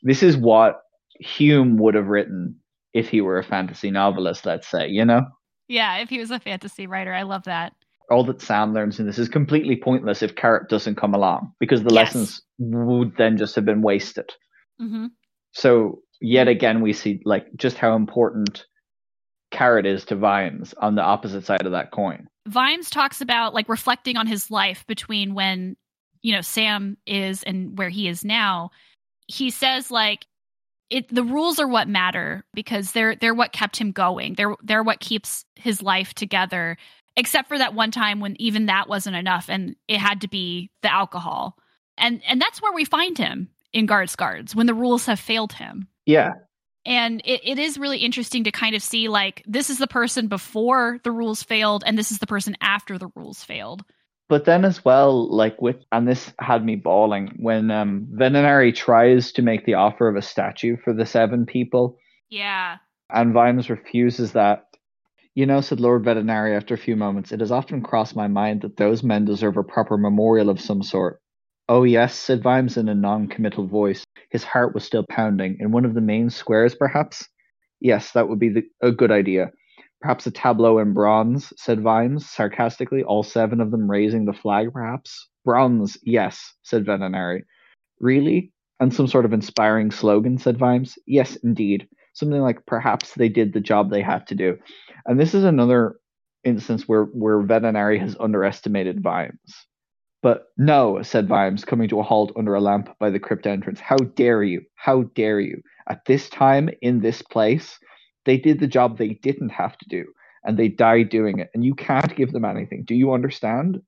[0.02, 0.80] this is what
[1.20, 2.56] Hume would have written
[2.92, 5.22] if he were a fantasy novelist let's say you know
[5.68, 7.72] yeah if he was a fantasy writer i love that
[8.10, 11.84] all that sam learns in this is completely pointless if carrot doesn't come along because
[11.84, 12.14] the yes.
[12.14, 14.28] lessons would then just have been wasted
[14.80, 15.06] mm-hmm.
[15.52, 18.66] so yet again we see like just how important
[19.50, 22.26] carrot is to Vimes on the opposite side of that coin.
[22.48, 25.76] Vimes talks about like reflecting on his life between when
[26.22, 28.70] you know Sam is and where he is now.
[29.28, 30.26] He says like
[30.90, 34.34] it the rules are what matter because they're they're what kept him going.
[34.34, 36.76] They're they're what keeps his life together.
[37.14, 40.70] Except for that one time when even that wasn't enough and it had to be
[40.82, 41.56] the alcohol.
[41.98, 45.52] And and that's where we find him in Guards Guards when the rules have failed
[45.52, 45.88] him.
[46.06, 46.32] Yeah.
[46.84, 50.26] And it, it is really interesting to kind of see like this is the person
[50.26, 53.84] before the rules failed and this is the person after the rules failed.
[54.28, 59.32] But then as well, like with and this had me bawling when um Vetinari tries
[59.32, 61.98] to make the offer of a statue for the seven people.
[62.30, 62.78] Yeah.
[63.10, 64.64] And Vimes refuses that.
[65.34, 68.62] You know, said Lord Vetinari after a few moments, it has often crossed my mind
[68.62, 71.20] that those men deserve a proper memorial of some sort.
[71.68, 74.04] Oh yes, said Vimes in a non-committal voice.
[74.32, 75.58] His heart was still pounding.
[75.60, 77.28] In one of the main squares, perhaps?
[77.80, 79.50] Yes, that would be the, a good idea.
[80.00, 84.72] Perhaps a tableau in bronze, said Vimes sarcastically, all seven of them raising the flag,
[84.72, 85.28] perhaps?
[85.44, 87.42] Bronze, yes, said Vetinari.
[88.00, 88.52] Really?
[88.80, 90.98] And some sort of inspiring slogan, said Vimes.
[91.06, 91.86] Yes, indeed.
[92.14, 94.56] Something like perhaps they did the job they had to do.
[95.04, 95.96] And this is another
[96.42, 99.66] instance where, where Vetinari has underestimated Vimes.
[100.22, 103.80] But no, said Vimes, coming to a halt under a lamp by the crypt entrance.
[103.80, 104.62] How dare you?
[104.76, 105.62] How dare you?
[105.88, 107.78] at this time in this place,
[108.24, 110.04] they did the job they didn't have to do
[110.44, 111.50] and they died doing it.
[111.54, 112.84] And you can't give them anything.
[112.84, 113.80] Do you understand?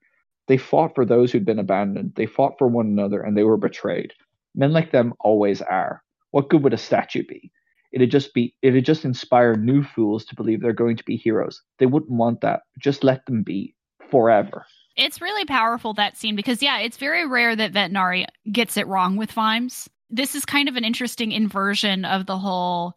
[0.47, 2.13] They fought for those who'd been abandoned.
[2.17, 4.13] They fought for one another and they were betrayed.
[4.55, 6.03] Men like them always are.
[6.31, 7.51] What good would a statue be?
[7.93, 11.63] It'd just be it'd just inspire new fools to believe they're going to be heroes.
[11.79, 12.63] They wouldn't want that.
[12.79, 13.75] Just let them be
[14.11, 14.67] forever.
[14.97, 19.17] It's really powerful that scene because yeah, it's very rare that Vetinari gets it wrong
[19.17, 19.89] with Vimes.
[20.11, 22.95] This is kind of an interesting inversion of the whole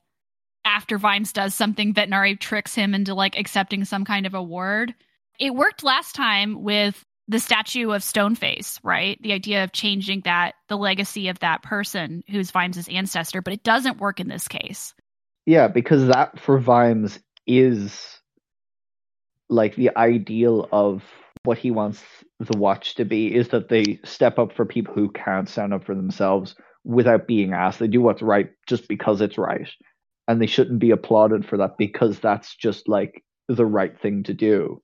[0.68, 4.94] after Vimes does something, Vetinari tricks him into like accepting some kind of award.
[5.40, 9.22] It worked last time with the statue of Stoneface, right?
[9.22, 13.64] The idea of changing that, the legacy of that person who's Vimes' ancestor, but it
[13.64, 14.94] doesn't work in this case.
[15.46, 18.20] Yeah, because that for Vimes is
[19.50, 21.04] like the ideal of
[21.44, 22.04] what he wants
[22.40, 25.86] the watch to be is that they step up for people who can't stand up
[25.86, 27.80] for themselves without being asked.
[27.80, 29.68] They do what's right just because it's right.
[30.28, 34.34] And they shouldn't be applauded for that because that's just like the right thing to
[34.34, 34.82] do.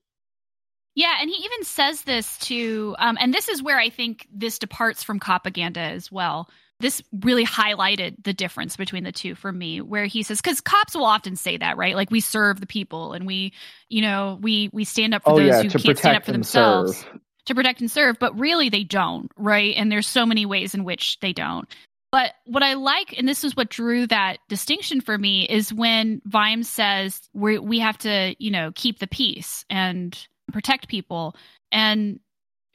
[0.94, 4.60] Yeah, and he even says this to, um, and this is where I think this
[4.60, 6.48] departs from propaganda as well.
[6.80, 10.94] This really highlighted the difference between the two for me, where he says, because cops
[10.94, 11.94] will often say that, right?
[11.94, 13.52] Like we serve the people, and we,
[13.88, 16.32] you know, we we stand up for oh, those yeah, who can't stand up for
[16.32, 17.20] themselves, serve.
[17.46, 18.16] to protect and serve.
[18.18, 19.74] But really, they don't, right?
[19.76, 21.68] And there's so many ways in which they don't.
[22.10, 26.22] But what I like, and this is what drew that distinction for me, is when
[26.24, 30.16] Vimes says we we have to, you know, keep the peace and
[30.52, 31.34] protect people.
[31.72, 32.20] And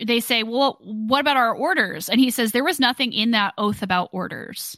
[0.06, 2.10] they say, well, what about our orders?
[2.10, 4.78] And he says, there was nothing in that oath about orders.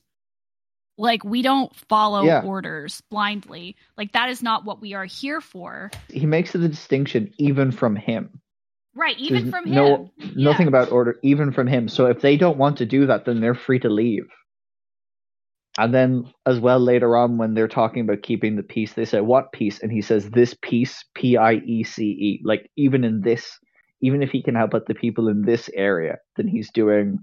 [0.97, 2.41] Like, we don't follow yeah.
[2.41, 3.75] orders blindly.
[3.97, 5.89] Like, that is not what we are here for.
[6.09, 8.41] He makes the distinction even from him.
[8.93, 10.33] Right, even There's from no, him.
[10.35, 10.69] Nothing yeah.
[10.69, 11.87] about order, even from him.
[11.87, 14.27] So if they don't want to do that, then they're free to leave.
[15.77, 19.21] And then, as well, later on, when they're talking about keeping the peace, they say,
[19.21, 19.79] What peace?
[19.81, 22.41] And he says, This peace, P I E C E.
[22.43, 23.57] Like, even in this,
[24.01, 27.19] even if he can help out the people in this area, then he's doing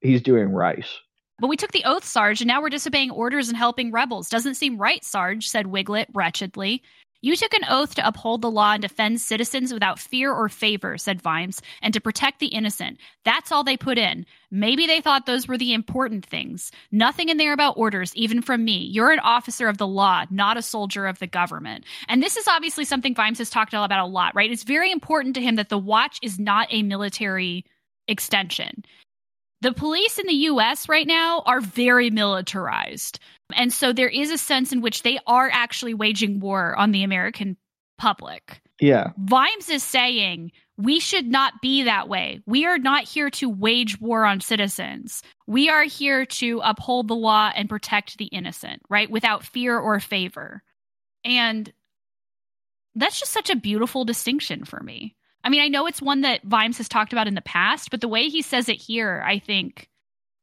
[0.00, 0.86] he's doing right.
[1.40, 4.28] But we took the oath, Sarge, and now we're disobeying orders and helping rebels.
[4.28, 6.82] Doesn't seem right, Sarge, said Wiglet wretchedly.
[7.20, 10.96] You took an oath to uphold the law and defend citizens without fear or favor,
[10.96, 12.98] said Vimes, and to protect the innocent.
[13.24, 14.24] That's all they put in.
[14.52, 16.70] Maybe they thought those were the important things.
[16.92, 18.78] Nothing in there about orders, even from me.
[18.78, 21.84] You're an officer of the law, not a soldier of the government.
[22.08, 24.52] And this is obviously something Vimes has talked about a lot, right?
[24.52, 27.64] It's very important to him that the watch is not a military
[28.06, 28.84] extension.
[29.60, 33.18] The police in the US right now are very militarized.
[33.54, 37.02] And so there is a sense in which they are actually waging war on the
[37.02, 37.56] American
[37.98, 38.60] public.
[38.80, 39.10] Yeah.
[39.18, 42.40] Vimes is saying we should not be that way.
[42.46, 45.22] We are not here to wage war on citizens.
[45.48, 49.10] We are here to uphold the law and protect the innocent, right?
[49.10, 50.62] Without fear or favor.
[51.24, 51.72] And
[52.94, 55.16] that's just such a beautiful distinction for me.
[55.44, 58.00] I mean, I know it's one that Vimes has talked about in the past, but
[58.00, 59.88] the way he says it here, I think,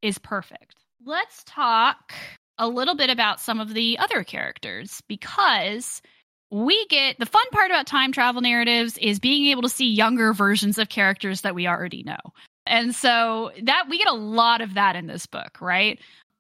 [0.02, 0.76] is perfect.
[1.06, 2.14] Let's talk
[2.58, 6.02] a little bit about some of the other characters because
[6.52, 10.34] we get the fun part about time travel narratives is being able to see younger
[10.34, 12.18] versions of characters that we already know.
[12.66, 16.00] And so that we get a lot of that in this book, right?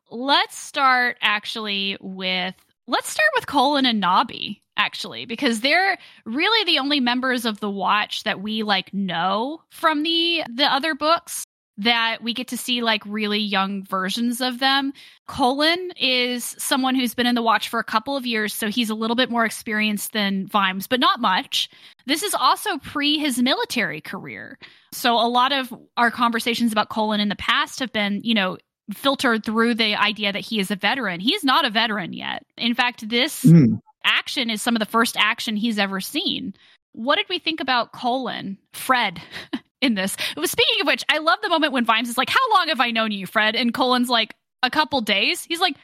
[0.09, 2.55] Let's start actually with
[2.87, 7.69] let's start with Colon and Nobby actually because they're really the only members of the
[7.69, 11.45] watch that we like know from the the other books
[11.77, 14.93] that we get to see like really young versions of them.
[15.27, 18.89] Colon is someone who's been in the watch for a couple of years, so he's
[18.89, 21.69] a little bit more experienced than Vimes, but not much.
[22.05, 24.57] This is also pre his military career.
[24.93, 28.57] So a lot of our conversations about Colon in the past have been, you know,
[28.93, 31.19] filtered through the idea that he is a veteran.
[31.19, 32.43] He's not a veteran yet.
[32.57, 33.79] In fact, this mm.
[34.05, 36.53] Action is some of the first action he's ever seen.
[36.93, 39.21] What did we think about Colon, Fred,
[39.81, 40.15] in this?
[40.43, 42.91] Speaking of which, I love the moment when Vimes is like, How long have I
[42.91, 43.55] known you, Fred?
[43.55, 45.43] And Colon's like, A couple days.
[45.43, 45.75] He's like,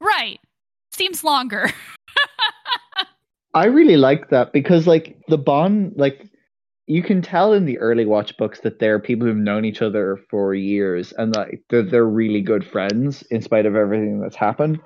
[0.00, 0.38] Right.
[0.92, 1.70] Seems longer.
[3.54, 6.30] I really like that because, like, the bond, like,
[6.86, 10.18] you can tell in the early watch books that they're people who've known each other
[10.28, 14.80] for years and that they're, they're really good friends in spite of everything that's happened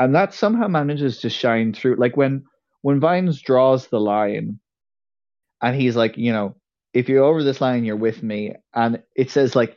[0.00, 2.44] and that somehow manages to shine through like when
[2.82, 4.58] when Vimes draws the line
[5.62, 6.56] and he's like you know
[6.92, 9.76] if you're over this line you're with me and it says like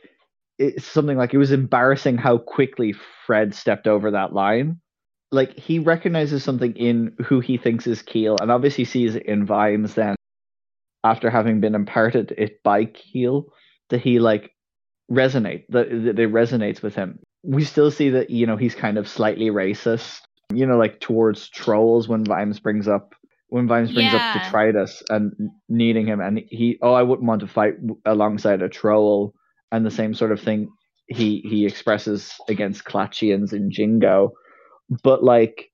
[0.58, 2.94] it's something like it was embarrassing how quickly
[3.26, 4.80] fred stepped over that line
[5.30, 9.46] like he recognizes something in who he thinks is keel and obviously sees it in
[9.46, 10.16] Vimes then
[11.04, 13.52] after having been imparted it by Keel
[13.90, 14.50] that he like
[15.12, 17.20] resonate that, that it resonates with him.
[17.44, 20.20] We still see that you know he's kind of slightly racist.
[20.52, 23.14] you know, like towards trolls when Vimes brings up
[23.48, 24.32] when Vimes brings yeah.
[24.34, 25.32] up detritus and
[25.68, 29.34] needing him, and he, oh, I wouldn't want to fight alongside a troll,
[29.70, 30.70] and the same sort of thing
[31.06, 34.32] he he expresses against Klatchians in Jingo,
[35.02, 35.70] but like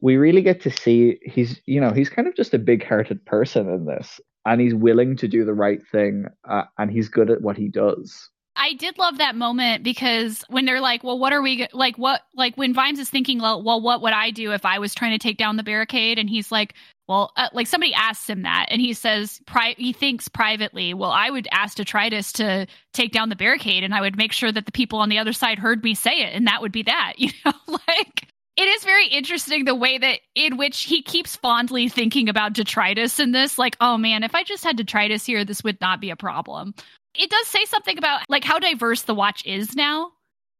[0.00, 3.68] we really get to see he's you know he's kind of just a big-hearted person
[3.68, 7.42] in this, and he's willing to do the right thing, uh, and he's good at
[7.42, 8.30] what he does.
[8.66, 11.96] I did love that moment because when they're like, "Well, what are we like?
[11.98, 15.12] What like when Vimes is thinking, well, what would I do if I was trying
[15.12, 16.74] to take down the barricade?" And he's like,
[17.06, 21.12] "Well, uh, like somebody asks him that, and he says, pri- he thinks privately, well,
[21.12, 24.66] I would ask detritus to take down the barricade, and I would make sure that
[24.66, 27.14] the people on the other side heard me say it, and that would be that,
[27.18, 28.26] you know, like."
[28.58, 33.20] It is very interesting the way that in which he keeps fondly thinking about detritus
[33.20, 33.58] in this.
[33.58, 36.72] Like, oh man, if I just had detritus here, this would not be a problem
[37.18, 40.12] it does say something about like how diverse the watch is now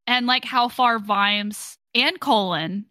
[0.06, 2.86] and like how far Vimes and Colon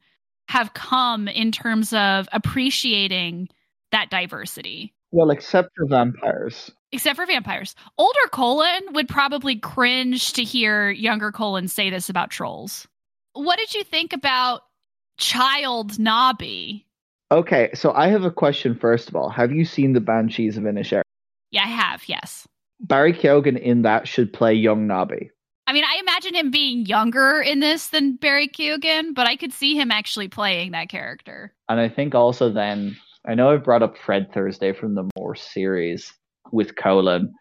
[0.48, 3.50] have come in terms of appreciating
[3.92, 4.94] that diversity.
[5.12, 6.72] Well, except for vampires.
[6.92, 7.76] Except for vampires.
[7.98, 12.88] Older Colon would probably cringe to hear younger Colon say this about trolls.
[13.34, 14.62] What did you think about
[15.18, 16.86] child Nobby?
[17.32, 19.30] Okay, so I have a question first of all.
[19.30, 21.02] Have you seen the Banshees of Inisherin?
[21.52, 22.48] Yeah, I have, yes.
[22.80, 25.32] Barry Keoghan in that should play young Nobby.
[25.68, 29.52] I mean, I imagine him being younger in this than Barry Keoghan, but I could
[29.52, 31.54] see him actually playing that character.
[31.70, 32.96] And I think also then,
[33.28, 36.14] I know I brought up Fred Thursday from the Morse series
[36.52, 37.34] with Colon,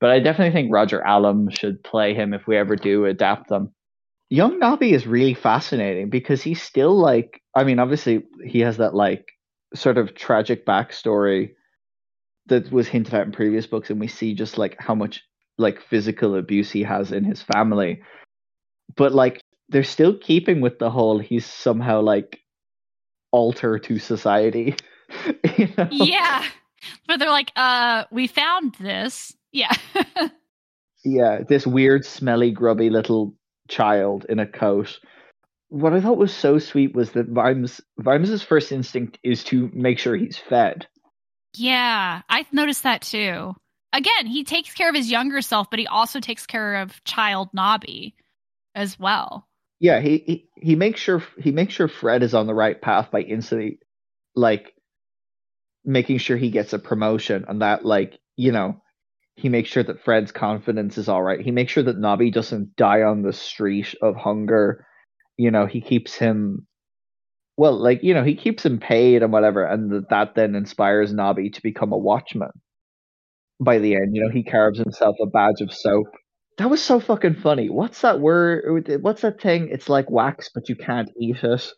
[0.00, 3.72] but I definitely think Roger Allam should play him if we ever do adapt them.
[4.30, 8.94] Young Nobby is really fascinating because he's still like, I mean, obviously he has that
[8.94, 9.28] like
[9.74, 11.50] sort of tragic backstory
[12.48, 15.22] that was hinted at in previous books, and we see just like how much
[15.58, 18.02] like physical abuse he has in his family.
[18.96, 22.40] But like they're still keeping with the whole he's somehow like
[23.32, 24.74] alter to society.
[25.56, 25.88] you know?
[25.90, 26.44] Yeah.
[27.06, 29.34] But they're like, uh, we found this.
[29.52, 29.74] Yeah.
[31.04, 33.34] yeah, this weird, smelly, grubby little
[33.68, 34.98] child in a coat.
[35.68, 39.98] What I thought was so sweet was that Vimes Vimes's first instinct is to make
[39.98, 40.86] sure he's fed.
[41.54, 43.54] Yeah, I've noticed that too.
[43.92, 47.48] Again, he takes care of his younger self, but he also takes care of child
[47.52, 48.14] Nobby
[48.74, 49.48] as well.
[49.80, 53.10] Yeah, he, he he makes sure he makes sure Fred is on the right path
[53.10, 53.78] by instantly
[54.34, 54.74] like
[55.84, 58.82] making sure he gets a promotion and that like, you know,
[59.36, 61.40] he makes sure that Fred's confidence is all right.
[61.40, 64.84] He makes sure that Nobby doesn't die on the street of hunger.
[65.36, 66.66] You know, he keeps him
[67.58, 71.50] well, like you know, he keeps him paid and whatever, and that then inspires Nobby
[71.50, 72.52] to become a watchman.
[73.60, 76.06] By the end, you know, he carves himself a badge of soap.
[76.58, 77.68] That was so fucking funny.
[77.68, 78.88] What's that word?
[78.88, 79.68] Uh, what's that thing?
[79.72, 81.68] It's like wax, but you can't eat it.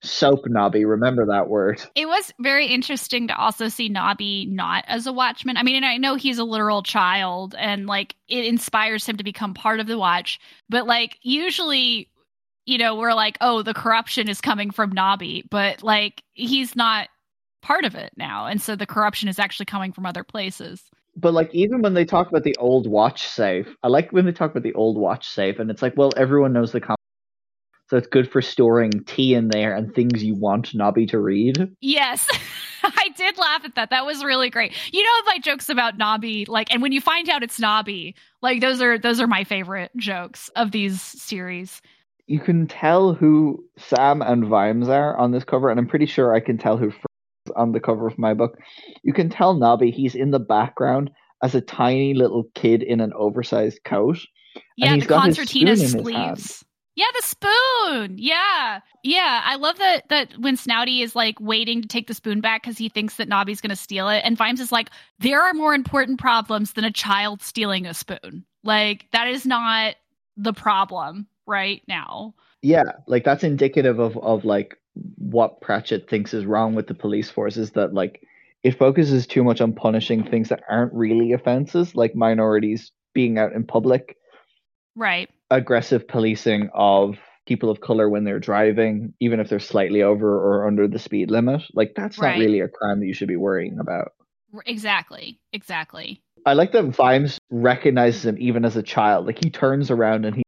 [0.00, 1.82] Soap Nobby, Remember that word.
[1.94, 5.56] It was very interesting to also see Nobby not as a watchman.
[5.56, 9.24] I mean, and I know he's a literal child and like it inspires him to
[9.24, 10.38] become part of the watch,
[10.70, 12.08] but like usually
[12.68, 17.08] you know, we're like, oh, the corruption is coming from Nobby, but like he's not
[17.62, 18.46] part of it now.
[18.46, 20.82] And so the corruption is actually coming from other places.
[21.16, 24.32] But like even when they talk about the old watch safe, I like when they
[24.32, 26.82] talk about the old watch safe and it's like, well, everyone knows the
[27.88, 31.74] so it's good for storing tea in there and things you want Nobby to read.
[31.80, 32.28] Yes.
[32.82, 33.88] I did laugh at that.
[33.90, 34.74] That was really great.
[34.92, 38.60] You know my jokes about Nobby, like and when you find out it's Nobby, like
[38.60, 41.80] those are those are my favorite jokes of these series
[42.28, 46.34] you can tell who Sam and Vimes are on this cover, and I'm pretty sure
[46.34, 48.58] I can tell who Fred's on the cover of my book.
[49.02, 51.10] You can tell Nobby he's in the background
[51.42, 54.18] as a tiny little kid in an oversized coat.
[54.76, 56.64] Yeah, the concertina sleeves.
[56.96, 58.16] Yeah, the spoon.
[58.18, 58.80] Yeah.
[59.04, 59.40] Yeah.
[59.44, 62.76] I love that that when Snouty is like waiting to take the spoon back because
[62.76, 64.22] he thinks that Nobby's gonna steal it.
[64.24, 64.90] And Vimes is like,
[65.20, 68.44] there are more important problems than a child stealing a spoon.
[68.64, 69.94] Like, that is not
[70.36, 72.34] the problem right now.
[72.62, 74.76] Yeah, like that's indicative of of like
[75.16, 78.22] what Pratchett thinks is wrong with the police force is that like
[78.62, 83.52] it focuses too much on punishing things that aren't really offenses, like minorities being out
[83.52, 84.16] in public.
[84.96, 85.30] Right.
[85.50, 87.16] Aggressive policing of
[87.46, 91.30] people of color when they're driving, even if they're slightly over or under the speed
[91.30, 91.62] limit.
[91.72, 92.36] Like that's right.
[92.36, 94.12] not really a crime that you should be worrying about.
[94.66, 95.40] Exactly.
[95.52, 96.22] Exactly.
[96.44, 99.26] I like that Vimes recognizes him even as a child.
[99.26, 100.42] Like he turns around and he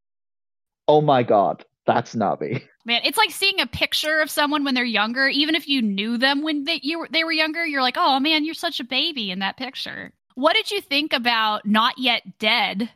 [0.91, 2.65] oh my god, that's Nobby.
[2.85, 5.29] Man, it's like seeing a picture of someone when they're younger.
[5.29, 8.45] Even if you knew them when they you they were younger, you're like, oh man,
[8.45, 10.13] you're such a baby in that picture.
[10.35, 12.91] What did you think about not yet dead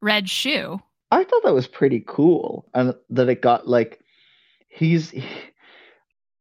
[0.00, 0.80] Reg Shoe?
[1.12, 4.00] I thought that was pretty cool, and that it got like
[4.68, 5.14] he's.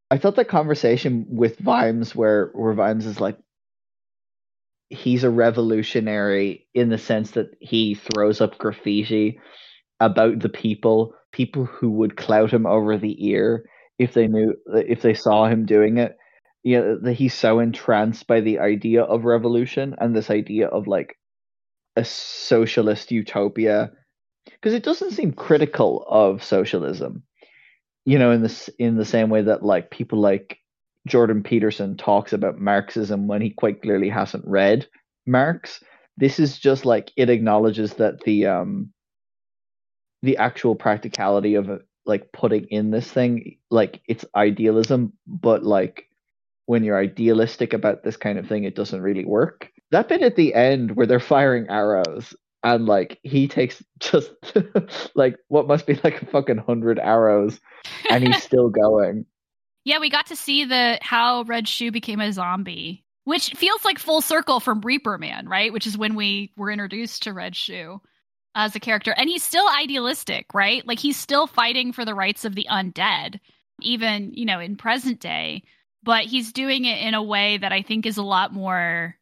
[0.09, 3.37] I thought that conversation with Vimes, where where Vimes is like,
[4.89, 9.41] he's a revolutionary in the sense that he throws up graffiti
[9.99, 13.65] about the people, people who would clout him over the ear
[13.97, 16.17] if they knew if they saw him doing it.
[16.63, 20.87] You know, that he's so entranced by the idea of revolution and this idea of
[20.87, 21.15] like
[21.95, 23.91] a socialist utopia
[24.45, 27.23] because it doesn't seem critical of socialism
[28.05, 30.59] you know in this in the same way that like people like
[31.07, 34.87] jordan peterson talks about marxism when he quite clearly hasn't read
[35.25, 35.83] marx
[36.17, 38.91] this is just like it acknowledges that the um
[40.25, 46.09] the actual practicality of like putting in this thing like it's idealism but like
[46.65, 49.71] when you're idealistic about this kind of thing it doesn't really work.
[49.91, 54.31] That bit at the end where they're firing arrows and like he takes just
[55.15, 57.59] like what must be like a fucking hundred arrows
[58.09, 59.25] and he's still going.
[59.83, 63.97] Yeah we got to see the how Reg Shoe became a zombie which feels like
[63.97, 65.71] full circle from reaper man right?
[65.71, 68.01] Which is when we were introduced to Reg Shoe
[68.55, 72.45] as a character and he's still idealistic right like he's still fighting for the rights
[72.45, 73.39] of the undead
[73.81, 75.61] even you know in present day
[76.03, 79.15] but he's doing it in a way that i think is a lot more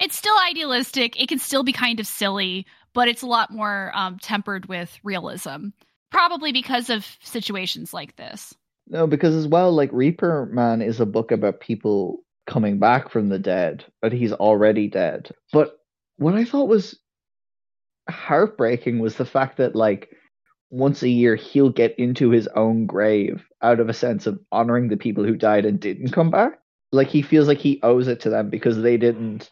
[0.00, 1.20] it's still idealistic.
[1.20, 4.98] It can still be kind of silly, but it's a lot more um, tempered with
[5.02, 5.68] realism.
[6.10, 8.54] Probably because of situations like this.
[8.86, 13.28] No, because as well, like Reaper Man is a book about people coming back from
[13.28, 15.30] the dead, but he's already dead.
[15.52, 15.78] But
[16.16, 16.98] what I thought was
[18.08, 20.10] heartbreaking was the fact that, like,
[20.70, 24.88] once a year he'll get into his own grave out of a sense of honoring
[24.88, 26.58] the people who died and didn't come back.
[26.92, 29.50] Like, he feels like he owes it to them because they didn't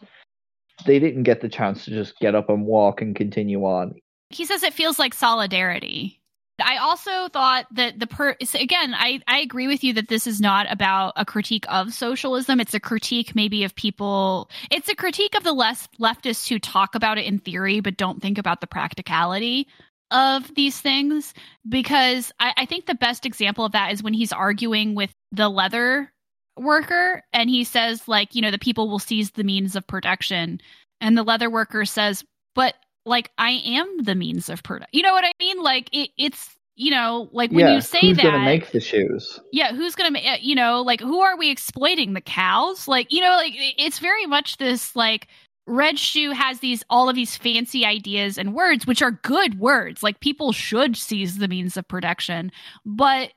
[0.85, 3.95] they didn't get the chance to just get up and walk and continue on.
[4.29, 6.16] He says it feels like solidarity.
[6.59, 10.41] I also thought that the per again, I, I agree with you that this is
[10.41, 12.59] not about a critique of socialism.
[12.59, 14.49] It's a critique maybe of people.
[14.71, 18.21] It's a critique of the less leftists who talk about it in theory but don't
[18.21, 19.67] think about the practicality
[20.09, 21.33] of these things.
[21.67, 25.49] Because I, I think the best example of that is when he's arguing with the
[25.49, 26.11] leather
[26.57, 30.59] worker and he says like you know the people will seize the means of production
[30.99, 32.23] and the leather worker says
[32.55, 32.73] but
[33.07, 35.61] like i am the means of production you know what i mean?
[35.61, 38.71] Like it, it's you know like when yeah, you say who's that who's gonna make
[38.71, 39.39] the shoes?
[39.51, 42.13] Yeah who's gonna make eh, you know like who are we exploiting?
[42.13, 42.87] The cows?
[42.87, 45.27] Like you know like it's very much this like
[45.65, 50.03] Reg Shoe has these all of these fancy ideas and words which are good words.
[50.03, 52.51] Like people should seize the means of production
[52.85, 53.31] but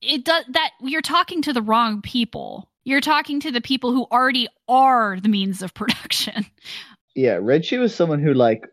[0.00, 2.68] it does that you're talking to the wrong people.
[2.84, 6.46] You're talking to the people who already are the means of production.
[7.14, 8.66] Yeah, Reg Shoe is someone who like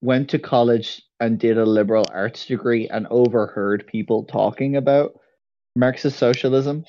[0.00, 5.12] went to college and did a liberal arts degree and overheard people talking about
[5.74, 6.84] Marxist socialism,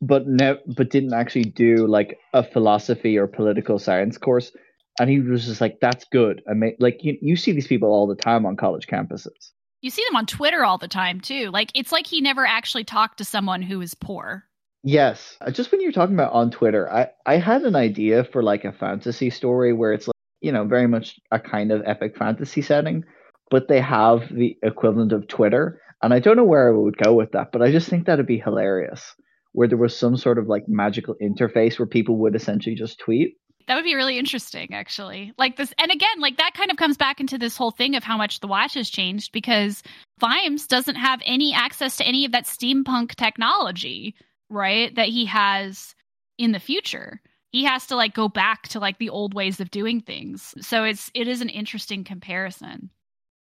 [0.00, 4.52] but ne- but didn't actually do like a philosophy or political science course.
[4.98, 7.90] And he was just like, "That's good." I mean, like you, you see these people
[7.90, 9.52] all the time on college campuses.
[9.82, 11.50] You see them on Twitter all the time too.
[11.50, 14.44] Like it's like he never actually talked to someone who is poor.
[14.82, 15.36] Yes.
[15.52, 18.72] Just when you're talking about on Twitter, I I had an idea for like a
[18.72, 23.04] fantasy story where it's like, you know, very much a kind of epic fantasy setting,
[23.50, 25.80] but they have the equivalent of Twitter.
[26.02, 28.26] And I don't know where I would go with that, but I just think that'd
[28.26, 29.14] be hilarious
[29.56, 33.38] where there was some sort of like magical interface where people would essentially just tweet.
[33.66, 35.32] That would be really interesting, actually.
[35.38, 38.04] Like this, and again, like that kind of comes back into this whole thing of
[38.04, 39.82] how much the watch has changed because
[40.20, 44.14] Vimes doesn't have any access to any of that steampunk technology,
[44.50, 44.94] right?
[44.94, 45.94] That he has
[46.36, 47.22] in the future.
[47.56, 50.54] He has to like go back to like the old ways of doing things.
[50.60, 52.90] So it's it is an interesting comparison.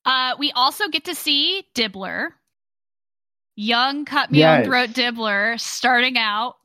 [0.06, 2.30] Uh, we also get to see Dibbler,
[3.58, 4.66] young cut me yes.
[4.66, 6.56] throat Dibbler, starting out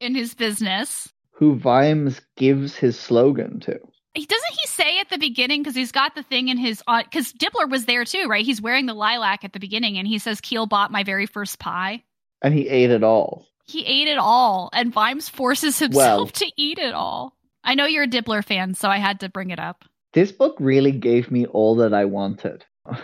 [0.00, 3.78] in his business who Vimes gives his slogan to.
[4.14, 7.34] He doesn't he say at the beginning because he's got the thing in his because
[7.34, 8.46] uh, Dibbler was there too, right?
[8.46, 11.58] He's wearing the lilac at the beginning, and he says Keel bought my very first
[11.58, 12.04] pie,
[12.40, 13.46] and he ate it all.
[13.66, 17.36] He ate it all, and Vimes forces himself well, to eat it all.
[17.64, 19.84] I know you're a Dibbler fan, so I had to bring it up.
[20.12, 22.64] This book really gave me all that I wanted.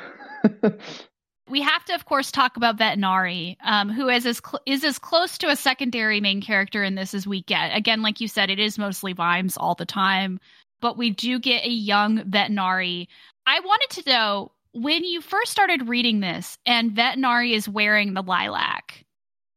[1.51, 4.98] we have to, of course, talk about Vetinari, um, who is as cl- is as
[4.98, 7.76] close to a secondary main character in this as we get.
[7.76, 10.39] Again, like you said, it is mostly Vimes all the time,
[10.80, 13.09] but we do get a young Vetinari.
[13.47, 18.22] I wanted to know when you first started reading this, and Vetinari is wearing the
[18.22, 19.05] lilac.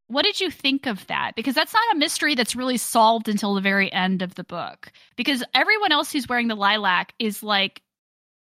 [0.08, 1.32] What did you think of that?
[1.36, 4.92] Because that's not a mystery that's really solved until the very end of the book.
[5.16, 7.82] Because everyone else who's wearing the lilac is like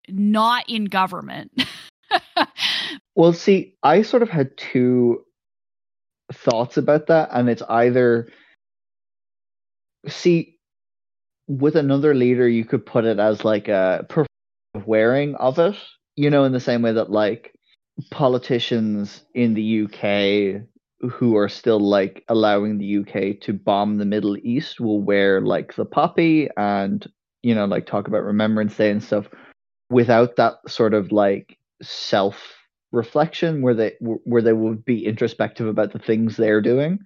[0.10, 1.64] not in government.
[3.16, 5.24] well, see, I sort of had two
[6.34, 8.28] thoughts about that, and it's either
[10.08, 10.58] See,
[11.48, 14.06] with another leader, you could put it as like a
[14.86, 15.76] wearing of it,
[16.16, 17.54] you know, in the same way that like
[18.10, 20.64] politicians in the UK
[21.10, 25.76] who are still like allowing the UK to bomb the Middle East will wear like
[25.76, 27.08] the poppy and
[27.42, 29.28] you know like talk about Remembrance Day and stuff
[29.90, 32.56] without that sort of like self
[32.92, 37.00] reflection where they where they would be introspective about the things they're doing.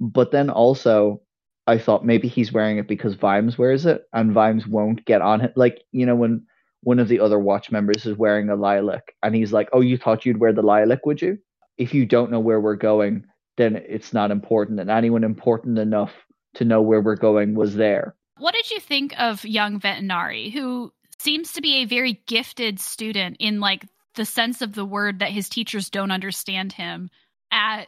[0.00, 1.20] But then also
[1.66, 5.40] I thought maybe he's wearing it because Vimes wears it and Vimes won't get on
[5.42, 6.46] it like you know when
[6.82, 9.98] one of the other watch members is wearing a lilac and he's like oh you
[9.98, 11.38] thought you'd wear the lilac would you?
[11.76, 13.24] If you don't know where we're going
[13.56, 14.80] then it's not important.
[14.80, 16.12] And anyone important enough
[16.54, 18.14] to know where we're going was there.
[18.38, 23.36] What did you think of young Vetinari, who seems to be a very gifted student
[23.38, 27.10] in like the sense of the word that his teachers don't understand him
[27.50, 27.86] at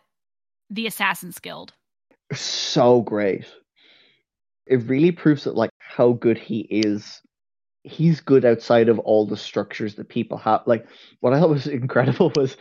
[0.71, 1.73] the Assassin's Guild?
[2.33, 3.47] So great.
[4.67, 7.21] It really proves that like how good he is.
[7.85, 10.63] He's good outside of all the structures that people have.
[10.67, 10.87] Like
[11.21, 12.57] what I thought was incredible was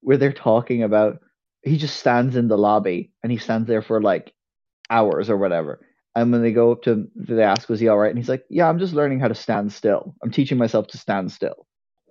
[0.00, 1.20] where they're talking about
[1.66, 4.32] he just stands in the lobby and he stands there for like
[4.88, 5.80] hours or whatever.
[6.14, 8.28] And when they go up to him, they ask, "Was he all right?" And he's
[8.28, 10.14] like, "Yeah, I'm just learning how to stand still.
[10.22, 11.66] I'm teaching myself to stand still."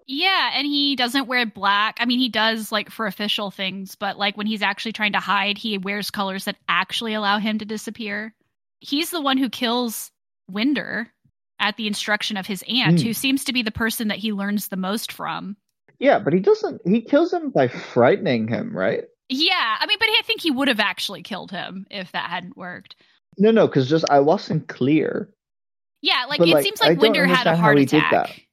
[0.05, 1.97] Yeah, and he doesn't wear black.
[1.99, 5.19] I mean, he does like for official things, but like when he's actually trying to
[5.19, 8.35] hide, he wears colors that actually allow him to disappear.
[8.79, 10.11] He's the one who kills
[10.47, 11.11] Winder
[11.59, 13.03] at the instruction of his aunt, mm.
[13.03, 15.57] who seems to be the person that he learns the most from.
[15.97, 16.81] Yeah, but he doesn't.
[16.85, 19.05] He kills him by frightening him, right?
[19.29, 22.57] Yeah, I mean, but I think he would have actually killed him if that hadn't
[22.57, 22.95] worked.
[23.37, 25.29] No, no, because just I wasn't clear.
[26.01, 28.45] Yeah, like it like, seems like Winder had a heart attack.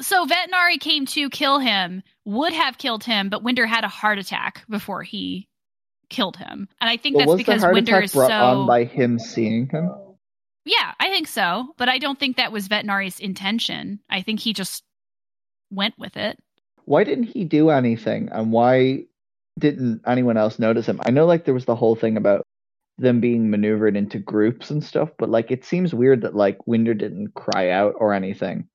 [0.00, 4.18] So Vetinari came to kill him, would have killed him, but Winder had a heart
[4.18, 5.48] attack before he
[6.08, 9.90] killed him, and I think that's because Winder is so on by him seeing him.
[10.64, 14.00] Yeah, I think so, but I don't think that was Vetinari's intention.
[14.08, 14.84] I think he just
[15.70, 16.38] went with it.
[16.84, 19.04] Why didn't he do anything, and why
[19.58, 21.00] didn't anyone else notice him?
[21.04, 22.42] I know like there was the whole thing about
[22.98, 26.94] them being maneuvered into groups and stuff, but like it seems weird that like Winder
[26.94, 28.68] didn't cry out or anything.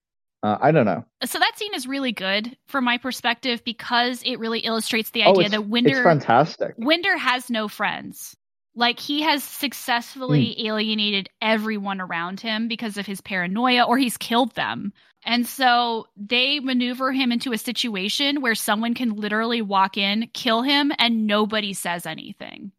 [0.44, 1.06] Uh, I don't know.
[1.24, 5.32] So that scene is really good from my perspective because it really illustrates the oh,
[5.32, 6.74] idea oh, that Winder it's fantastic.
[6.78, 8.36] Winder has no friends.
[8.74, 10.66] Like he has successfully mm.
[10.66, 14.94] alienated everyone around him because of his paranoia or he's killed them.
[15.24, 20.64] And so they maneuver him into a situation where someone can literally walk in, kill
[20.64, 22.72] him, and nobody says anything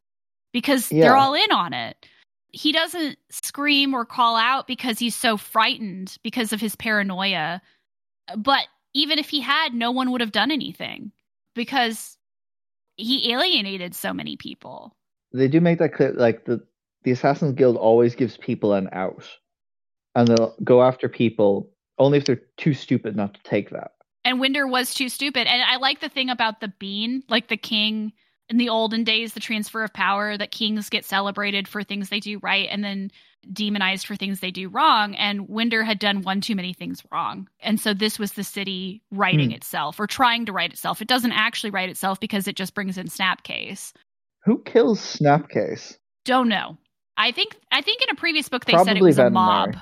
[0.53, 1.03] because yeah.
[1.03, 1.97] they're all in on it.
[2.49, 7.63] He doesn't scream or call out because he's so frightened because of his paranoia.
[8.37, 11.13] But even if he had, no one would have done anything
[11.55, 12.19] because
[12.97, 14.95] he alienated so many people.
[15.33, 16.13] They do make that clear.
[16.13, 16.61] Like the,
[17.05, 19.27] the Assassin's Guild always gives people an out
[20.15, 23.93] and they'll go after people only if they're too stupid not to take that.
[24.25, 25.47] And Winder was too stupid.
[25.47, 28.13] And I like the thing about the bean, like the king
[28.49, 32.21] in the olden days, the transfer of power, that kings get celebrated for things they
[32.21, 33.11] do right and then
[33.53, 35.15] demonized for things they do wrong.
[35.17, 37.49] And Winder had done one too many things wrong.
[37.61, 39.57] And so this was the city writing hmm.
[39.57, 41.03] itself or trying to write itself.
[41.03, 43.93] It doesn't actually write itself because it just brings in Snapcase.
[44.45, 45.97] Who kills Snapcase?
[46.25, 46.79] Don't know.
[47.17, 49.77] I think I think in a previous book they Probably said it was a mob.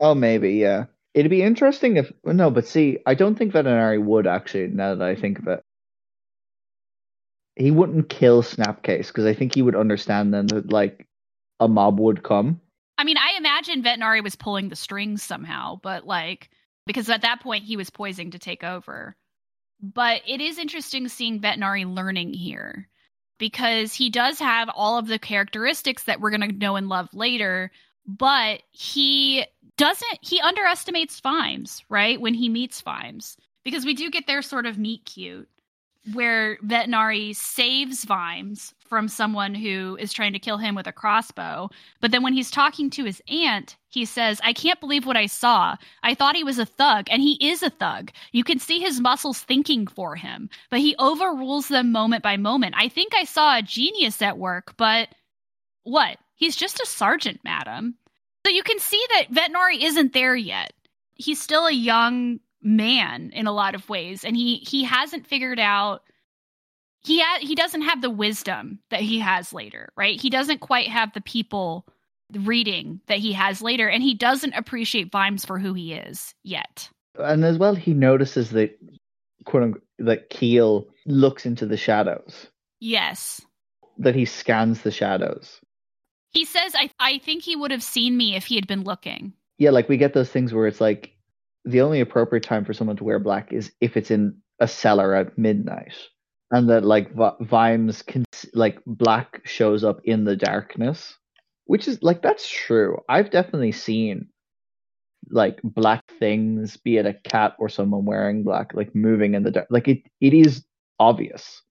[0.00, 0.86] Oh, maybe, yeah.
[1.14, 4.66] It'd be interesting if no, but see, I don't think Vetinari would actually.
[4.66, 5.62] Now that I think of it,
[7.56, 11.06] he wouldn't kill Snapcase because I think he would understand then that like
[11.60, 12.60] a mob would come.
[12.98, 16.50] I mean, I imagine Vetinari was pulling the strings somehow, but like
[16.86, 19.16] because at that point he was poising to take over.
[19.80, 22.88] But it is interesting seeing Vetinari learning here
[23.38, 27.08] because he does have all of the characteristics that we're going to know and love
[27.12, 27.70] later,
[28.06, 29.44] but he
[29.76, 32.20] doesn't he underestimates Vimes, right?
[32.20, 33.36] When he meets Vimes.
[33.64, 35.48] Because we do get their sort of meet cute
[36.12, 41.70] where Vetinari saves Vimes from someone who is trying to kill him with a crossbow.
[42.00, 45.26] But then when he's talking to his aunt, he says, I can't believe what I
[45.26, 45.76] saw.
[46.02, 48.10] I thought he was a thug, and he is a thug.
[48.32, 52.74] You can see his muscles thinking for him, but he overrules them moment by moment.
[52.76, 55.08] I think I saw a genius at work, but
[55.84, 56.18] what?
[56.34, 57.96] He's just a sergeant, madam.
[58.44, 60.72] So you can see that Vetinari isn't there yet.
[61.14, 65.60] He's still a young man in a lot of ways, and he he hasn't figured
[65.60, 66.02] out
[67.02, 70.20] he ha- he doesn't have the wisdom that he has later, right?
[70.20, 71.86] He doesn't quite have the people
[72.32, 76.88] reading that he has later, and he doesn't appreciate Vimes for who he is yet.
[77.18, 78.76] And as well, he notices that
[79.44, 82.48] quote unquote, that Keel looks into the shadows.
[82.80, 83.40] Yes.
[83.98, 85.60] That he scans the shadows.
[86.34, 89.32] He says, I, I think he would have seen me if he had been looking.
[89.58, 91.12] Yeah, like we get those things where it's like
[91.64, 95.14] the only appropriate time for someone to wear black is if it's in a cellar
[95.14, 95.94] at midnight.
[96.50, 101.16] And that like v- Vimes can like black shows up in the darkness,
[101.64, 102.98] which is like that's true.
[103.08, 104.28] I've definitely seen
[105.30, 109.50] like black things, be it a cat or someone wearing black, like moving in the
[109.50, 109.66] dark.
[109.70, 110.64] Like it, it is
[111.00, 111.62] obvious.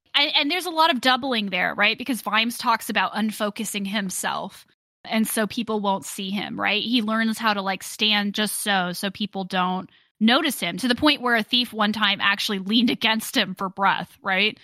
[0.43, 1.97] And, there's a lot of doubling there, right?
[1.97, 4.67] Because Vimes talks about unfocusing himself.
[5.05, 6.83] And so people won't see him, right?
[6.83, 9.89] He learns how to like stand just so, so people don't
[10.19, 13.69] notice him to the point where a thief one time actually leaned against him for
[13.69, 14.59] breath, right?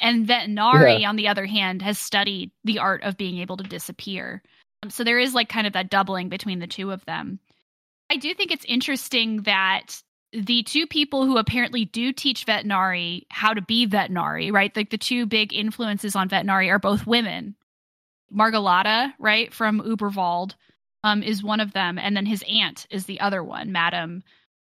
[0.00, 1.08] And Vetinari, yeah.
[1.08, 4.40] on the other hand, has studied the art of being able to disappear.
[4.88, 7.40] So there is like kind of that doubling between the two of them.
[8.08, 10.00] I do think it's interesting that
[10.34, 14.74] the two people who apparently do teach Vetinari how to be Vetinari, right?
[14.74, 17.54] Like the two big influences on Vetinari are both women.
[18.34, 20.54] Margolotta, right, from Uberwald,
[21.04, 24.22] um, is one of them, and then his aunt is the other one, Madam.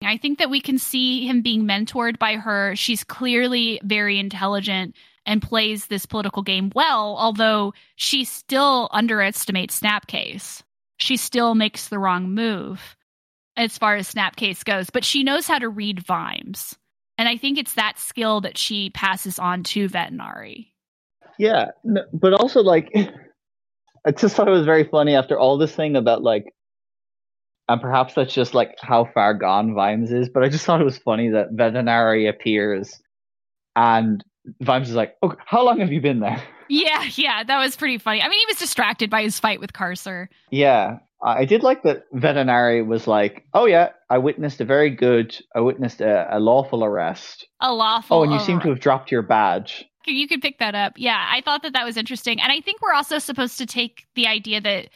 [0.03, 2.75] I think that we can see him being mentored by her.
[2.75, 4.95] She's clearly very intelligent
[5.25, 10.63] and plays this political game well, although she still underestimates Snapcase.
[10.97, 12.95] She still makes the wrong move
[13.57, 16.75] as far as Snapcase goes, but she knows how to read Vimes.
[17.17, 20.67] And I think it's that skill that she passes on to Vetinari.
[21.37, 21.71] Yeah,
[22.13, 22.91] but also like
[24.05, 26.45] I just thought it was very funny after all this thing about like
[27.67, 30.85] and perhaps that's just like how far gone Vimes is, but I just thought it
[30.85, 33.01] was funny that Vetinari appears
[33.75, 34.23] and
[34.61, 37.97] Vimes is like, "Okay, how long have you been there?" Yeah, yeah, that was pretty
[37.97, 38.21] funny.
[38.21, 40.27] I mean, he was distracted by his fight with Carcer.
[40.51, 45.35] Yeah, I did like that Vetinari was like, "Oh yeah, I witnessed a very good,
[45.55, 47.47] I witnessed a, a lawful arrest.
[47.61, 48.17] A lawful.
[48.17, 49.85] Oh, and you seem to have dropped your badge.
[50.05, 50.93] You could pick that up.
[50.97, 54.05] Yeah, I thought that that was interesting, and I think we're also supposed to take
[54.13, 54.89] the idea that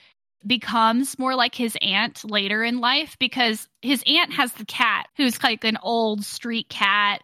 [0.46, 5.42] becomes more like his aunt later in life because his aunt has the cat who's
[5.44, 7.22] like an old street cat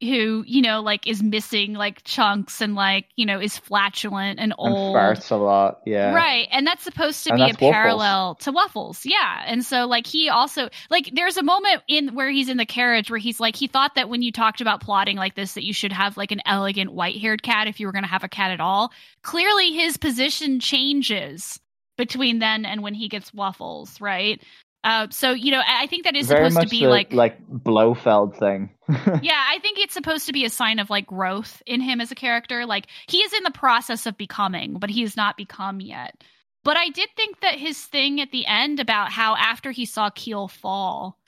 [0.00, 4.52] who you know like is missing like chunks and like you know is flatulent and
[4.58, 4.94] old.
[4.94, 6.14] and farts a lot yeah.
[6.14, 9.42] Right and that's supposed to and be a parallel to Wuffles yeah.
[9.46, 13.10] And so like he also like there's a moment in where he's in the carriage
[13.10, 15.72] where he's like he thought that when you talked about plotting like this that you
[15.72, 18.28] should have like an elegant white haired cat if you were going to have a
[18.28, 18.92] cat at all.
[19.22, 21.58] Clearly his position changes
[21.96, 24.42] between then and when he gets Wuffles right
[24.86, 27.36] uh, so you know, I think that is Very supposed to be the, like like
[27.48, 28.70] Blofeld thing.
[29.20, 32.12] yeah, I think it's supposed to be a sign of like growth in him as
[32.12, 32.64] a character.
[32.64, 36.22] Like he is in the process of becoming, but he has not become yet.
[36.62, 40.10] But I did think that his thing at the end about how after he saw
[40.10, 41.18] Keel fall,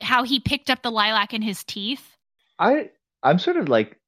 [0.00, 2.16] how he picked up the lilac in his teeth.
[2.60, 2.90] I
[3.24, 3.98] I'm sort of like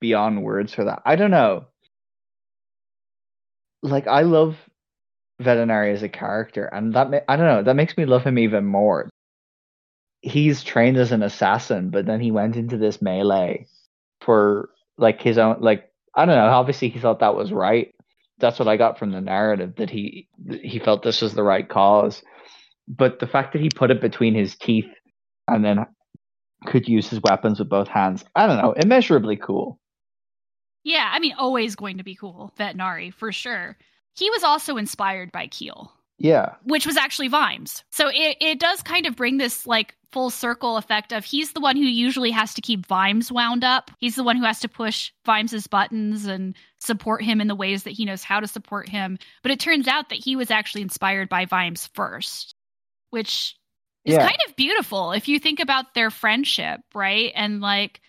[0.00, 1.02] beyond words for that.
[1.06, 1.66] I don't know.
[3.84, 4.56] Like I love
[5.40, 8.64] Vetinari as a character, and that I don't know that makes me love him even
[8.66, 9.08] more.
[10.20, 13.66] He's trained as an assassin, but then he went into this melee
[14.20, 16.46] for like his own like I don't know.
[16.46, 17.94] Obviously, he thought that was right.
[18.38, 20.28] That's what I got from the narrative that he
[20.62, 22.22] he felt this was the right cause.
[22.88, 24.88] But the fact that he put it between his teeth
[25.46, 25.86] and then
[26.66, 29.78] could use his weapons with both hands, I don't know, immeasurably cool.
[30.82, 33.76] Yeah, I mean, always going to be cool, Vetinari for sure.
[34.16, 35.92] He was also inspired by Keel.
[36.18, 36.56] Yeah.
[36.64, 37.82] Which was actually Vimes.
[37.90, 41.60] So it, it does kind of bring this like full circle effect of he's the
[41.60, 43.90] one who usually has to keep Vimes wound up.
[43.98, 47.84] He's the one who has to push Vimes's buttons and support him in the ways
[47.84, 49.18] that he knows how to support him.
[49.42, 52.54] But it turns out that he was actually inspired by Vimes first,
[53.08, 53.56] which
[54.04, 54.26] is yeah.
[54.26, 57.32] kind of beautiful if you think about their friendship, right?
[57.34, 58.00] And like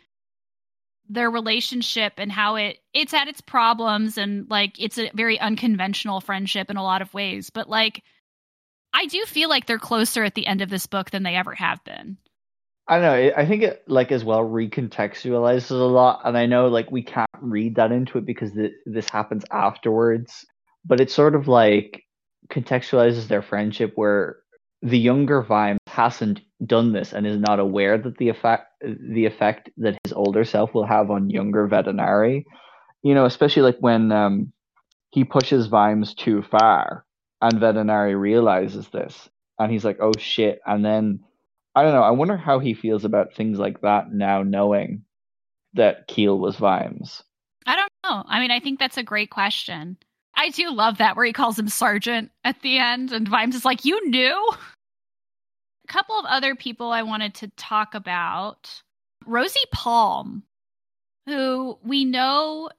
[1.09, 6.21] their relationship and how it it's had its problems and like it's a very unconventional
[6.21, 7.49] friendship in a lot of ways.
[7.49, 8.03] But like
[8.93, 11.55] i do feel like they're closer at the end of this book than they ever
[11.55, 12.17] have been.
[12.87, 13.31] I don't know.
[13.37, 17.29] I think it like as well recontextualizes a lot and i know like we can't
[17.41, 20.45] read that into it because th- this happens afterwards
[20.85, 22.03] but it's sort of like
[22.49, 24.37] contextualizes their friendship where
[24.81, 29.69] the younger Vimes hasn't done this and is not aware that the effect the effect
[29.77, 32.45] that his older self will have on younger Vetinari.
[33.03, 34.53] You know, especially like when um,
[35.09, 37.05] he pushes Vimes too far
[37.41, 40.59] and Vetinari realizes this and he's like, oh shit.
[40.65, 41.21] And then
[41.75, 45.03] I don't know, I wonder how he feels about things like that now knowing
[45.73, 47.23] that Keel was Vimes.
[47.65, 48.23] I don't know.
[48.27, 49.97] I mean, I think that's a great question.
[50.35, 53.65] I do love that where he calls him Sergeant at the end, and Vimes is
[53.65, 54.51] like, You knew?
[55.91, 58.81] A couple of other people I wanted to talk about.
[59.25, 60.43] Rosie Palm,
[61.25, 62.69] who we know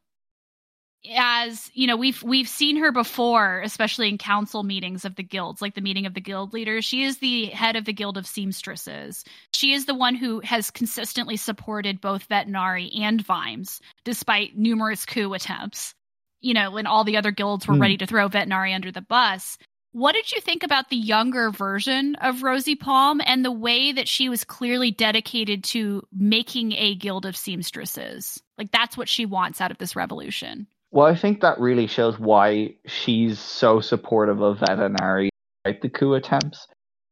[1.14, 5.60] as you know we've we've seen her before especially in council meetings of the guilds
[5.60, 8.24] like the meeting of the guild leaders she is the head of the guild of
[8.24, 15.04] seamstresses she is the one who has consistently supported both vetinari and vimes despite numerous
[15.04, 15.92] coup attempts
[16.40, 17.80] you know when all the other guilds were mm.
[17.80, 19.58] ready to throw vetinari under the bus
[19.92, 24.08] what did you think about the younger version of Rosie Palm and the way that
[24.08, 28.42] she was clearly dedicated to making a guild of seamstresses?
[28.56, 30.66] Like that's what she wants out of this revolution.
[30.90, 35.28] Well, I think that really shows why she's so supportive of Vetinari,
[35.66, 35.80] right?
[35.80, 36.66] The coup attempts.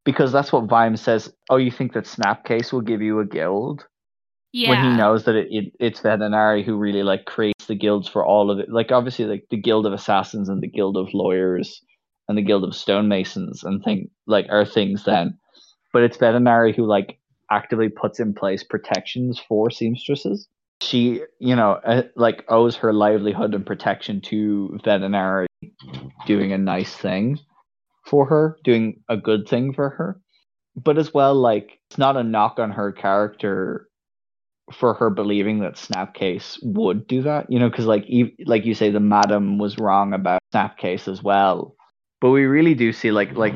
[0.04, 1.30] Because that's what Vime says.
[1.50, 3.86] Oh, you think that Snapcase will give you a guild?
[4.52, 4.70] Yeah.
[4.70, 8.24] When he knows that it, it, it's Vetinari who really like creates the guilds for
[8.24, 8.70] all of it.
[8.70, 11.82] Like obviously like the Guild of Assassins and the Guild of Lawyers
[12.30, 15.36] and the Guild of Stonemasons and thing like are things then.
[15.92, 17.18] But it's Vetinari who like
[17.50, 20.48] actively puts in place protections for seamstresses.
[20.80, 25.46] She, you know, uh, like owes her livelihood and protection to Vetinari
[26.24, 27.40] doing a nice thing
[28.06, 30.20] for her, doing a good thing for her.
[30.76, 33.88] But as well, like it's not a knock on her character
[34.72, 38.06] for her believing that Snapcase would do that, you know, because like
[38.46, 41.74] like you say, the madam was wrong about Snapcase as well
[42.20, 43.54] but we really do see like like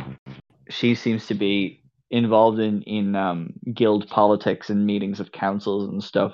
[0.68, 6.02] she seems to be involved in in um, guild politics and meetings of councils and
[6.02, 6.32] stuff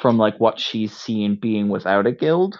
[0.00, 2.58] from like what she's seen being without a guild.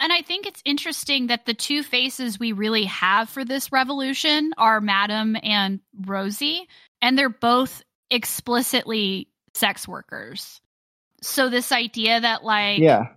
[0.00, 4.52] And I think it's interesting that the two faces we really have for this revolution
[4.58, 6.68] are Madam and Rosie,
[7.00, 10.60] and they're both explicitly sex workers.
[11.22, 13.08] So this idea that like yeah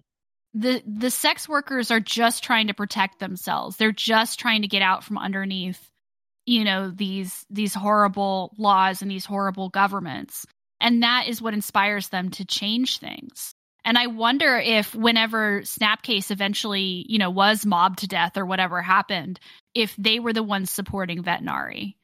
[0.57, 3.77] the the sex workers are just trying to protect themselves.
[3.77, 5.79] They're just trying to get out from underneath,
[6.45, 10.45] you know, these these horrible laws and these horrible governments.
[10.81, 13.53] And that is what inspires them to change things.
[13.85, 18.81] And I wonder if whenever Snapcase eventually, you know, was mobbed to death or whatever
[18.81, 19.39] happened,
[19.73, 21.95] if they were the ones supporting Vetinari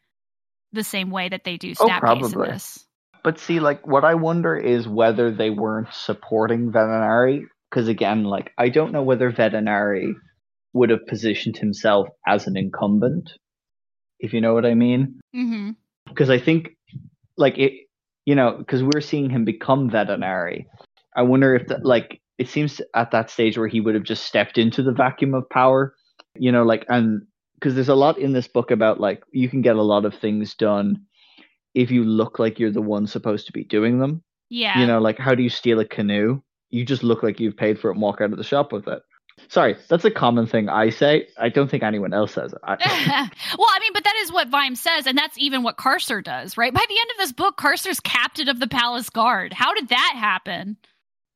[0.72, 2.86] the same way that they do oh, Snapcase oh, in this.
[3.24, 8.52] But see, like what I wonder is whether they weren't supporting Vetinari because again, like
[8.58, 10.14] I don't know whether Vetinari
[10.74, 13.32] would have positioned himself as an incumbent,
[14.20, 15.20] if you know what I mean.
[15.32, 16.32] Because mm-hmm.
[16.32, 16.78] I think,
[17.36, 17.74] like it,
[18.26, 20.66] you know, because we're seeing him become Vetinari.
[21.16, 24.26] I wonder if that, like, it seems at that stage where he would have just
[24.26, 25.96] stepped into the vacuum of power,
[26.36, 27.26] you know, like, and
[27.56, 30.14] because there's a lot in this book about like you can get a lot of
[30.14, 31.06] things done
[31.74, 34.22] if you look like you're the one supposed to be doing them.
[34.50, 34.80] Yeah.
[34.80, 36.42] You know, like how do you steal a canoe?
[36.74, 38.88] You just look like you've paid for it and walk out of the shop with
[38.88, 39.04] it.
[39.48, 41.28] Sorry, that's a common thing I say.
[41.38, 42.60] I don't think anyone else says it.
[42.64, 42.76] I,
[43.58, 46.58] well, I mean, but that is what Vime says, and that's even what Carcer does,
[46.58, 46.74] right?
[46.74, 49.54] By the end of this book, Carcer's captain of the palace guard.
[49.54, 50.78] How did that happen?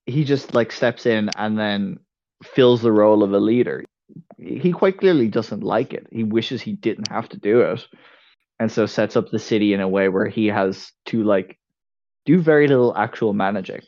[0.05, 1.99] He just like steps in and then
[2.43, 3.84] fills the role of a leader.
[4.38, 6.07] He quite clearly doesn't like it.
[6.11, 7.85] He wishes he didn't have to do it.
[8.59, 11.59] And so sets up the city in a way where he has to like
[12.26, 13.81] do very little actual managing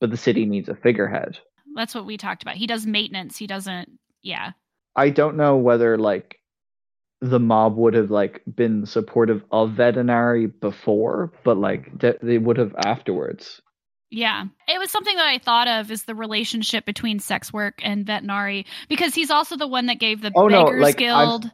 [0.00, 1.38] but the city needs a figurehead.
[1.74, 2.56] That's what we talked about.
[2.56, 3.36] He does maintenance.
[3.36, 3.90] He doesn't.
[4.22, 4.52] Yeah.
[4.96, 6.36] I don't know whether like
[7.20, 12.56] the mob would have like been supportive of Vetinari before, but like de- they would
[12.56, 13.60] have afterwards.
[14.10, 14.46] Yeah.
[14.66, 18.66] It was something that I thought of is the relationship between sex work and Vetinari
[18.88, 21.50] because he's also the one that gave the oh, Beggars no, like, Guild I'm...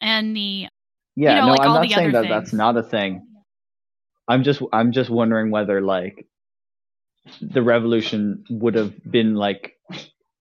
[0.00, 0.68] and the
[1.16, 2.30] Yeah, you know, no, like I'm not saying that things.
[2.30, 3.26] that's not a thing.
[4.28, 6.26] I'm just I'm just wondering whether like
[7.40, 9.74] the revolution would have been like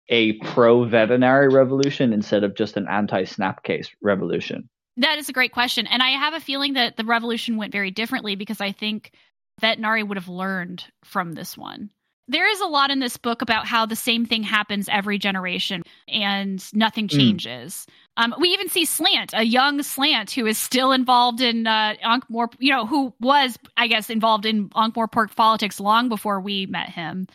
[0.09, 4.69] a pro Vetinari revolution instead of just an anti snapcase revolution?
[4.97, 5.87] That is a great question.
[5.87, 9.13] And I have a feeling that the revolution went very differently because I think
[9.61, 11.91] Vetinari would have learned from this one.
[12.27, 15.83] There is a lot in this book about how the same thing happens every generation
[16.09, 17.17] and nothing hmm.
[17.17, 17.87] changes.
[17.89, 17.93] Mm.
[18.17, 22.55] Um, we even see Slant, a young Slant who is still involved in uh, Ankh-Morpork,
[22.61, 27.27] you know, who was, I guess, involved in Ankh-Morpork politics long before we met him.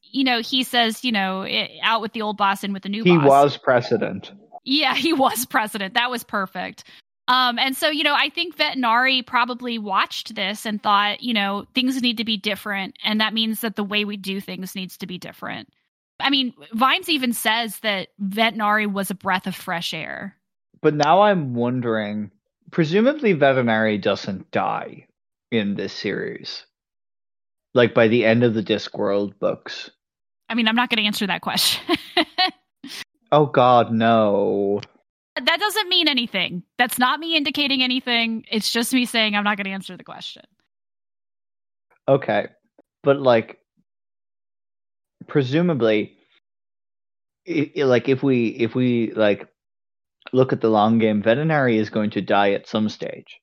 [0.00, 1.46] You know, he says, you know,
[1.82, 3.22] out with the old boss and with the new he boss.
[3.22, 4.32] He was president.
[4.64, 5.94] Yeah, he was president.
[5.94, 6.84] That was perfect.
[7.28, 11.66] Um, and so, you know, I think Vetinari probably watched this and thought, you know,
[11.74, 12.96] things need to be different.
[13.04, 15.68] And that means that the way we do things needs to be different.
[16.20, 20.36] I mean, Vimes even says that Vetinari was a breath of fresh air.
[20.80, 22.30] But now I'm wondering,
[22.70, 25.06] presumably Vetinari doesn't die
[25.50, 26.66] in this series.
[27.74, 29.90] Like by the end of the Discworld books.
[30.48, 31.96] I mean, I'm not going to answer that question.
[33.32, 34.80] oh God, no.
[35.36, 36.62] That doesn't mean anything.
[36.78, 38.44] That's not me indicating anything.
[38.50, 40.42] It's just me saying I'm not going to answer the question.
[42.06, 42.48] Okay.
[43.02, 43.58] But like
[45.26, 46.16] presumably
[47.44, 49.48] it, it, like if we if we like
[50.32, 53.40] look at the long game, Vetinari is going to die at some stage.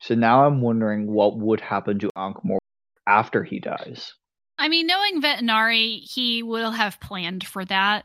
[0.00, 2.58] So now I'm wondering what would happen to Ankh-Morpork
[3.06, 4.14] after he dies.
[4.58, 8.04] I mean, knowing Vetinari, he will have planned for that.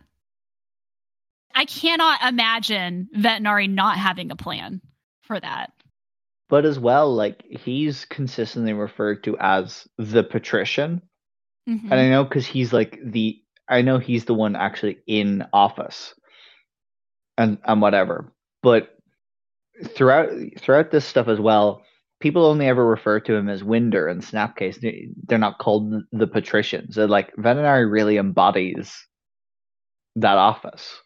[1.53, 4.81] I cannot imagine Vetinari not having a plan
[5.21, 5.71] for that.
[6.49, 11.01] But as well, like he's consistently referred to as the patrician.
[11.69, 11.91] Mm-hmm.
[11.91, 16.13] And I know because he's like the I know he's the one actually in office
[17.37, 18.31] and and whatever.
[18.61, 18.89] But
[19.95, 21.81] throughout throughout this stuff as well,
[22.19, 24.77] people only ever refer to him as Winder and Snapcase.
[25.27, 26.95] They're not called the patricians.
[26.95, 28.93] They're like Vetinari really embodies
[30.15, 31.01] that office.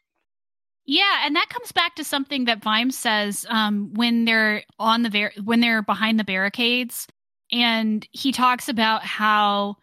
[0.88, 5.10] Yeah, and that comes back to something that Vimes says um, when they're on the
[5.10, 7.08] ver- when they're behind the barricades,
[7.52, 9.76] and he talks about how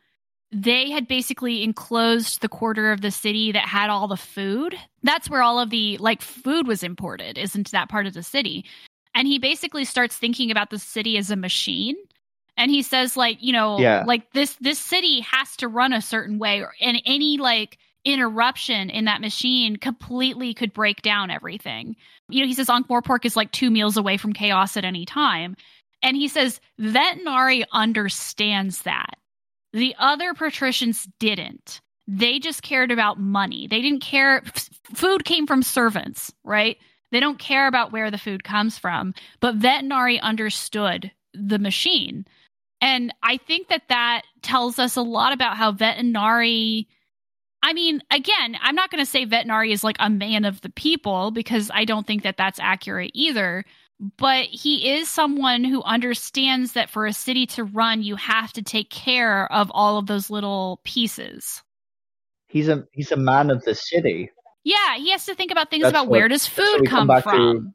[0.50, 4.76] they had basically enclosed the quarter of the city that had all the food.
[5.02, 8.64] That's where all of the like food was imported, isn't that part of the city?
[9.14, 11.96] And he basically starts thinking about the city as a machine.
[12.56, 14.04] And he says, like, you know, yeah.
[14.06, 18.90] like this this city has to run a certain way, or, and any like interruption
[18.90, 21.96] in that machine completely could break down everything.
[22.28, 25.56] You know, he says Ankh-Morpork is like two meals away from chaos at any time.
[26.02, 29.16] And he says Vetinari understands that.
[29.72, 31.80] The other patricians didn't.
[32.06, 33.66] They just cared about money.
[33.66, 34.42] They didn't care.
[34.44, 36.76] F- food came from servants, right?
[37.10, 39.14] They don't care about where the food comes from.
[39.40, 42.26] But Vetinari understood the machine.
[42.80, 46.86] And I think that that tells us a lot about how Vetinari
[47.64, 50.68] I mean, again, I'm not going to say Vetinari is like a man of the
[50.68, 53.64] people because I don't think that that's accurate either.
[54.18, 58.62] But he is someone who understands that for a city to run, you have to
[58.62, 61.62] take care of all of those little pieces.
[62.48, 64.30] He's a he's a man of the city.
[64.64, 67.22] Yeah, he has to think about things that's about what, where does food come, come
[67.22, 67.40] from.
[67.40, 67.72] To,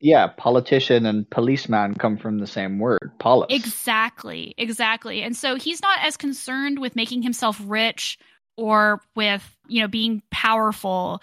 [0.00, 3.46] yeah, politician and policeman come from the same word, polis.
[3.48, 5.22] Exactly, exactly.
[5.22, 8.18] And so he's not as concerned with making himself rich
[8.60, 11.22] or with, you know, being powerful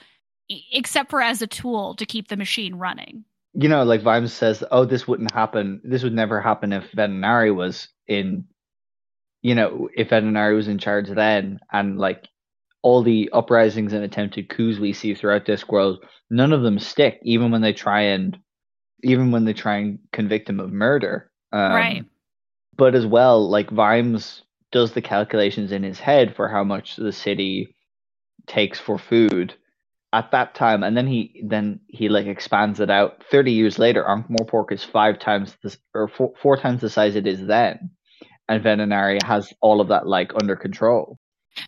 [0.71, 3.23] except for as a tool to keep the machine running.
[3.53, 5.79] You know, like Vimes says, oh, this wouldn't happen.
[5.83, 8.45] This would never happen if Vetinari was in,
[9.43, 11.59] you know, if Vetinari was in charge then.
[11.71, 12.27] And like
[12.81, 17.19] all the uprisings and attempted coups we see throughout this world, none of them stick,
[17.21, 18.37] even when they try and,
[19.03, 21.29] even when they try and convict him of murder.
[21.51, 22.05] Um, right.
[22.75, 24.43] But as well, like Vimes
[24.77, 27.75] does the calculations in his head for how much the city
[28.45, 29.55] takes for food
[30.13, 30.83] at that time.
[30.83, 33.23] And then he then he like expands it out.
[33.31, 37.25] 30 years later Ankh-Morpork is five times this or four, four times the size it
[37.25, 37.89] is then.
[38.47, 41.17] And Vetinari has all of that like under control.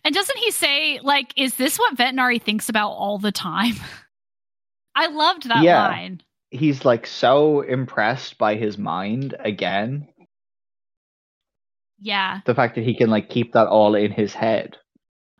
[0.04, 3.74] And doesn't he say like is this what Vetinari thinks about all the time?
[4.94, 5.88] I loved that yeah.
[5.88, 6.22] line.
[6.52, 10.06] He's like so impressed by his mind again
[12.00, 12.40] yeah.
[12.46, 14.76] The fact that he can like keep that all in his head.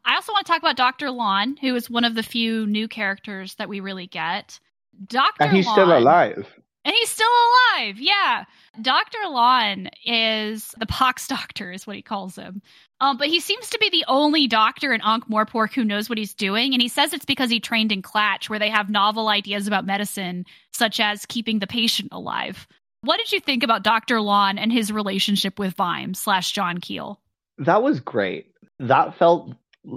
[0.04, 1.10] I also want to talk about Dr.
[1.10, 4.58] Lawn, who is one of the few new characters that we really get.
[5.06, 5.42] Dr.
[5.42, 6.46] And he's Lawn, still alive.
[6.84, 7.98] And he's still alive.
[7.98, 8.44] Yeah.
[8.80, 9.18] Dr.
[9.28, 12.62] Lawn is the pox doctor, is what he calls him.
[13.00, 16.18] Um, but he seems to be the only doctor in Ankh Morpork who knows what
[16.18, 16.72] he's doing.
[16.72, 19.86] And he says it's because he trained in Klatch, where they have novel ideas about
[19.86, 22.66] medicine, such as keeping the patient alive.
[23.02, 24.20] What did you think about Dr.
[24.20, 27.20] Lawn and his relationship with Vimes slash John Keel?
[27.58, 28.52] That was great.
[28.78, 29.54] That felt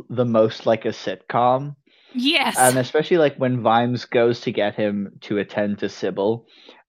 [0.10, 1.76] the most like a sitcom.
[2.14, 2.58] Yes.
[2.58, 6.46] And especially like when Vimes goes to get him to attend to Sybil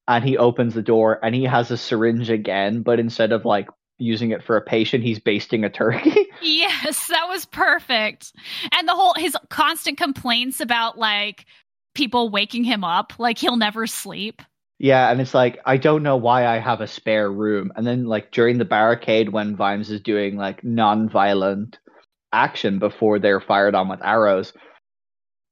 [0.06, 3.68] and he opens the door and he has a syringe again, but instead of like
[3.98, 6.26] using it for a patient, he's basting a turkey.
[6.42, 8.32] yes, that was perfect.
[8.72, 11.46] And the whole his constant complaints about like
[11.94, 14.42] people waking him up, like he'll never sleep.
[14.84, 17.72] Yeah, and it's like I don't know why I have a spare room.
[17.74, 21.78] And then like during the barricade when Vimes is doing like non-violent
[22.34, 24.52] action before they're fired on with arrows,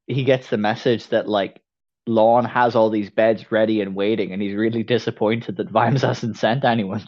[0.07, 1.63] he gets the message that like
[2.07, 6.37] Lawn has all these beds ready and waiting, and he's really disappointed that Vimes hasn't
[6.37, 7.03] sent anyone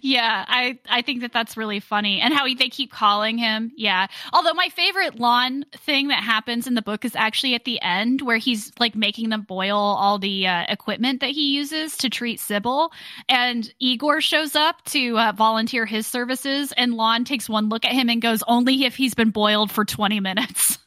[0.00, 3.72] yeah, I I think that that's really funny, and how he, they keep calling him.
[3.76, 7.80] Yeah, although my favorite lawn thing that happens in the book is actually at the
[7.82, 12.08] end where he's like making them boil all the uh, equipment that he uses to
[12.08, 12.90] treat Sybil,
[13.28, 17.92] and Igor shows up to uh, volunteer his services, and Lawn takes one look at
[17.92, 20.78] him and goes, "Only if he's been boiled for twenty minutes,"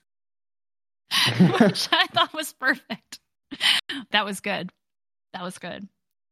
[1.39, 3.19] which I thought was perfect.
[4.11, 4.71] That was good.
[5.33, 5.87] That was good.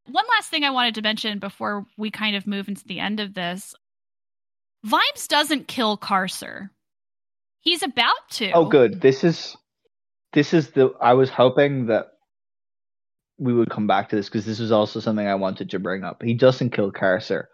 [0.09, 3.19] One last thing I wanted to mention before we kind of move into the end
[3.19, 3.75] of this
[4.84, 6.69] Vimes doesn't kill Carcer.
[7.59, 8.51] He's about to.
[8.51, 9.01] Oh, good.
[9.01, 9.57] This is
[10.34, 10.93] this is the.
[11.01, 12.07] I was hoping that
[13.38, 16.03] we would come back to this because this was also something I wanted to bring
[16.03, 16.23] up.
[16.23, 17.45] He doesn't kill Carcer,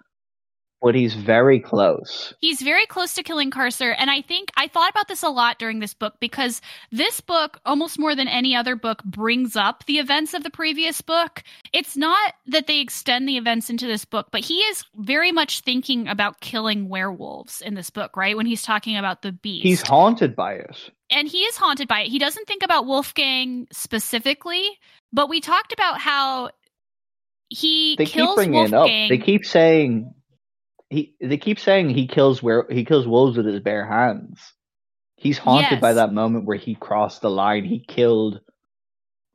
[0.83, 2.33] but he's very close.
[2.39, 3.95] He's very close to killing Carcer.
[3.97, 6.59] And I think I thought about this a lot during this book because
[6.91, 10.99] this book, almost more than any other book, brings up the events of the previous
[10.99, 11.41] book.
[11.71, 15.61] It's not that they extend the events into this book, but he is very much
[15.61, 18.35] thinking about killing werewolves in this book, right?
[18.35, 19.63] When he's talking about the beast.
[19.63, 20.91] He's haunted by it.
[21.09, 22.09] And he is haunted by it.
[22.09, 24.67] He doesn't think about Wolfgang specifically,
[25.13, 26.49] but we talked about how
[27.47, 29.03] he they kills keep bringing Wolfgang.
[29.03, 29.09] it up.
[29.09, 30.13] They keep saying
[30.93, 34.53] he they keep saying he kills where he kills wolves with his bare hands.
[35.15, 35.81] He's haunted Yes.
[35.81, 37.63] by that moment where he crossed the line.
[37.65, 38.41] He killed,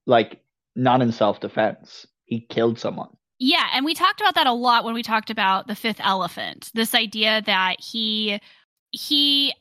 [0.07, 0.41] like
[0.77, 2.07] not in self defense.
[2.25, 3.09] He killed someone.
[3.41, 6.71] Yeah, and we talked about that a lot when we talked about the fifth elephant.
[6.75, 8.41] This idea that he
[8.91, 9.55] he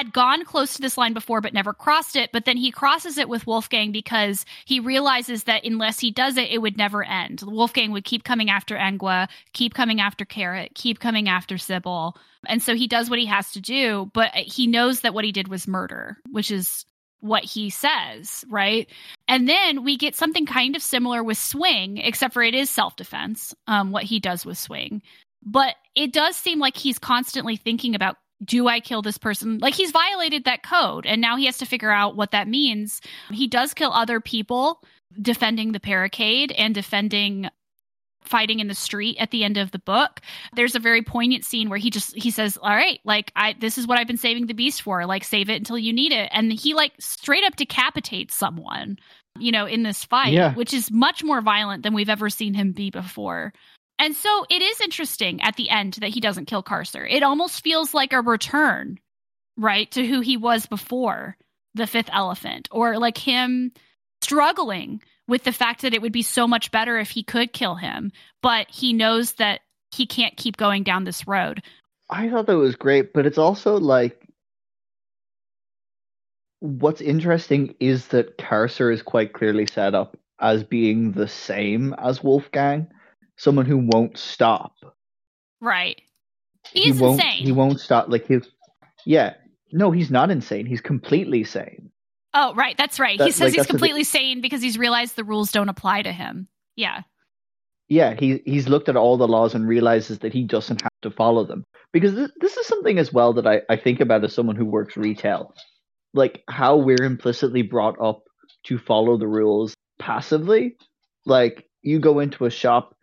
[0.00, 3.18] had gone close to this line before but never crossed it, but then he crosses
[3.18, 7.42] it with Wolfgang because he realizes that unless he does it, it would never end.
[7.44, 12.16] Wolfgang would keep coming after Angua, keep coming after Carrot, keep coming after Sybil.
[12.46, 15.32] And so he does what he has to do, but he knows that what he
[15.32, 16.86] did was murder, which is
[17.20, 18.88] what he says, right?
[19.28, 22.96] And then we get something kind of similar with Swing, except for it is self
[22.96, 25.02] defense, um, what he does with Swing.
[25.42, 29.58] But it does seem like he's constantly thinking about do I kill this person?
[29.58, 33.00] Like he's violated that code and now he has to figure out what that means.
[33.30, 34.82] He does kill other people
[35.20, 37.48] defending the barricade and defending
[38.22, 40.20] fighting in the street at the end of the book.
[40.54, 43.78] There's a very poignant scene where he just he says, "All right, like I this
[43.78, 45.06] is what I've been saving the beast for.
[45.06, 48.98] Like save it until you need it." And he like straight up decapitates someone,
[49.38, 50.54] you know, in this fight, Yeah.
[50.54, 53.52] which is much more violent than we've ever seen him be before.
[54.00, 57.06] And so it is interesting at the end that he doesn't kill Carcer.
[57.08, 58.98] It almost feels like a return,
[59.58, 61.36] right, to who he was before
[61.74, 63.72] the fifth elephant, or like him
[64.22, 67.74] struggling with the fact that it would be so much better if he could kill
[67.74, 68.10] him,
[68.42, 69.60] but he knows that
[69.92, 71.62] he can't keep going down this road.
[72.08, 74.26] I thought that was great, but it's also like
[76.60, 82.24] what's interesting is that Carcer is quite clearly set up as being the same as
[82.24, 82.88] Wolfgang,
[83.40, 84.74] someone who won't stop.
[85.62, 86.00] Right.
[86.72, 87.42] He won't, insane.
[87.42, 88.08] He won't stop.
[88.08, 88.40] Like he,
[89.06, 89.34] yeah.
[89.72, 90.66] No, he's not insane.
[90.66, 91.90] He's completely sane.
[92.34, 92.76] Oh, right.
[92.76, 93.18] That's right.
[93.20, 96.48] he says like, he's completely sane because he's realized the rules don't apply to him.
[96.76, 97.02] Yeah.
[97.88, 101.10] Yeah, he he's looked at all the laws and realizes that he doesn't have to
[101.10, 101.64] follow them.
[101.92, 104.66] Because this, this is something as well that I, I think about as someone who
[104.66, 105.54] works retail.
[106.14, 108.22] Like how we're implicitly brought up
[108.66, 110.76] to follow the rules passively.
[111.26, 112.94] Like you go into a shop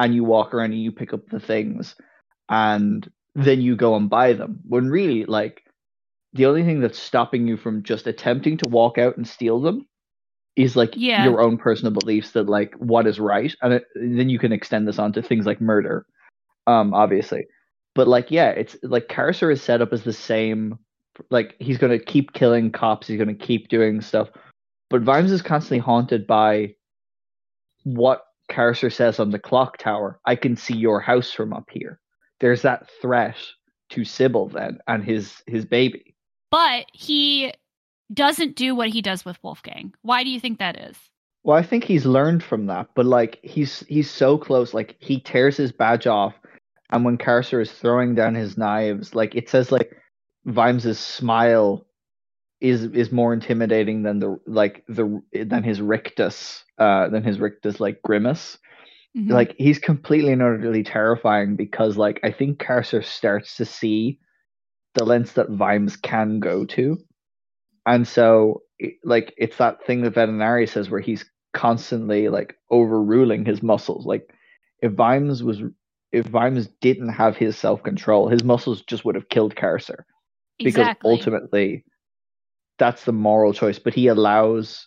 [0.00, 1.94] and you walk around and you pick up the things
[2.48, 4.60] and then you go and buy them.
[4.66, 5.62] When really like
[6.32, 9.86] the only thing that's stopping you from just attempting to walk out and steal them
[10.56, 11.24] is like Yeah.
[11.24, 14.88] your own personal beliefs that like what is right and it, then you can extend
[14.88, 16.06] this onto things like murder
[16.66, 17.46] um obviously
[17.94, 20.78] but like yeah it's like Carcer is set up as the same
[21.30, 24.28] like he's going to keep killing cops he's going to keep doing stuff
[24.88, 26.74] but Vimes is constantly haunted by
[27.84, 32.00] what Carcer says on the clock tower I can see your house from up here
[32.40, 33.36] there's that threat
[33.90, 36.14] to Sybil then and his his baby
[36.50, 37.52] But he
[38.12, 39.94] doesn't do what he does with Wolfgang.
[40.02, 40.96] Why do you think that is?
[41.42, 44.74] Well, I think he's learned from that, but like he's he's so close.
[44.74, 46.34] Like he tears his badge off,
[46.90, 49.96] and when Carcer is throwing down his knives, like it says like
[50.46, 51.86] Vimes's smile
[52.60, 57.78] is is more intimidating than the like the than his rictus uh than his rictus
[57.78, 58.58] like grimace.
[59.16, 59.30] Mhm.
[59.30, 64.18] Like he's completely and utterly terrifying because like I think Carcer starts to see
[64.94, 66.98] the lengths that Vimes can go to.
[67.86, 68.62] And so
[69.04, 74.06] like it's that thing that Vetinari says where he's constantly like overruling his muscles.
[74.06, 74.32] Like
[74.80, 75.62] if Vimes was
[76.12, 80.04] if Vimes didn't have his self control, his muscles just would have killed Carcer.
[80.58, 81.84] Because ultimately
[82.78, 83.78] that's the moral choice.
[83.78, 84.86] But he allows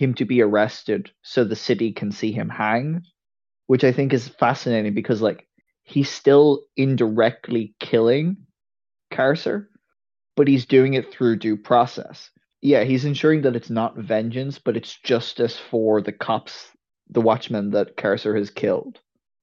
[0.00, 3.02] him to be arrested so the city can see him hang,
[3.66, 5.46] which I think is fascinating because like
[5.82, 8.38] he's still indirectly killing
[9.12, 9.66] Carcer,
[10.36, 12.30] but he's doing it through due process.
[12.62, 16.68] Yeah, he's ensuring that it's not vengeance, but it's justice for the cops,
[17.10, 18.98] the watchmen that Carcer has killed.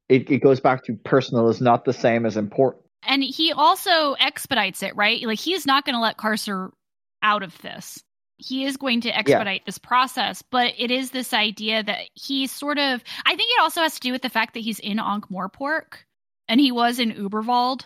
[0.10, 2.84] It, it goes back to personal is not the same as important.
[3.04, 5.22] and he also expedites it, right?
[5.26, 6.72] Like he's not going to let Carcer
[7.22, 8.02] out of this.
[8.38, 12.78] He is going to expedite this process, but it is this idea that he's sort
[12.78, 13.04] of.
[13.26, 16.04] I think it also has to do with the fact that he's in Ankh Morpork
[16.48, 17.86] and he was in Uberwald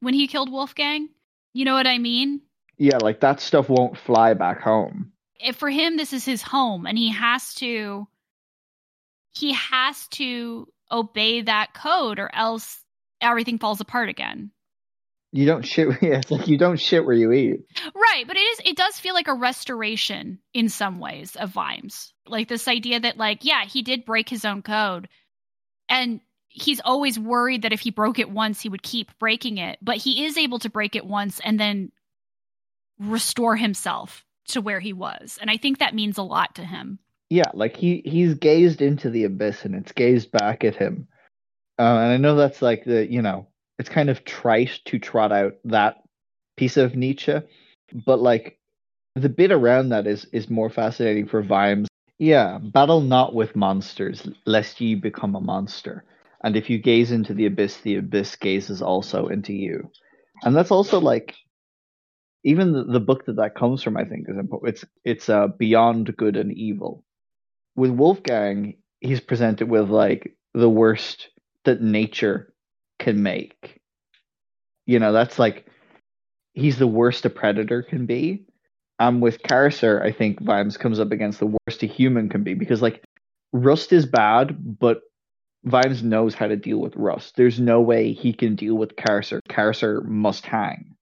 [0.00, 1.08] when he killed Wolfgang.
[1.54, 2.42] You know what I mean?
[2.76, 5.12] Yeah, like that stuff won't fly back home.
[5.40, 8.06] If for him, this is his home, and he has to.
[9.32, 12.84] He has to obey that code, or else
[13.20, 14.50] everything falls apart again.
[15.32, 15.88] You don't shit.
[16.02, 17.60] Yeah, it's like you don't shit where you eat.
[17.94, 18.60] Right, but it is.
[18.64, 22.12] It does feel like a restoration in some ways of Vimes.
[22.26, 25.08] Like this idea that, like, yeah, he did break his own code,
[25.88, 29.78] and he's always worried that if he broke it once, he would keep breaking it.
[29.82, 31.92] But he is able to break it once and then
[32.98, 36.98] restore himself to where he was, and I think that means a lot to him.
[37.30, 41.08] Yeah, like he he's gazed into the abyss and it's gazed back at him.
[41.78, 43.47] Uh, and I know that's like the you know
[43.78, 45.96] it's kind of trite to trot out that
[46.56, 47.40] piece of Nietzsche,
[48.06, 48.58] but like
[49.14, 51.88] the bit around that is is more fascinating for Vimes.
[52.18, 56.04] Yeah, battle not with monsters, lest ye become a monster.
[56.42, 59.90] And if you gaze into the abyss, the abyss gazes also into you.
[60.42, 61.34] And that's also like
[62.44, 63.96] even the, the book that that comes from.
[63.96, 64.74] I think is important.
[64.74, 67.04] It's it's uh, beyond good and evil.
[67.76, 71.28] With Wolfgang, he's presented with like the worst
[71.64, 72.52] that nature
[73.08, 73.80] can make.
[74.86, 75.66] You know, that's like
[76.52, 78.44] he's the worst a predator can be.
[78.98, 82.54] Um, with Carcer, I think Vimes comes up against the worst a human can be
[82.54, 83.02] because like
[83.52, 85.00] Rust is bad, but
[85.64, 87.36] Vimes knows how to deal with Rust.
[87.36, 89.40] There's no way he can deal with Carcer.
[89.48, 90.94] Carcer must hang.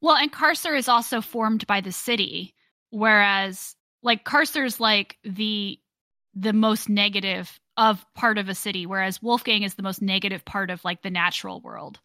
[0.00, 2.54] Well, and Carcer is also formed by the city,
[2.90, 5.80] whereas like Carcer's like the
[6.34, 10.70] the most negative of part of a city, whereas Wolfgang is the most negative part
[10.70, 11.98] of like the natural world,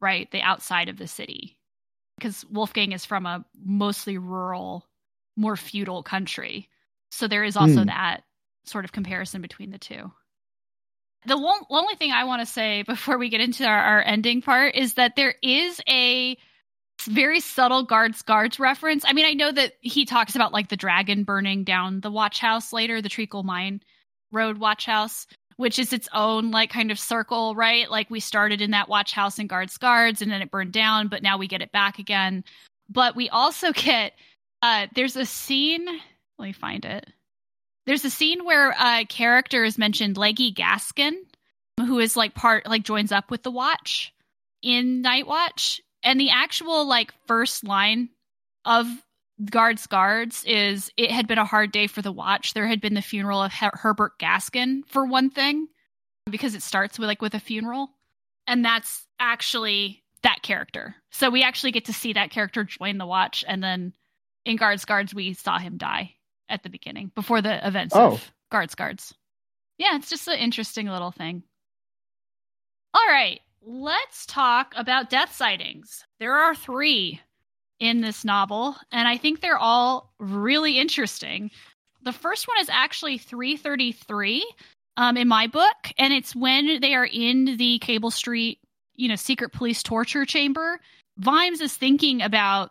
[0.00, 0.30] right?
[0.30, 1.58] The outside of the city.
[2.16, 4.86] Because Wolfgang is from a mostly rural,
[5.36, 6.68] more feudal country.
[7.10, 7.86] So there is also mm.
[7.86, 8.22] that
[8.66, 10.12] sort of comparison between the two.
[11.26, 14.42] The one, only thing I want to say before we get into our, our ending
[14.42, 16.38] part is that there is a
[17.08, 19.04] very subtle guards guards reference.
[19.04, 22.38] I mean, I know that he talks about like the dragon burning down the watch
[22.38, 23.80] house later, the Treacle Mine
[24.32, 25.26] Road watch house,
[25.56, 27.90] which is its own like kind of circle, right?
[27.90, 31.08] Like we started in that watch house and guards guards and then it burned down,
[31.08, 32.44] but now we get it back again.
[32.88, 34.12] But we also get
[34.62, 35.86] uh there's a scene,
[36.38, 37.06] let me find it.
[37.86, 41.12] There's a scene where a character is mentioned Leggy Gaskin,
[41.78, 44.12] who is like part like joins up with the watch
[44.62, 48.08] in Night Watch and the actual like first line
[48.64, 48.86] of
[49.44, 52.54] guards guards is it had been a hard day for the watch.
[52.54, 55.68] There had been the funeral of Her- herbert gaskin for one thing
[56.30, 57.90] because it starts with like with a funeral.
[58.46, 60.96] And that's actually that character.
[61.10, 63.44] So we actually get to see that character join the watch.
[63.46, 63.92] And then
[64.44, 66.14] in guards guards we saw him die
[66.48, 68.12] at the beginning before the events oh.
[68.12, 69.14] of guards guards.
[69.78, 71.42] Yeah it's just an interesting little thing.
[72.94, 76.04] All right let's talk about death sightings.
[76.20, 77.20] There are three
[77.78, 81.50] in this novel, and I think they're all really interesting.
[82.02, 84.46] The first one is actually 333
[84.96, 88.58] um, in my book, and it's when they are in the Cable Street,
[88.94, 90.80] you know, secret police torture chamber.
[91.18, 92.70] Vimes is thinking about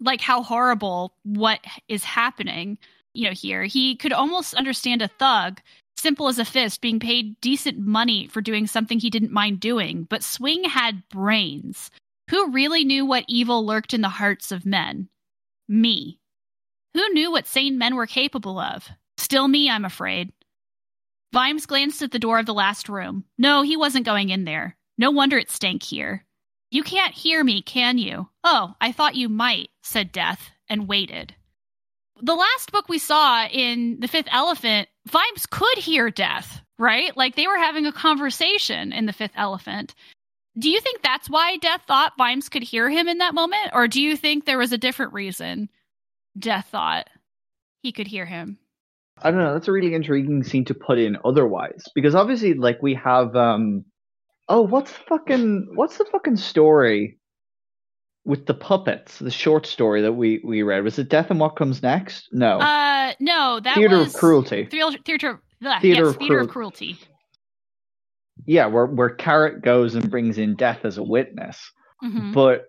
[0.00, 2.78] like how horrible what is happening,
[3.14, 3.64] you know, here.
[3.64, 5.60] He could almost understand a thug
[5.96, 10.06] simple as a fist, being paid decent money for doing something he didn't mind doing.
[10.08, 11.90] But Swing had brains.
[12.30, 15.08] Who really knew what evil lurked in the hearts of men?
[15.68, 16.18] Me.
[16.94, 18.88] Who knew what sane men were capable of?
[19.18, 20.32] Still me, I'm afraid.
[21.32, 23.24] Vimes glanced at the door of the last room.
[23.38, 24.76] No, he wasn't going in there.
[24.98, 26.24] No wonder it stank here.
[26.70, 28.28] You can't hear me, can you?
[28.42, 31.34] Oh, I thought you might, said Death, and waited
[32.22, 37.16] the last book we saw in The Fifth Elephant, Vimes could hear death, right?
[37.16, 39.94] Like they were having a conversation in The Fifth Elephant.
[40.58, 43.70] Do you think that's why Death thought Vimes could hear him in that moment?
[43.72, 45.68] Or do you think there was a different reason
[46.38, 47.08] Death thought
[47.82, 48.58] he could hear him?
[49.22, 49.52] I don't know.
[49.52, 51.84] That's a really intriguing scene to put in otherwise.
[51.94, 53.84] Because obviously, like, we have, um,
[54.48, 57.18] oh, what's fucking, what's the fucking story
[58.26, 60.82] with the puppets, the short story that we we read.
[60.82, 62.28] Was it Death and What Comes Next?
[62.32, 62.58] No.
[62.58, 64.66] Uh, no, that Theater was of Cruelty.
[64.66, 65.40] Theater, theater,
[65.80, 66.98] theater, yes, of, theater of Cruelty.
[68.46, 71.58] Yeah, where where Carrot goes and brings in Death as a witness,
[72.02, 72.32] mm-hmm.
[72.32, 72.66] but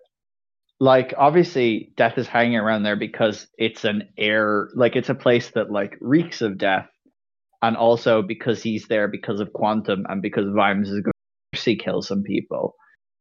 [0.80, 5.50] like obviously Death is hanging around there because it's an air, like it's a place
[5.52, 6.88] that like reeks of death,
[7.62, 11.12] and also because he's there because of Quantum and because Vimes is going
[11.52, 12.74] to see kill some people,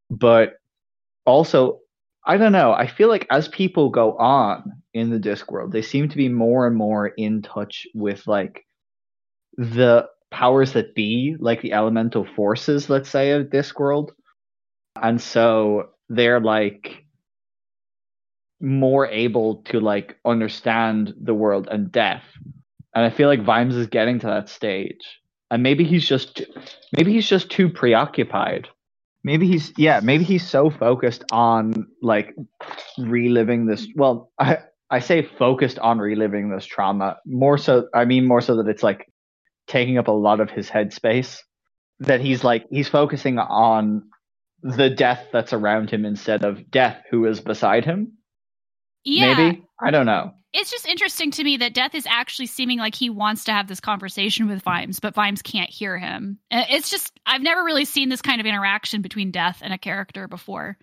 [0.09, 0.53] but
[1.25, 1.79] also
[2.25, 2.73] I don't know.
[2.73, 6.67] I feel like as people go on in the Discworld, they seem to be more
[6.67, 8.65] and more in touch with like
[9.55, 14.09] the powers that be, like the elemental forces, let's say, of Discworld.
[15.01, 17.05] And so they're like
[18.59, 22.23] more able to like understand the world and death.
[22.95, 25.21] And I feel like Vimes is getting to that stage.
[25.51, 26.41] And maybe he's just
[26.95, 28.67] maybe he's just too preoccupied.
[29.23, 32.35] Maybe he's yeah, maybe he's so focused on like
[32.97, 34.59] reliving this well, I
[34.89, 37.17] I say focused on reliving this trauma.
[37.25, 39.07] More so I mean more so that it's like
[39.67, 41.39] taking up a lot of his headspace.
[41.99, 44.03] That he's like he's focusing on
[44.61, 48.13] the death that's around him instead of death who is beside him.
[49.03, 49.33] Yeah.
[49.33, 49.63] Maybe.
[49.79, 50.33] I don't know.
[50.53, 53.67] It's just interesting to me that Death is actually seeming like he wants to have
[53.67, 56.39] this conversation with Vimes, but Vimes can't hear him.
[56.49, 59.77] Uh, it's just, I've never really seen this kind of interaction between Death and a
[59.77, 60.77] character before.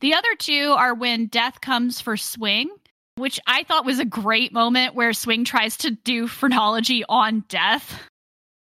[0.00, 2.70] The other two are when Death comes for Swing,
[3.16, 8.00] which I thought was a great moment where Swing tries to do phrenology on Death.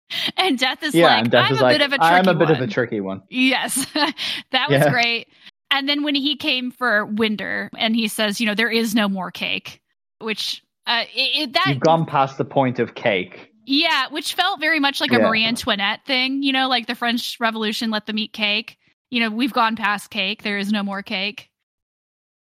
[0.38, 2.48] And Death is yeah, like, I'm a like, bit of a tricky I'm a bit
[2.48, 2.56] one.
[2.56, 3.22] of a tricky one.
[3.30, 4.90] Yes, that was yeah.
[4.90, 5.28] great.
[5.72, 9.08] And then when he came for Winder and he says, you know, there is no
[9.08, 9.82] more cake,
[10.20, 13.52] which uh, it, it, that you've gone past the point of cake.
[13.66, 17.38] Yeah, which felt very much like a Marie Antoinette thing, you know, like the French
[17.40, 18.78] Revolution, let them eat cake.
[19.12, 20.42] You know, we've gone past cake.
[20.42, 21.52] There is no more cake.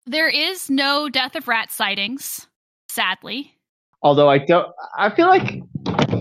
[0.08, 2.48] There is no death of rat sightings,
[2.90, 3.54] sadly.
[4.02, 4.68] Although I don't,
[4.98, 5.62] I feel like,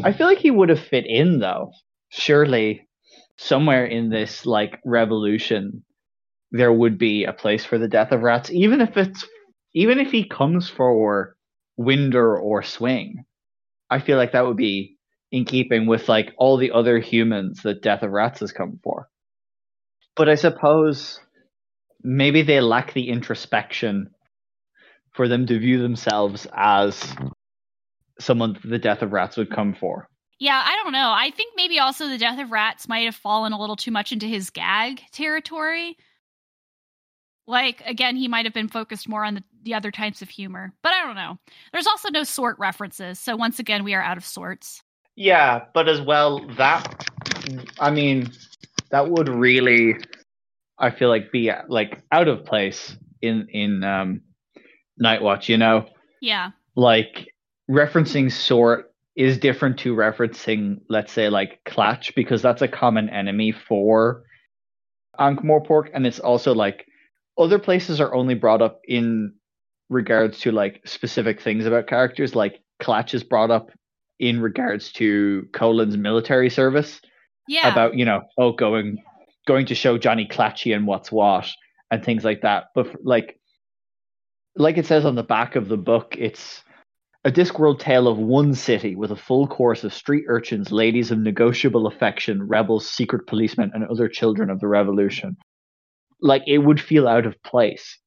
[0.04, 1.72] I feel like he would have fit in though.
[2.10, 2.88] Surely,
[3.36, 5.84] somewhere in this like revolution,
[6.50, 9.26] there would be a place for the death of rats, even if it's
[9.74, 11.36] even if he comes for
[11.76, 13.24] Winder or Swing.
[13.90, 14.96] I feel like that would be
[15.30, 19.08] in keeping with like all the other humans that Death of Rats has come for.
[20.14, 21.18] But I suppose
[22.02, 24.10] maybe they lack the introspection
[25.12, 27.02] for them to view themselves as
[28.22, 30.08] someone the Death of Rats would come for.
[30.38, 31.12] Yeah, I don't know.
[31.16, 34.12] I think maybe also the Death of Rats might have fallen a little too much
[34.12, 35.96] into his gag territory
[37.46, 40.72] like again, he might have been focused more on the, the other types of humor,
[40.82, 41.38] but I don't know.
[41.72, 44.82] There's also no sort references, so once again, we are out of sorts.
[45.16, 47.08] Yeah, but as well, that
[47.78, 48.30] I mean,
[48.90, 49.96] that would really,
[50.78, 54.22] I feel like, be like out of place in in um,
[54.96, 55.48] Night Watch.
[55.48, 55.86] You know?
[56.20, 56.50] Yeah.
[56.76, 57.31] Like
[57.72, 63.52] referencing sort is different to referencing, let's say, like Klatch, because that's a common enemy
[63.52, 64.24] for
[65.18, 66.86] Ankh-Morpork, and it's also like
[67.38, 69.34] other places are only brought up in
[69.88, 72.34] regards to like specific things about characters.
[72.34, 73.70] Like Klatch is brought up
[74.18, 77.00] in regards to Colon's military service.
[77.48, 77.70] Yeah.
[77.70, 79.02] About, you know, oh going
[79.46, 81.50] going to show Johnny Clatchy and what's what
[81.90, 82.66] and things like that.
[82.74, 83.40] But like
[84.54, 86.62] like it says on the back of the book, it's
[87.24, 91.18] a Discworld tale of one city with a full chorus of street urchins, ladies of
[91.18, 95.36] negotiable affection, rebels, secret policemen, and other children of the revolution
[96.22, 97.98] like it would feel out of place.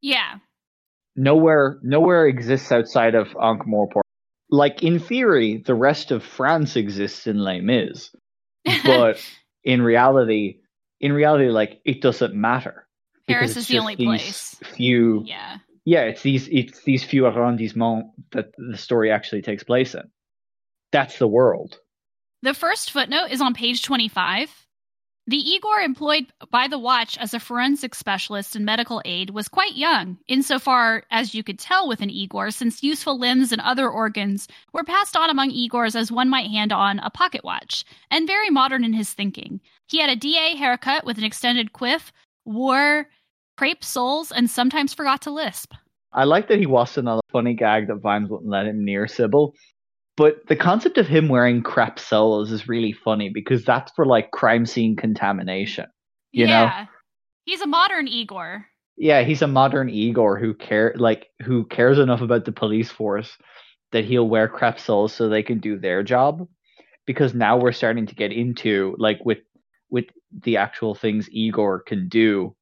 [0.00, 0.36] Yeah.
[1.16, 4.02] Nowhere nowhere exists outside of Ankh-Morpork.
[4.50, 8.10] Like in theory, the rest of France exists in Les Mis.
[8.84, 9.18] But
[9.64, 10.60] in reality
[11.00, 12.86] in reality, like it doesn't matter.
[13.26, 14.56] Paris is the only place.
[14.76, 15.58] Few Yeah.
[15.84, 20.10] Yeah, it's these it's these few arrondissements that the story actually takes place in.
[20.92, 21.78] That's the world.
[22.42, 24.66] The first footnote is on page 25.
[25.28, 29.76] The Igor employed by the Watch as a forensic specialist and medical aid was quite
[29.76, 34.48] young, insofar as you could tell with an Igor, since useful limbs and other organs
[34.72, 38.50] were passed on among Igors as one might hand on a pocket watch, and very
[38.50, 39.60] modern in his thinking.
[39.86, 42.12] He had a DA haircut with an extended quiff,
[42.44, 43.08] wore
[43.56, 45.74] crepe soles, and sometimes forgot to lisp.
[46.12, 49.54] I like that he wasn't on funny gag that Vimes wouldn't let him near Sybil.
[50.16, 54.30] But the concept of him wearing crap soles is really funny because that's for like
[54.30, 55.86] crime scene contamination.
[56.32, 56.64] You yeah.
[56.66, 56.86] know?
[57.46, 58.66] He's a modern Igor.
[58.96, 63.36] Yeah, he's a modern Igor who care like who cares enough about the police force
[63.92, 66.46] that he'll wear crap soles so they can do their job.
[67.06, 69.38] Because now we're starting to get into like with
[69.90, 70.04] with
[70.44, 72.54] the actual things Igor can do,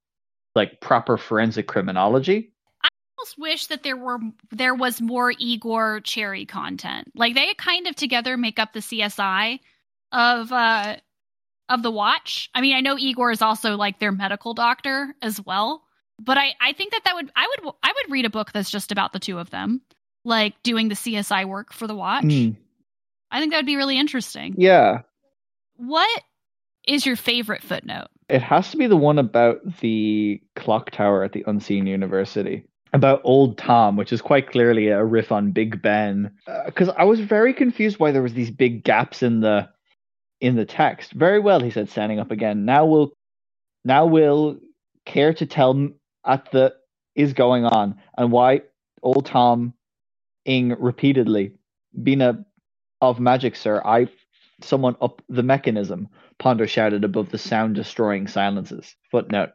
[0.54, 2.52] like proper forensic criminology
[2.82, 4.18] I almost wish that there were
[4.50, 7.10] there was more Igor Cheery content.
[7.14, 9.60] Like they kind of together make up the CSI
[10.12, 10.96] of uh
[11.68, 12.50] of the watch.
[12.54, 15.82] I mean, I know Igor is also like their medical doctor as well,
[16.18, 18.70] but I I think that that would I would I would read a book that's
[18.70, 19.80] just about the two of them,
[20.24, 22.24] like doing the CSI work for the watch.
[22.24, 22.56] Mm.
[23.30, 24.54] I think that would be really interesting.
[24.58, 25.02] Yeah.
[25.76, 26.22] What
[26.86, 28.08] is your favorite footnote?
[28.30, 33.20] It has to be the one about the clock tower at the Unseen University about
[33.24, 36.30] Old Tom, which is quite clearly a riff on Big Ben.
[36.66, 39.68] Because uh, I was very confused why there was these big gaps in the
[40.40, 41.12] in the text.
[41.12, 42.64] Very well, he said, standing up again.
[42.64, 43.12] Now we'll
[43.84, 44.58] now we'll
[45.06, 45.88] care to tell
[46.24, 46.74] at the
[47.14, 48.62] is going on and why
[49.02, 49.74] old Tom
[50.44, 51.52] ing repeatedly,
[52.02, 52.44] Bina
[53.00, 54.08] of magic, sir, I
[54.62, 56.08] someone up the mechanism,
[56.40, 58.96] Ponder shouted above the sound destroying silences.
[59.10, 59.50] Footnote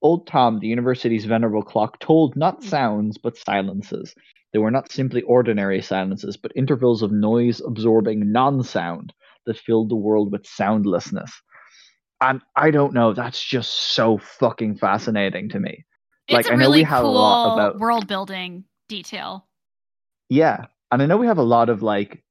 [0.00, 4.14] Old Tom, the university's venerable clock, told not sounds but silences.
[4.52, 9.12] They were not simply ordinary silences, but intervals of noise absorbing non sound
[9.46, 11.30] that filled the world with soundlessness.
[12.20, 15.84] And I don't know, that's just so fucking fascinating to me.
[16.28, 19.46] It's like, a I know really we have cool a lot about world building detail.
[20.28, 20.66] Yeah.
[20.92, 22.22] And I know we have a lot of like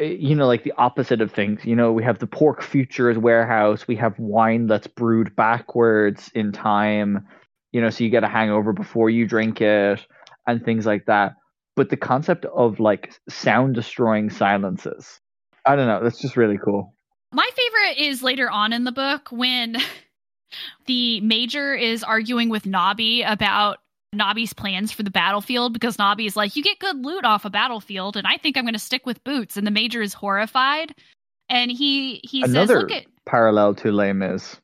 [0.00, 1.64] Eh, you know, like the opposite of things.
[1.64, 3.88] You know, we have the pork futures warehouse.
[3.88, 7.26] We have wine that's brewed backwards in time.
[7.72, 10.06] You know, so you get a hangover before you drink it
[10.46, 11.34] and things like that.
[11.76, 15.20] But the concept of like sound destroying silences,
[15.64, 16.02] I don't know.
[16.02, 16.94] That's just really cool.
[17.32, 19.76] My favorite is later on in the book when
[20.86, 23.78] the major is arguing with Nobby about
[24.12, 27.50] Nobby's plans for the battlefield because Nobby is like, you get good loot off a
[27.50, 29.56] battlefield, and I think I'm going to stick with boots.
[29.56, 30.94] And the major is horrified,
[31.48, 34.56] and he he Another says, "Look at parallel to Les Mis.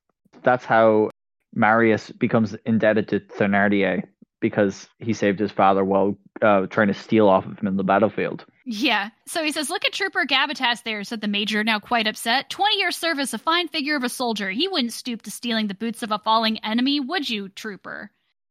[0.42, 1.10] That's how
[1.54, 4.02] Marius becomes indebted to Thénardier
[4.40, 7.82] because he saved his father while uh, trying to steal off of him in the
[7.82, 8.44] battlefield.
[8.66, 9.08] Yeah.
[9.26, 12.50] So he says, Look at Trooper Gabbitas there, said the major, now quite upset.
[12.50, 14.50] 20 years service, a fine figure of a soldier.
[14.50, 18.10] He wouldn't stoop to stealing the boots of a falling enemy, would you, Trooper?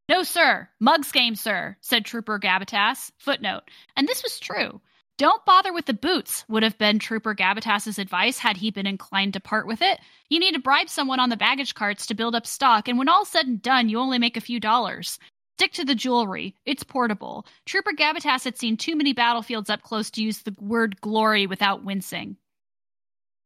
[0.09, 0.67] No, sir.
[0.79, 3.11] Mug's game, sir, said Trooper Gabbitas.
[3.17, 3.63] Footnote.
[3.95, 4.81] And this was true.
[5.17, 9.33] Don't bother with the boots, would have been Trooper Gabbitas's advice had he been inclined
[9.33, 9.99] to part with it.
[10.29, 13.07] You need to bribe someone on the baggage carts to build up stock, and when
[13.07, 15.19] all's said and done, you only make a few dollars.
[15.57, 16.55] Stick to the jewelry.
[16.65, 17.45] It's portable.
[17.67, 21.85] Trooper Gabbitas had seen too many battlefields up close to use the word glory without
[21.85, 22.37] wincing.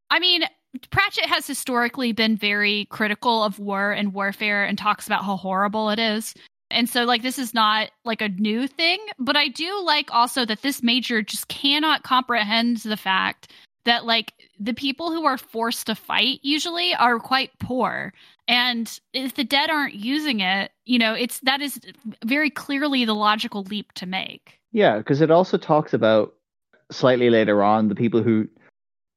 [0.09, 0.43] I mean,
[0.91, 5.89] Pratchett has historically been very critical of war and warfare and talks about how horrible
[5.89, 6.33] it is.
[6.69, 10.45] And so, like, this is not like a new thing, but I do like also
[10.45, 13.53] that this major just cannot comprehend the fact
[13.85, 18.13] that, like, the people who are forced to fight usually are quite poor
[18.47, 21.79] and if the dead aren't using it you know it's that is
[22.25, 26.33] very clearly the logical leap to make yeah because it also talks about
[26.91, 28.47] slightly later on the people who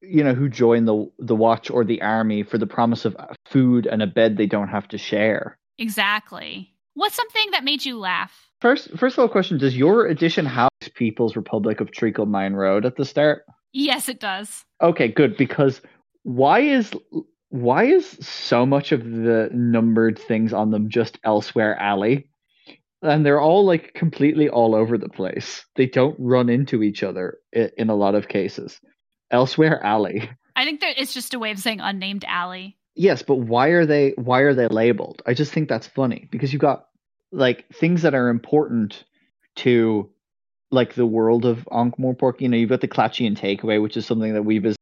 [0.01, 3.15] you know who join the the watch or the army for the promise of
[3.45, 7.97] food and a bed they don't have to share exactly what's something that made you
[7.97, 12.53] laugh first first of all question does your edition have people's republic of treacle mine
[12.53, 15.81] road at the start yes it does okay good because
[16.23, 16.91] why is
[17.51, 22.29] why is so much of the numbered things on them just elsewhere alley?
[23.01, 25.65] And they're all like completely all over the place.
[25.75, 28.79] They don't run into each other in a lot of cases.
[29.31, 30.29] Elsewhere alley.
[30.55, 32.77] I think that it's just a way of saying unnamed alley.
[32.95, 35.21] Yes, but why are they why are they labeled?
[35.25, 36.87] I just think that's funny because you've got
[37.31, 39.05] like things that are important
[39.57, 40.09] to
[40.71, 42.41] like the world of Ankh-Morpork.
[42.41, 44.77] You know, you've got the Klatchian takeaway, which is something that we visited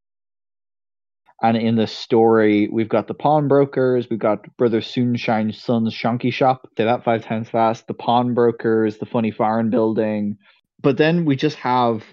[1.42, 6.68] and in the story, we've got the pawnbrokers, we've got Brother Soonshine's son's Shonky Shop.
[6.78, 7.88] Say that five times fast.
[7.88, 10.38] The pawnbrokers, the funny foreign building.
[10.82, 12.04] But then we just have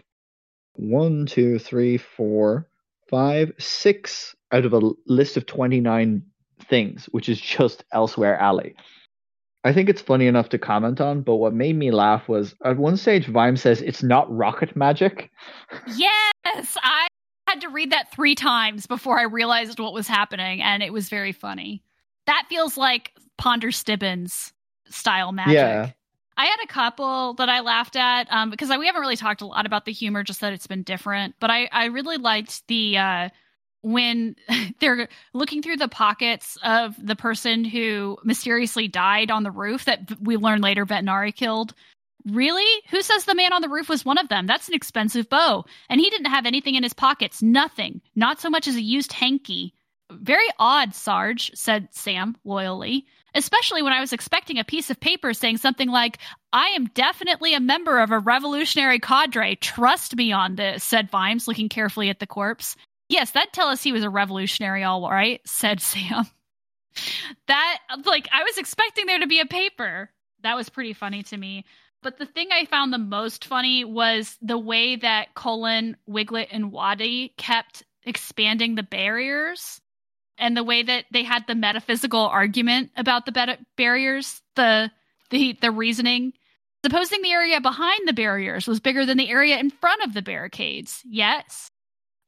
[0.79, 2.69] one, two, three, four,
[3.09, 6.23] five, six out of a list of 29
[6.69, 8.75] things, which is just elsewhere alley.
[9.65, 12.77] I think it's funny enough to comment on, but what made me laugh was at
[12.77, 15.31] one stage, Vime says it's not rocket magic.
[15.97, 17.09] Yes, I
[17.49, 21.09] had to read that three times before I realized what was happening, and it was
[21.09, 21.83] very funny.
[22.27, 24.53] That feels like Ponder Stibbins
[24.89, 25.55] style magic.
[25.55, 25.91] Yeah.
[26.37, 29.41] I had a couple that I laughed at um, because I, we haven't really talked
[29.41, 31.35] a lot about the humor, just that it's been different.
[31.41, 33.29] But I, I really liked the uh,
[33.83, 34.37] when
[34.81, 40.21] they're looking through the pockets of the person who mysteriously died on the roof that
[40.21, 41.75] we learn later Vetinari killed.
[42.27, 42.83] Really?
[42.91, 44.47] Who says the man on the roof was one of them?
[44.47, 45.65] That's an expensive bow.
[45.89, 47.41] And he didn't have anything in his pockets.
[47.41, 48.01] Nothing.
[48.17, 49.73] Not so much as a used hanky.
[50.11, 53.07] Very odd, Sarge, said Sam loyally.
[53.37, 56.19] Especially when I was expecting a piece of paper saying something like,
[56.53, 59.57] I am definitely a member of a revolutionary cadre.
[59.57, 62.77] Trust me on this, said Vimes, looking carefully at the corpse.
[63.11, 66.25] Yes, that'd tell us he was a revolutionary, all right, said Sam.
[67.47, 70.11] that, like, I was expecting there to be a paper.
[70.43, 71.67] That was pretty funny to me.
[72.03, 76.73] But the thing I found the most funny was the way that Colon, Wiglet, and
[76.73, 79.81] Watty kept expanding the barriers
[80.39, 84.91] and the way that they had the metaphysical argument about the barriers, the
[85.31, 86.33] the the reasoning.
[86.85, 90.23] Supposing the area behind the barriers was bigger than the area in front of the
[90.23, 91.03] barricades.
[91.05, 91.69] Yes.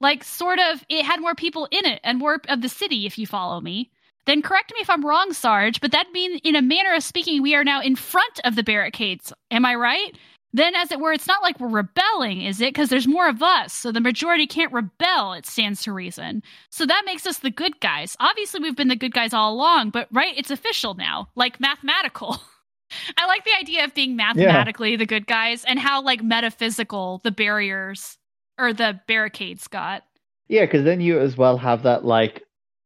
[0.01, 3.19] Like sort of it had more people in it and more of the city if
[3.19, 3.91] you follow me.
[4.29, 7.41] then correct me if I'm wrong, Sarge, but that means, in a manner of speaking,
[7.43, 9.33] we are now in front of the barricades.
[9.51, 10.15] Am I right?
[10.53, 12.73] Then, as it were, it's not like we're rebelling, is it?
[12.73, 16.43] Because there's more of us, so the majority can't rebel, it stands to reason.
[16.71, 18.17] So that makes us the good guys.
[18.19, 22.41] Obviously, we've been the good guys all along, but right, it's official now, like mathematical.
[23.19, 24.97] I like the idea of being mathematically yeah.
[24.97, 28.17] the good guys and how like metaphysical the barriers
[28.59, 30.05] or the barricades got.
[30.49, 32.43] Yeah, because then you as well have that like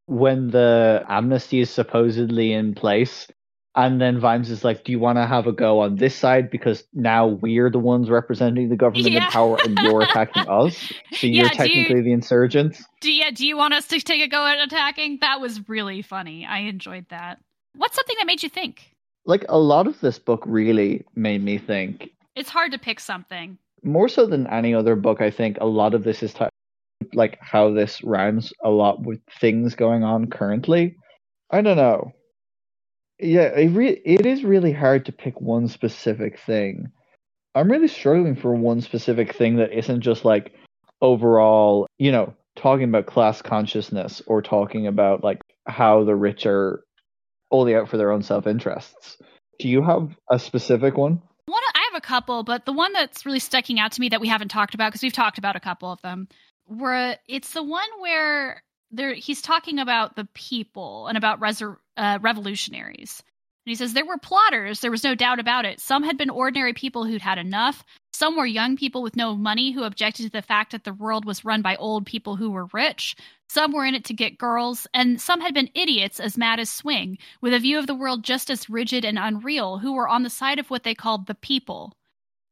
[0.07, 3.29] when the amnesty is supposedly in place,
[3.75, 6.51] and then Vimes is like, "Do you want to have a go on this side
[6.51, 9.25] because now we're the ones representing the government yeah.
[9.25, 10.93] in power, and you're attacking us?
[11.13, 14.29] So you're technically you, the insurgents." Do you, do you want us to take a
[14.29, 15.19] go at attacking?
[15.21, 16.45] That was really funny.
[16.45, 17.41] I enjoyed that.
[17.75, 18.95] What's something that made you think?
[19.25, 22.11] Like a lot of this book really made me think.
[22.35, 23.57] It's hard to pick something.
[23.83, 26.45] More so than any other book, I think a lot of this is t-
[27.15, 30.97] like how this rhymes a lot with things going on currently.
[31.51, 32.13] I don't know.
[33.23, 36.91] Yeah, it re- it is really hard to pick one specific thing.
[37.55, 40.53] I'm really struggling for one specific thing that isn't just like
[41.01, 46.83] overall, you know, talking about class consciousness or talking about like how the rich are
[47.51, 49.19] only out for their own self interests.
[49.59, 51.23] Do you have a specific one?
[51.47, 54.21] One, I have a couple, but the one that's really sticking out to me that
[54.21, 56.29] we haven't talked about because we've talked about a couple of them
[56.65, 62.19] where it's the one where there he's talking about the people and about resur- uh,
[62.21, 63.23] revolutionaries.
[63.65, 65.81] And he says there were plotters, there was no doubt about it.
[65.81, 67.85] Some had been ordinary people who'd had enough.
[68.13, 71.25] Some were young people with no money who objected to the fact that the world
[71.25, 73.15] was run by old people who were rich.
[73.49, 76.71] Some were in it to get girls, and some had been idiots as mad as
[76.71, 80.23] swing, with a view of the world just as rigid and unreal, who were on
[80.25, 81.93] the side of what they called the people.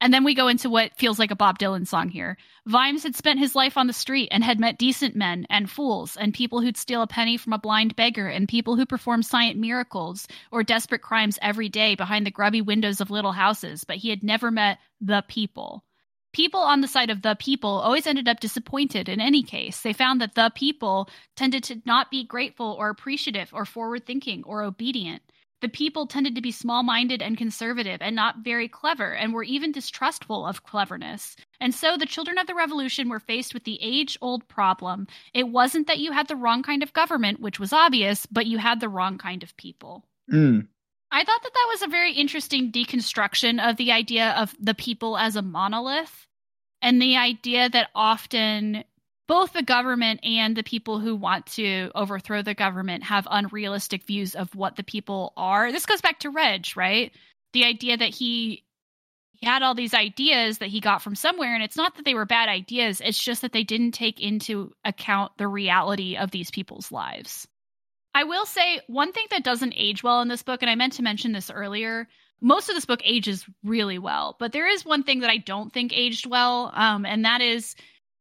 [0.00, 2.38] And then we go into what feels like a Bob Dylan song here.
[2.66, 6.16] Vimes had spent his life on the street and had met decent men and fools
[6.16, 9.58] and people who'd steal a penny from a blind beggar and people who perform science
[9.58, 14.08] miracles or desperate crimes every day behind the grubby windows of little houses, but he
[14.08, 15.84] had never met the people.
[16.32, 19.80] People on the side of the people always ended up disappointed in any case.
[19.80, 24.44] They found that the people tended to not be grateful or appreciative or forward thinking
[24.44, 25.22] or obedient.
[25.60, 29.42] The people tended to be small minded and conservative and not very clever, and were
[29.42, 31.36] even distrustful of cleverness.
[31.60, 35.06] And so the children of the revolution were faced with the age old problem.
[35.34, 38.58] It wasn't that you had the wrong kind of government, which was obvious, but you
[38.58, 40.04] had the wrong kind of people.
[40.32, 40.66] Mm.
[41.12, 45.18] I thought that that was a very interesting deconstruction of the idea of the people
[45.18, 46.26] as a monolith
[46.82, 48.84] and the idea that often
[49.30, 54.34] both the government and the people who want to overthrow the government have unrealistic views
[54.34, 55.70] of what the people are.
[55.70, 57.12] This goes back to Reg, right?
[57.52, 58.64] The idea that he
[59.30, 62.14] he had all these ideas that he got from somewhere and it's not that they
[62.14, 66.50] were bad ideas, it's just that they didn't take into account the reality of these
[66.50, 67.46] people's lives.
[68.12, 70.94] I will say one thing that doesn't age well in this book and I meant
[70.94, 72.08] to mention this earlier,
[72.40, 75.72] most of this book ages really well, but there is one thing that I don't
[75.72, 77.76] think aged well, um, and that is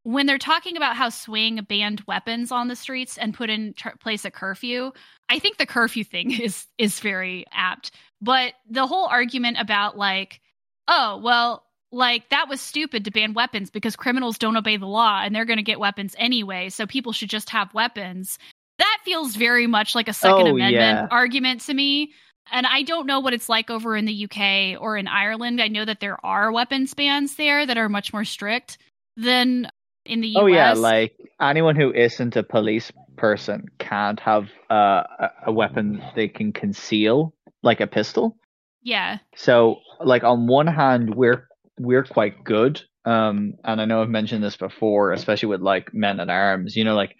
[0.09, 3.89] when they're talking about how Swing banned weapons on the streets and put in tr-
[3.99, 4.91] place a curfew,
[5.29, 7.91] I think the curfew thing is is very apt.
[8.19, 10.41] But the whole argument about like,
[10.87, 15.21] oh well, like that was stupid to ban weapons because criminals don't obey the law
[15.23, 18.39] and they're going to get weapons anyway, so people should just have weapons.
[18.79, 21.07] That feels very much like a Second oh, Amendment yeah.
[21.11, 22.13] argument to me.
[22.51, 25.61] And I don't know what it's like over in the UK or in Ireland.
[25.61, 28.79] I know that there are weapons bans there that are much more strict
[29.15, 29.69] than
[30.09, 30.37] in the US.
[30.41, 35.03] Oh yeah, like anyone who isn't a police person can't have uh,
[35.45, 38.37] a weapon they can conceal, like a pistol.
[38.81, 39.19] Yeah.
[39.35, 41.47] So, like on one hand, we're
[41.77, 46.19] we're quite good, um, and I know I've mentioned this before, especially with like men
[46.19, 46.75] at arms.
[46.75, 47.15] You know, like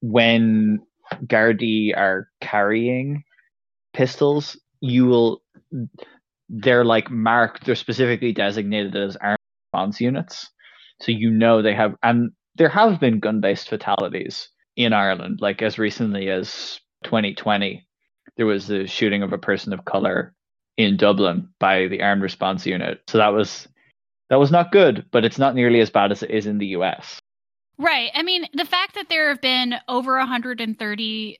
[0.00, 0.80] when
[1.24, 3.24] Gardaí are carrying
[3.92, 5.42] pistols, you will
[6.48, 9.38] they're like marked, they're specifically designated as armed
[9.72, 10.50] response units.
[11.00, 15.62] So you know they have, and there have been gun based fatalities in Ireland, like
[15.62, 17.86] as recently as 2020.
[18.36, 20.34] There was the shooting of a person of color
[20.76, 23.00] in Dublin by the armed response unit.
[23.08, 23.66] So that was
[24.30, 26.66] that was not good, but it's not nearly as bad as it is in the
[26.68, 27.20] US.
[27.78, 28.10] Right.
[28.14, 31.38] I mean, the fact that there have been over 130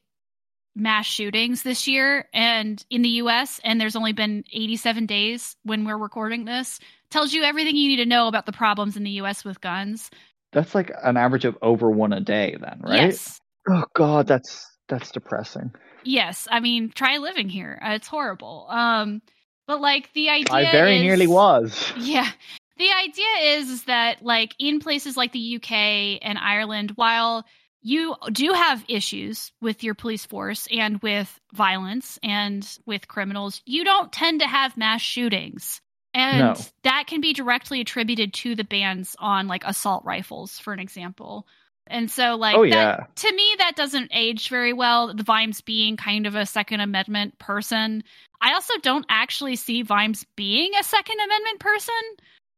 [0.75, 5.85] mass shootings this year and in the US and there's only been 87 days when
[5.85, 6.79] we're recording this
[7.11, 10.11] tells you everything you need to know about the problems in the US with guns.
[10.53, 13.11] That's like an average of over one a day then, right?
[13.11, 13.39] Yes.
[13.69, 15.73] Oh god, that's that's depressing.
[16.05, 17.79] Yes, I mean, try living here.
[17.85, 18.67] Uh, it's horrible.
[18.71, 19.23] Um
[19.67, 21.93] but like the idea I very is, nearly was.
[21.99, 22.31] Yeah.
[22.79, 27.45] The idea is, is that like in places like the UK and Ireland while
[27.83, 33.85] you do have issues with your police force and with violence and with criminals, you
[33.85, 35.81] don't tend to have mass shootings.
[36.19, 36.57] And No.
[36.83, 41.47] that can be directly attributed to the bans on like assault rifles, for an example.
[41.87, 43.05] And so, like, Oh, that, yeah.
[43.15, 45.15] to me, that doesn't age very well.
[45.15, 48.03] The Vimes being kind of a Second Amendment person.
[48.41, 51.95] I also don't actually see Vimes being a Second Amendment person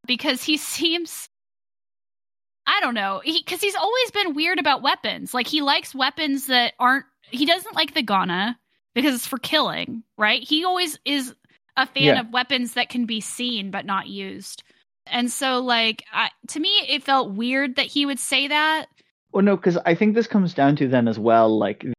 [0.07, 1.29] because he seems
[2.67, 3.21] I don't know.
[3.25, 5.35] Because he's always been weird about weapons.
[5.35, 7.05] Like he likes weapons that aren't.
[7.31, 8.57] He doesn't like the gonne
[8.95, 10.43] because it's for killing, right?
[10.43, 11.35] He always is
[11.77, 12.21] a fan Yeah.
[12.21, 14.63] of weapons that can be seen but not used.
[15.07, 18.87] And so, like, I, to me, it felt weird that he would say that.
[19.33, 21.95] Well, no, because I think this comes down to then as well, like the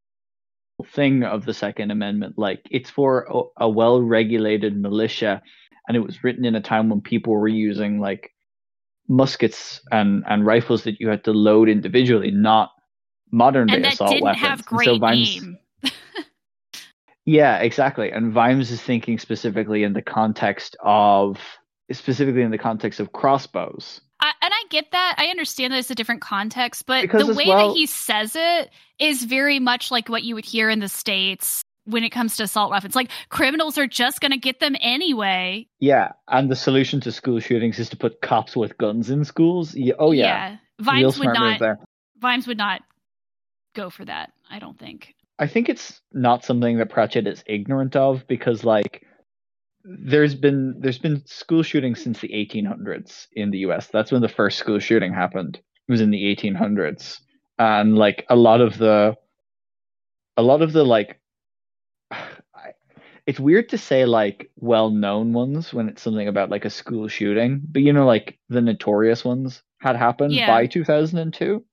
[0.86, 5.42] thing of the Second Amendment, like it's for a, a well-regulated militia,
[5.88, 8.30] and it was written in a time when people were using like
[9.08, 12.70] muskets and and rifles that you had to load individually, not
[13.30, 14.62] modern day and that assault weapons.
[14.84, 15.40] so Vimes-.
[17.24, 18.10] Yeah, exactly.
[18.10, 21.38] And Vimes is thinking specifically in the context of
[21.90, 24.00] specifically in the context of crossbows.
[24.20, 25.16] I, and I get that.
[25.18, 28.36] I understand that it's a different context, but Because the way well- that he says
[28.36, 32.36] it is very much like what you would hear in the States when it comes
[32.36, 32.94] to assault weapons.
[32.94, 35.66] Like, criminals are just going to get them anyway.
[35.80, 39.74] Yeah, and the solution to school shootings is to put cops with guns in schools.
[39.74, 41.78] Oh, yeah, oh yeah, Real Vimes would not.
[42.18, 42.82] Vimes would not
[43.74, 44.32] go for that.
[44.48, 45.16] I don't think.
[45.42, 49.04] I think it's not something that Pratchett is ignorant of because like
[49.82, 53.88] there's been there's been school shootings since the 1800s in the US.
[53.88, 55.56] That's when the first school shooting happened.
[55.56, 57.18] It was in the 1800s.
[57.58, 59.16] And like a lot of the
[60.36, 61.20] a lot of the like
[63.26, 67.62] it's weird to say like well-known ones when it's something about like a school shooting,
[67.68, 70.46] but you know like the notorious ones had happened Yeah.
[70.46, 71.64] by 2002.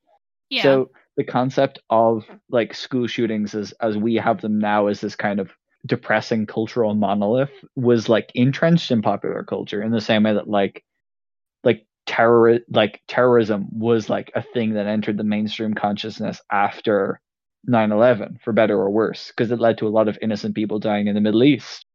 [0.50, 0.64] Yeah.
[0.64, 0.90] So
[1.20, 5.42] the concept of like school shootings as as we have them now as this kind
[5.42, 5.52] of
[5.86, 10.82] depressing cultural monolith was like entrenched in popular culture in the same way that like
[11.66, 17.20] like terror like terrorism was like a thing that entered the mainstream consciousness after
[17.70, 21.08] 9/11 for better or worse because it led to a lot of innocent people dying
[21.08, 21.86] in the Middle East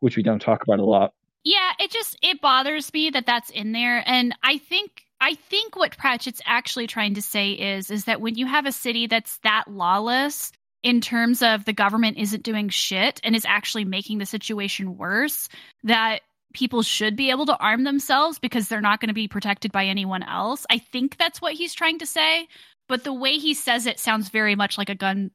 [0.00, 1.14] which we don't talk about a lot.
[1.44, 5.76] Yeah, it just it bothers me that that's in there, and I think I think
[5.76, 9.38] what Pratchett's actually trying to say is is that when you have a city that's
[9.38, 10.52] that lawless
[10.82, 15.48] in terms of the government isn't doing shit and is actually making the situation worse,
[15.82, 16.20] that
[16.52, 19.86] people should be able to arm themselves because they're not going to be protected by
[19.86, 20.66] anyone else.
[20.70, 22.46] I think that's what he's trying to say,
[22.88, 25.30] but the way he says it sounds very much like a gun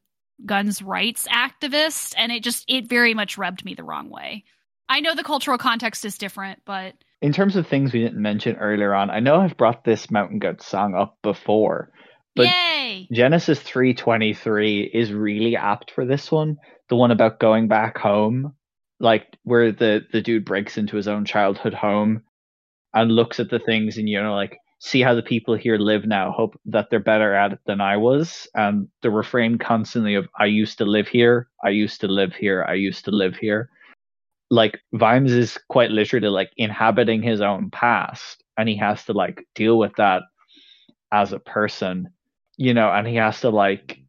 [0.46, 4.46] guns rights activist and it just it very much rubbed me the wrong way.
[4.88, 8.56] I know the cultural context is different, but In terms of things we didn't mention
[8.56, 11.92] earlier on, I know I've brought this Mountain Goat song up before,
[12.36, 13.08] but yay!
[13.12, 16.58] Genesis 3:23 is really apt for this one.
[16.88, 18.54] The one about going back home,
[19.00, 22.24] like where the the dude breaks into his own childhood home
[22.94, 26.06] and looks at the things and you know like see how the people here live
[26.06, 28.48] now, hope that they're better at it than I was.
[28.56, 32.64] And the refrain constantly of I used to live here, I used to live here,
[32.64, 33.70] I used to live here.
[34.50, 39.46] Like Vimes is quite literally like inhabiting his own past and he has to like
[39.56, 40.24] deal with that
[41.12, 42.10] as a person
[42.60, 44.00] you know, and he has to like,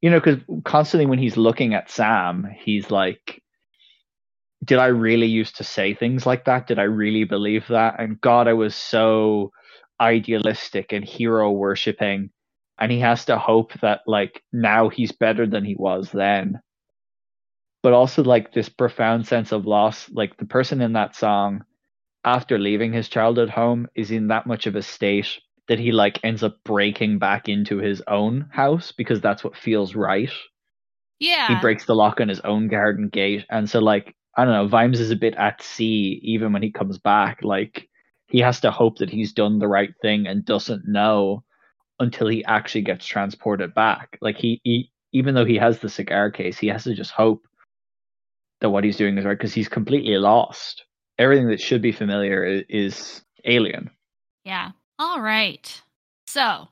[0.00, 3.40] you know, because constantly when he's looking at Sam, he's like,
[4.64, 6.66] did I really used to say things like that?
[6.66, 8.00] Did I really believe that?
[8.00, 9.52] And God, I was so
[10.00, 12.30] idealistic and hero worshipping.
[12.80, 16.60] And he has to hope that like now he's better than he was then.
[17.82, 20.10] But also like this profound sense of loss.
[20.10, 21.64] Like the person in that song,
[22.24, 26.18] after leaving his childhood home, is in that much of a state that he like
[26.24, 30.30] ends up breaking back into his own house because that's what feels right.
[31.18, 34.54] Yeah, He breaks the lock on his own garden gate, and so like I don't
[34.54, 37.42] know, Vimes is a bit at sea even when he comes back.
[37.42, 37.88] Like
[38.28, 41.44] he has to hope that he's done the right thing and doesn't know
[42.00, 44.18] until he actually gets transported back.
[44.20, 47.42] Like he, he even though he has the cigar case, he has to just hope
[48.60, 50.84] that what he's doing is right because he's completely lost.
[51.18, 53.90] Everything that should be familiar is, is alien.
[54.44, 54.70] yeah.
[54.98, 55.82] All right.
[56.26, 56.68] So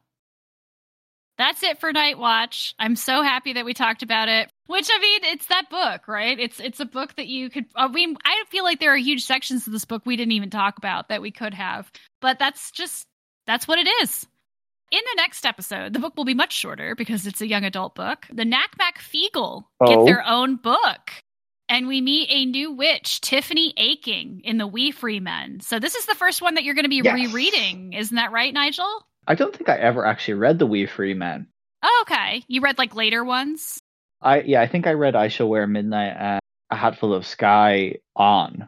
[1.39, 2.75] that's it for Night Watch.
[2.79, 4.51] I'm so happy that we talked about it.
[4.67, 6.39] Which I mean, it's that book, right?
[6.39, 7.65] It's it's a book that you could.
[7.75, 10.33] Uh, I mean, I feel like there are huge sections of this book we didn't
[10.33, 13.07] even talk about that we could have, but that's just
[13.47, 14.27] that's what it is.
[14.91, 17.95] In the next episode, the book will be much shorter because it's a young adult
[17.95, 18.27] book.
[18.33, 20.05] The Nac Mac Feegle get Oh.
[20.07, 21.13] their own book.
[21.69, 25.61] And we meet a new witch, Tiffany Aching, in the Wee Free Men.
[25.61, 27.15] So this is the first one that you're going to be Yes.
[27.15, 27.93] rereading.
[27.93, 29.07] Isn't that right, Nigel?
[29.27, 31.47] I don't think I ever actually read the Wee Free Men.
[31.83, 32.43] Oh, Okay.
[32.49, 33.79] You read like later ones?
[34.21, 36.41] I yeah, I think I read I Shall Wear Midnight and
[36.71, 38.67] A Hatful of Sky on.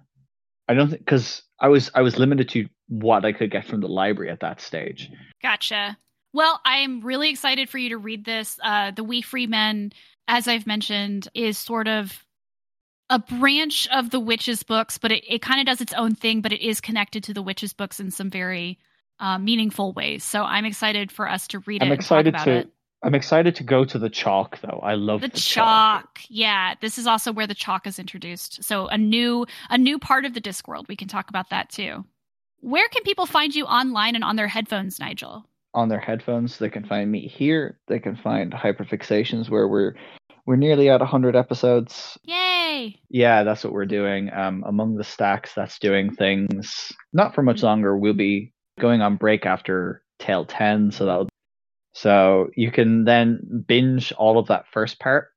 [0.68, 3.80] I don't think because I was I was limited to what I could get from
[3.80, 5.10] the library at that stage.
[5.42, 5.96] Gotcha.
[6.32, 8.58] Well, I'm really excited for you to read this.
[8.62, 9.92] Uh, the Wee Free Men,
[10.28, 12.24] as I've mentioned, is sort of
[13.10, 16.40] a branch of the witches books, but it, it kind of does its own thing,
[16.40, 18.78] but it is connected to the witches books in some very
[19.18, 20.24] uh, meaningful ways.
[20.24, 21.84] So I'm excited for us to read it.
[21.84, 22.50] I'm excited to.
[22.50, 22.68] It.
[23.02, 24.80] I'm excited to go to the chalk though.
[24.82, 26.04] I love the, the chalk.
[26.04, 26.20] chalk.
[26.28, 28.62] Yeah, this is also where the chalk is introduced.
[28.62, 30.88] So a new a new part of the Discworld.
[30.88, 32.04] We can talk about that too.
[32.60, 35.46] Where can people find you online and on their headphones, Nigel?
[35.72, 37.78] On their headphones, they can find me here.
[37.86, 39.94] They can find Hyperfixations, where we're
[40.46, 42.18] we're nearly at 100 episodes.
[42.24, 42.49] Yay!
[43.08, 44.30] Yeah, that's what we're doing.
[44.32, 47.96] Um, among the stacks, that's doing things not for much longer.
[47.96, 51.28] We'll be going on break after Tale 10, so that'll
[51.92, 55.28] so you can then binge all of that first part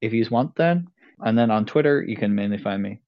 [0.00, 0.88] if you want then.
[1.20, 3.00] And then on Twitter, you can mainly find me.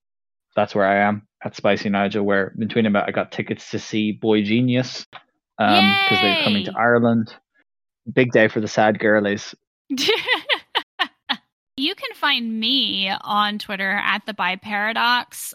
[0.55, 4.19] That's where I am at Spicy Nigel, where between about I got tickets to see
[4.23, 5.07] boygenius
[5.59, 7.35] because um, they're coming to Ireland.
[8.13, 9.55] Big day for the sad girlies.
[11.77, 15.55] you can find me on Twitter at the Bi Paradox.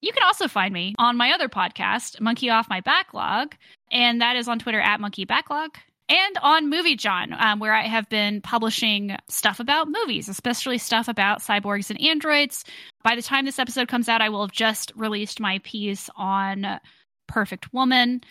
[0.00, 3.54] You can also find me on my other podcast, Monkey Off My Backlog,
[3.90, 7.82] and that is on Twitter at Monkey Backlog and on Movie Jawn, um, where I
[7.82, 12.64] have been publishing stuff about movies, especially stuff about cyborgs and androids.
[13.04, 16.80] By the time this episode comes out, I will have just released my piece on
[17.28, 18.22] Perfect Woman.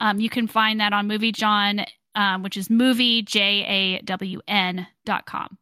[0.00, 1.84] Um, you can find that on Movie Jawn,
[2.14, 5.58] um, which is moviejawn.com.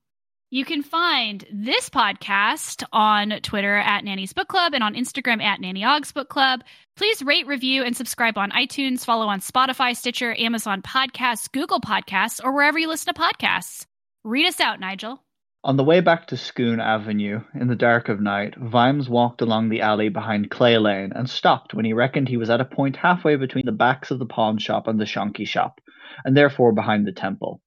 [0.49, 5.61] You can find this podcast on Twitter at Nanny's Book Club and on Instagram at
[5.61, 6.61] Nanny Ogg's Book Club.
[6.97, 12.41] Please rate, review, and subscribe on iTunes, follow on Spotify, Stitcher, Amazon Podcasts, Google Podcasts,
[12.45, 13.87] or wherever you listen to podcasts.
[14.23, 15.21] Read us out, Nigel.
[15.65, 19.69] On the way back to Scoone Avenue, in the dark of night, Vimes walked along
[19.69, 22.95] the alley behind Clay Lane and stopped when he reckoned he was at a point
[22.95, 25.81] halfway between the backs of the pawn shop and the shonky shop,
[26.25, 27.61] and therefore behind the temple.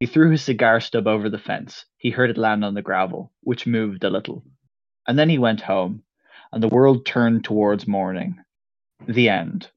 [0.00, 1.84] He threw his cigar stub over the fence.
[1.98, 4.42] He heard it land on the gravel, which moved a little.
[5.06, 6.04] And then he went home,
[6.52, 8.38] and the world turned towards morning.
[9.06, 9.70] The end.